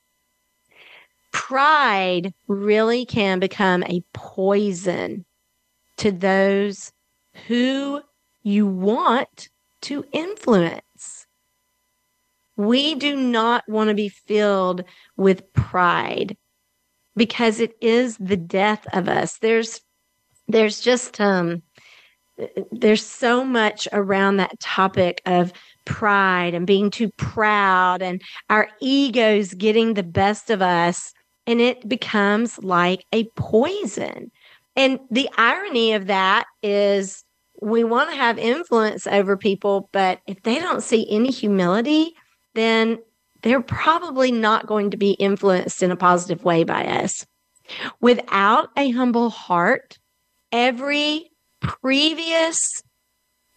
Pride 1.32 2.32
really 2.46 3.04
can 3.04 3.40
become 3.40 3.82
a 3.84 4.04
poison 4.12 5.24
to 5.96 6.12
those 6.12 6.92
who 7.48 8.00
you 8.42 8.66
want 8.66 9.48
to 9.80 10.04
influence. 10.12 11.26
We 12.56 12.94
do 12.94 13.16
not 13.16 13.64
want 13.68 13.88
to 13.88 13.94
be 13.94 14.08
filled 14.08 14.84
with 15.16 15.52
pride 15.52 16.36
because 17.16 17.58
it 17.58 17.72
is 17.80 18.16
the 18.18 18.36
death 18.36 18.86
of 18.92 19.08
us. 19.08 19.38
There's 19.38 19.80
there's 20.46 20.80
just 20.80 21.20
um 21.20 21.62
there's 22.72 23.04
so 23.04 23.44
much 23.44 23.86
around 23.92 24.36
that 24.36 24.58
topic 24.60 25.22
of 25.26 25.52
pride 25.84 26.54
and 26.54 26.66
being 26.66 26.90
too 26.90 27.10
proud 27.16 28.02
and 28.02 28.20
our 28.50 28.68
egos 28.80 29.54
getting 29.54 29.94
the 29.94 30.02
best 30.02 30.50
of 30.50 30.62
us. 30.62 31.12
And 31.46 31.60
it 31.60 31.86
becomes 31.88 32.58
like 32.62 33.04
a 33.12 33.24
poison. 33.36 34.30
And 34.76 34.98
the 35.10 35.28
irony 35.36 35.92
of 35.92 36.06
that 36.06 36.46
is 36.62 37.22
we 37.62 37.84
want 37.84 38.10
to 38.10 38.16
have 38.16 38.38
influence 38.38 39.06
over 39.06 39.36
people, 39.36 39.88
but 39.92 40.20
if 40.26 40.42
they 40.42 40.58
don't 40.58 40.82
see 40.82 41.06
any 41.10 41.30
humility, 41.30 42.12
then 42.54 42.98
they're 43.42 43.60
probably 43.60 44.32
not 44.32 44.66
going 44.66 44.90
to 44.90 44.96
be 44.96 45.12
influenced 45.12 45.82
in 45.82 45.90
a 45.90 45.96
positive 45.96 46.44
way 46.44 46.64
by 46.64 46.84
us. 46.84 47.26
Without 48.00 48.70
a 48.76 48.90
humble 48.90 49.30
heart, 49.30 49.98
every 50.50 51.30
previous 51.64 52.82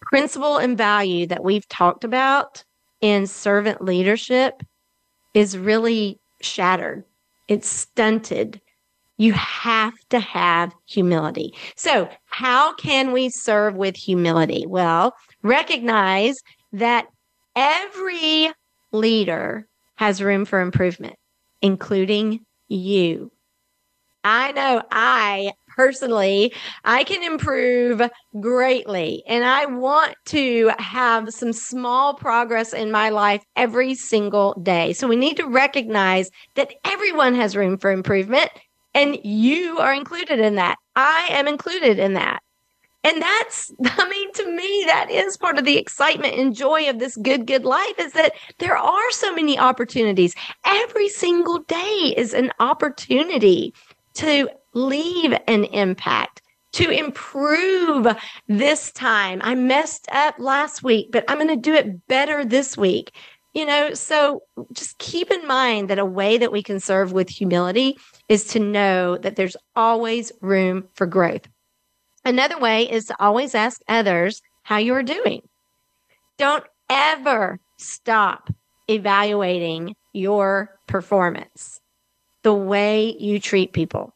principle 0.02 0.58
and 0.58 0.76
value 0.76 1.26
that 1.26 1.44
we've 1.44 1.68
talked 1.68 2.04
about 2.04 2.64
in 3.00 3.26
servant 3.26 3.82
leadership 3.82 4.62
is 5.34 5.56
really 5.56 6.18
shattered. 6.40 7.04
It's 7.48 7.68
stunted. 7.68 8.60
You 9.16 9.32
have 9.32 9.94
to 10.10 10.20
have 10.20 10.72
humility. 10.86 11.52
So, 11.76 12.08
how 12.26 12.74
can 12.74 13.12
we 13.12 13.30
serve 13.30 13.74
with 13.74 13.96
humility? 13.96 14.64
Well, 14.66 15.14
recognize 15.42 16.36
that 16.72 17.06
every 17.56 18.52
leader 18.92 19.66
has 19.96 20.22
room 20.22 20.44
for 20.44 20.60
improvement, 20.60 21.16
including 21.60 22.44
you. 22.68 23.32
I 24.22 24.52
know 24.52 24.82
I 24.90 25.52
personally, 25.78 26.52
I 26.84 27.04
can 27.04 27.22
improve 27.22 28.02
greatly. 28.40 29.22
And 29.28 29.44
I 29.44 29.64
want 29.66 30.16
to 30.26 30.72
have 30.78 31.32
some 31.32 31.52
small 31.52 32.14
progress 32.14 32.72
in 32.72 32.90
my 32.90 33.10
life 33.10 33.44
every 33.54 33.94
single 33.94 34.54
day. 34.60 34.92
So 34.92 35.06
we 35.06 35.14
need 35.14 35.36
to 35.36 35.46
recognize 35.46 36.30
that 36.56 36.74
everyone 36.84 37.36
has 37.36 37.56
room 37.56 37.78
for 37.78 37.92
improvement 37.92 38.50
and 38.92 39.18
you 39.22 39.78
are 39.78 39.94
included 39.94 40.40
in 40.40 40.56
that. 40.56 40.76
I 40.96 41.28
am 41.30 41.46
included 41.46 42.00
in 42.00 42.14
that. 42.14 42.40
And 43.04 43.22
that's, 43.22 43.72
I 43.84 44.08
mean, 44.08 44.32
to 44.32 44.50
me, 44.50 44.82
that 44.86 45.08
is 45.12 45.36
part 45.36 45.58
of 45.58 45.64
the 45.64 45.78
excitement 45.78 46.34
and 46.34 46.56
joy 46.56 46.90
of 46.90 46.98
this 46.98 47.16
good, 47.16 47.46
good 47.46 47.64
life 47.64 48.00
is 48.00 48.14
that 48.14 48.32
there 48.58 48.76
are 48.76 49.10
so 49.12 49.32
many 49.32 49.56
opportunities. 49.56 50.34
Every 50.66 51.08
single 51.08 51.60
day 51.60 52.14
is 52.16 52.34
an 52.34 52.50
opportunity 52.58 53.72
to 54.14 54.48
leave 54.74 55.32
an 55.46 55.64
impact, 55.64 56.42
to 56.72 56.90
improve 56.90 58.06
this 58.46 58.92
time. 58.92 59.40
I 59.42 59.54
messed 59.54 60.06
up 60.12 60.36
last 60.38 60.82
week, 60.82 61.08
but 61.10 61.24
I'm 61.28 61.38
going 61.38 61.48
to 61.48 61.56
do 61.56 61.74
it 61.74 62.06
better 62.06 62.44
this 62.44 62.76
week. 62.76 63.12
You 63.54 63.64
know, 63.64 63.94
so 63.94 64.42
just 64.72 64.98
keep 64.98 65.30
in 65.30 65.46
mind 65.46 65.88
that 65.88 65.98
a 65.98 66.04
way 66.04 66.38
that 66.38 66.52
we 66.52 66.62
can 66.62 66.78
serve 66.78 67.12
with 67.12 67.28
humility 67.28 67.96
is 68.28 68.44
to 68.48 68.60
know 68.60 69.16
that 69.18 69.36
there's 69.36 69.56
always 69.74 70.30
room 70.40 70.86
for 70.94 71.06
growth. 71.06 71.48
Another 72.24 72.58
way 72.58 72.88
is 72.88 73.06
to 73.06 73.16
always 73.18 73.54
ask 73.54 73.80
others 73.88 74.42
how 74.62 74.76
you're 74.76 75.02
doing. 75.02 75.42
Don't 76.36 76.64
ever 76.90 77.58
stop 77.78 78.50
evaluating 78.88 79.96
your 80.12 80.78
performance, 80.86 81.80
the 82.42 82.54
way 82.54 83.16
you 83.18 83.40
treat 83.40 83.72
people 83.72 84.14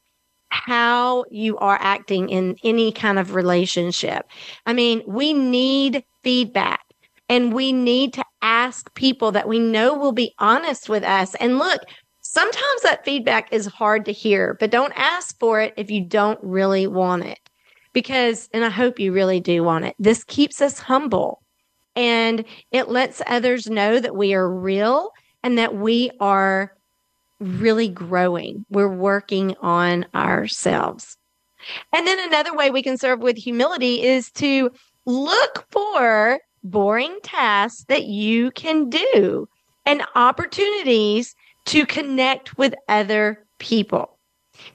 how 0.65 1.25
you 1.31 1.59
are 1.59 1.79
acting 1.81 2.29
in 2.29 2.57
any 2.63 2.93
kind 2.93 3.19
of 3.19 3.35
relationship. 3.35 4.27
I 4.65 4.73
mean, 4.73 5.03
we 5.07 5.33
need 5.33 6.05
feedback 6.23 6.81
and 7.29 7.53
we 7.53 7.73
need 7.73 8.13
to 8.15 8.25
ask 8.43 8.93
people 8.95 9.33
that 9.33 9.49
we 9.49 9.59
know 9.59 9.95
will 9.95 10.13
be 10.13 10.35
honest 10.39 10.89
with 10.89 11.03
us. 11.03 11.35
And 11.37 11.59
look, 11.59 11.81
sometimes 12.21 12.83
that 12.83 13.05
feedback 13.05 13.53
is 13.53 13.67
hard 13.67 14.05
to 14.05 14.13
hear, 14.13 14.57
but 14.61 14.71
don't 14.71 14.93
ask 14.95 15.39
for 15.41 15.61
it 15.61 15.75
if 15.77 15.91
you 15.91 16.05
don't 16.05 16.39
really 16.43 16.87
want 16.87 17.25
it. 17.25 17.39
Because, 17.93 18.49
and 18.55 18.65
I 18.65 18.71
hope 18.71 18.99
you 18.99 19.13
really 19.13 19.41
do 19.41 19.65
want 19.65 19.85
it, 19.85 19.95
this 19.99 20.25
keeps 20.25 20.63
us 20.63 20.79
humble 20.79 21.43
and 21.95 22.45
it 22.71 22.89
lets 22.89 23.21
others 23.27 23.69
know 23.69 23.99
that 23.99 24.17
we 24.17 24.33
are 24.33 24.49
real 24.49 25.11
and 25.43 25.59
that 25.59 25.75
we 25.75 26.11
are 26.21 26.73
really 27.43 27.89
growing. 27.89 28.65
We're 28.71 28.89
working 28.89 29.55
on 29.61 30.07
ourselves. 30.15 31.17
And 31.93 32.07
then 32.07 32.19
another 32.21 32.55
way 32.55 32.71
we 32.71 32.83
can 32.83 32.99
serve 32.99 33.21
with 33.21 33.37
humility 33.37 34.03
is 34.03 34.31
to 34.33 34.71
look 35.07 35.67
for 35.71 36.41
boring 36.65 37.19
tasks 37.23 37.85
that 37.89 38.05
you 38.05 38.51
can 38.53 38.89
do 38.89 39.49
and 39.85 40.05
opportunities 40.15 41.35
to 41.67 41.87
connect 41.87 42.57
with 42.59 42.75
other 42.89 43.45
people, 43.59 44.19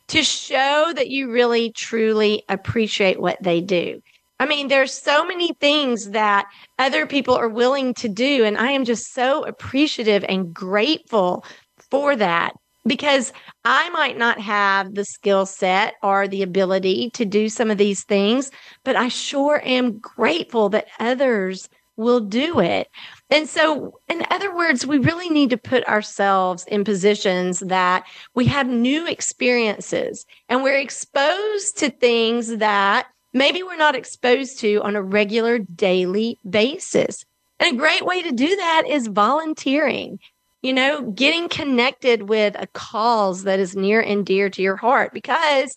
to 0.07 0.23
show 0.23 0.91
that 0.95 1.09
you 1.09 1.31
really 1.31 1.71
truly 1.71 2.43
appreciate 2.49 3.19
what 3.19 3.41
they 3.41 3.61
do. 3.61 4.01
I 4.39 4.45
mean, 4.45 4.67
there's 4.67 4.93
so 4.93 5.25
many 5.25 5.53
things 5.53 6.11
that 6.11 6.45
other 6.77 7.07
people 7.07 7.35
are 7.35 7.49
willing 7.49 7.93
to 7.95 8.07
do. 8.07 8.43
And 8.43 8.57
I 8.57 8.71
am 8.71 8.85
just 8.85 9.13
so 9.13 9.43
appreciative 9.43 10.23
and 10.29 10.53
grateful 10.53 11.43
for 11.89 12.15
that 12.15 12.53
because 12.87 13.33
I 13.65 13.89
might 13.89 14.17
not 14.17 14.39
have 14.39 14.95
the 14.95 15.05
skill 15.05 15.45
set 15.45 15.95
or 16.01 16.27
the 16.27 16.41
ability 16.41 17.09
to 17.11 17.25
do 17.25 17.49
some 17.49 17.69
of 17.69 17.77
these 17.77 18.03
things, 18.03 18.51
but 18.83 18.95
I 18.95 19.09
sure 19.09 19.61
am 19.63 19.99
grateful 19.99 20.69
that 20.69 20.87
others 20.99 21.69
will 21.97 22.19
do 22.19 22.59
it. 22.59 22.87
And 23.29 23.49
so, 23.49 23.99
in 24.07 24.25
other 24.29 24.55
words, 24.55 24.85
we 24.85 24.99
really 24.99 25.29
need 25.29 25.49
to 25.49 25.57
put 25.57 25.87
ourselves 25.87 26.63
in 26.67 26.83
positions 26.83 27.59
that 27.59 28.05
we 28.35 28.45
have 28.45 28.67
new 28.67 29.07
experiences 29.07 30.25
and 30.47 30.63
we're 30.63 30.79
exposed 30.79 31.77
to 31.79 31.89
things 31.89 32.57
that 32.57 33.07
maybe 33.33 33.63
we're 33.63 33.77
not 33.77 33.95
exposed 33.95 34.59
to 34.59 34.77
on 34.83 34.95
a 34.95 35.01
regular 35.01 35.59
daily 35.59 36.37
basis. 36.47 37.25
And 37.59 37.75
a 37.75 37.79
great 37.79 38.05
way 38.05 38.21
to 38.21 38.31
do 38.31 38.55
that 38.55 38.83
is 38.87 39.07
volunteering 39.07 40.19
you 40.67 40.73
know, 40.73 41.11
getting 41.11 41.47
connected 41.47 42.23
with 42.23 42.53
a 42.59 42.67
cause 42.67 43.43
that 43.43 43.57
is 43.57 43.73
near 43.73 44.01
and 44.01 44.25
dear 44.25 44.49
to 44.49 44.61
your 44.61 44.75
heart 44.75 45.13
because 45.13 45.73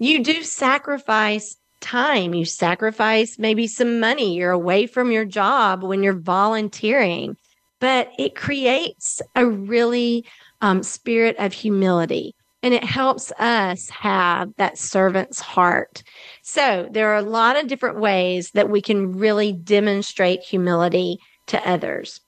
you 0.00 0.24
do 0.24 0.42
sacrifice 0.42 1.56
time. 1.80 2.34
You 2.34 2.44
sacrifice 2.44 3.38
maybe 3.38 3.68
some 3.68 4.00
money. 4.00 4.34
You're 4.34 4.50
away 4.50 4.88
from 4.88 5.12
your 5.12 5.24
job 5.24 5.84
when 5.84 6.02
you're 6.02 6.18
volunteering, 6.18 7.36
but 7.78 8.10
it 8.18 8.34
creates 8.34 9.22
a 9.36 9.46
really 9.46 10.26
um, 10.60 10.82
spirit 10.82 11.36
of 11.38 11.52
humility 11.52 12.34
and 12.64 12.74
it 12.74 12.82
helps 12.82 13.30
us 13.38 13.88
have 13.90 14.50
that 14.56 14.76
servant's 14.76 15.38
heart. 15.38 16.02
So 16.42 16.88
there 16.90 17.12
are 17.12 17.18
a 17.18 17.22
lot 17.22 17.56
of 17.56 17.68
different 17.68 18.00
ways 18.00 18.50
that 18.54 18.68
we 18.68 18.82
can 18.82 19.12
really 19.12 19.52
demonstrate 19.52 20.40
humility 20.40 21.18
to 21.46 21.64
others. 21.68 22.20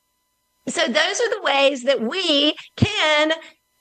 So 0.66 0.86
those 0.86 1.20
are 1.20 1.30
the 1.30 1.42
ways 1.42 1.82
that 1.84 2.00
we 2.00 2.54
can 2.76 3.32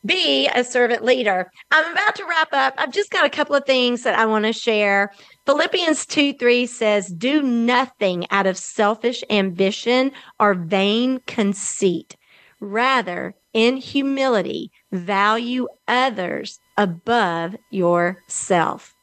be 0.06 0.48
a 0.50 0.64
servant 0.64 1.04
leader. 1.04 1.50
I'm 1.72 1.92
about 1.94 2.16
to 2.16 2.26
wrap 2.26 2.50
up. 2.52 2.74
I've 2.78 2.92
just 2.92 3.10
got 3.10 3.26
a 3.26 3.30
couple 3.30 3.56
of 3.56 3.66
things 3.66 4.04
that 4.04 4.20
I 4.20 4.26
want 4.26 4.46
to 4.46 4.54
share. 4.54 5.12
Philippians 5.46 6.06
2 6.06 6.34
3 6.34 6.66
says, 6.66 7.08
Do 7.08 7.42
nothing 7.42 8.30
out 8.30 8.46
of 8.46 8.58
selfish 8.58 9.24
ambition 9.30 10.12
or 10.40 10.54
vain 10.56 11.22
conceit. 11.26 12.18
Rather, 12.60 13.34
in 13.54 13.78
humility, 13.78 14.72
value 14.92 15.68
others 15.88 16.60
above 16.78 17.56
yourself. 17.72 18.94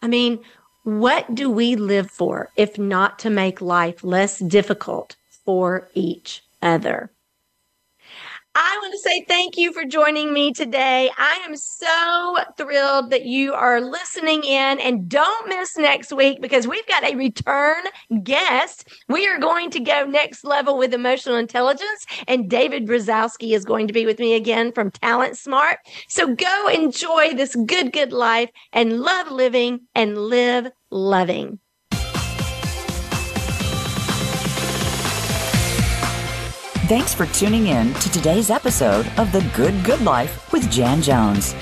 I 0.00 0.08
mean, 0.08 0.38
what 0.84 1.34
do 1.34 1.50
we 1.50 1.76
live 1.76 2.10
for 2.10 2.48
if 2.56 2.78
not 2.78 3.18
to 3.20 3.30
make 3.30 3.60
life 3.60 4.02
less 4.02 4.38
difficult 4.38 5.16
for 5.44 5.88
each 5.94 6.42
other? 6.62 7.10
I 8.60 8.76
want 8.82 8.92
to 8.92 8.98
say 8.98 9.24
thank 9.28 9.56
you 9.56 9.72
for 9.72 9.84
joining 9.84 10.32
me 10.32 10.52
today. 10.52 11.12
I 11.16 11.40
am 11.46 11.54
so 11.54 12.38
thrilled 12.56 13.10
that 13.10 13.24
you 13.24 13.54
are 13.54 13.80
listening 13.80 14.42
in 14.42 14.80
and 14.80 15.08
don't 15.08 15.48
miss 15.48 15.76
next 15.78 16.12
week 16.12 16.40
because 16.40 16.66
we've 16.66 16.86
got 16.88 17.04
a 17.04 17.14
return 17.14 17.84
guest. 18.24 18.88
We 19.08 19.28
are 19.28 19.38
going 19.38 19.70
to 19.70 19.78
go 19.78 20.06
next 20.06 20.44
level 20.44 20.76
with 20.76 20.92
emotional 20.92 21.36
intelligence 21.36 22.04
and 22.26 22.50
David 22.50 22.84
Brzezowski 22.84 23.54
is 23.54 23.64
going 23.64 23.86
to 23.86 23.92
be 23.92 24.06
with 24.06 24.18
me 24.18 24.34
again 24.34 24.72
from 24.72 24.90
Talent 24.90 25.38
Smart. 25.38 25.78
So 26.08 26.34
go 26.34 26.66
enjoy 26.66 27.34
this 27.34 27.54
good, 27.54 27.92
good 27.92 28.12
life 28.12 28.50
and 28.72 29.00
love 29.02 29.30
living 29.30 29.82
and 29.94 30.18
live 30.18 30.66
loving. 30.90 31.60
Thanks 36.88 37.12
for 37.12 37.26
tuning 37.26 37.66
in 37.66 37.92
to 37.92 38.10
today's 38.10 38.48
episode 38.48 39.06
of 39.18 39.30
The 39.30 39.46
Good 39.54 39.84
Good 39.84 40.00
Life 40.00 40.50
with 40.54 40.70
Jan 40.70 41.02
Jones. 41.02 41.54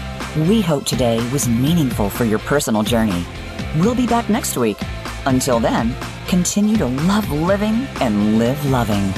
We 0.48 0.60
hope 0.60 0.84
today 0.84 1.16
was 1.32 1.48
meaningful 1.48 2.08
for 2.10 2.24
your 2.24 2.38
personal 2.38 2.84
journey. 2.84 3.26
We'll 3.78 3.96
be 3.96 4.06
back 4.06 4.28
next 4.28 4.56
week. 4.56 4.76
Until 5.24 5.58
then, 5.58 5.96
continue 6.28 6.76
to 6.76 6.86
love 6.86 7.28
living 7.32 7.88
and 8.00 8.38
live 8.38 8.64
loving. 8.66 9.12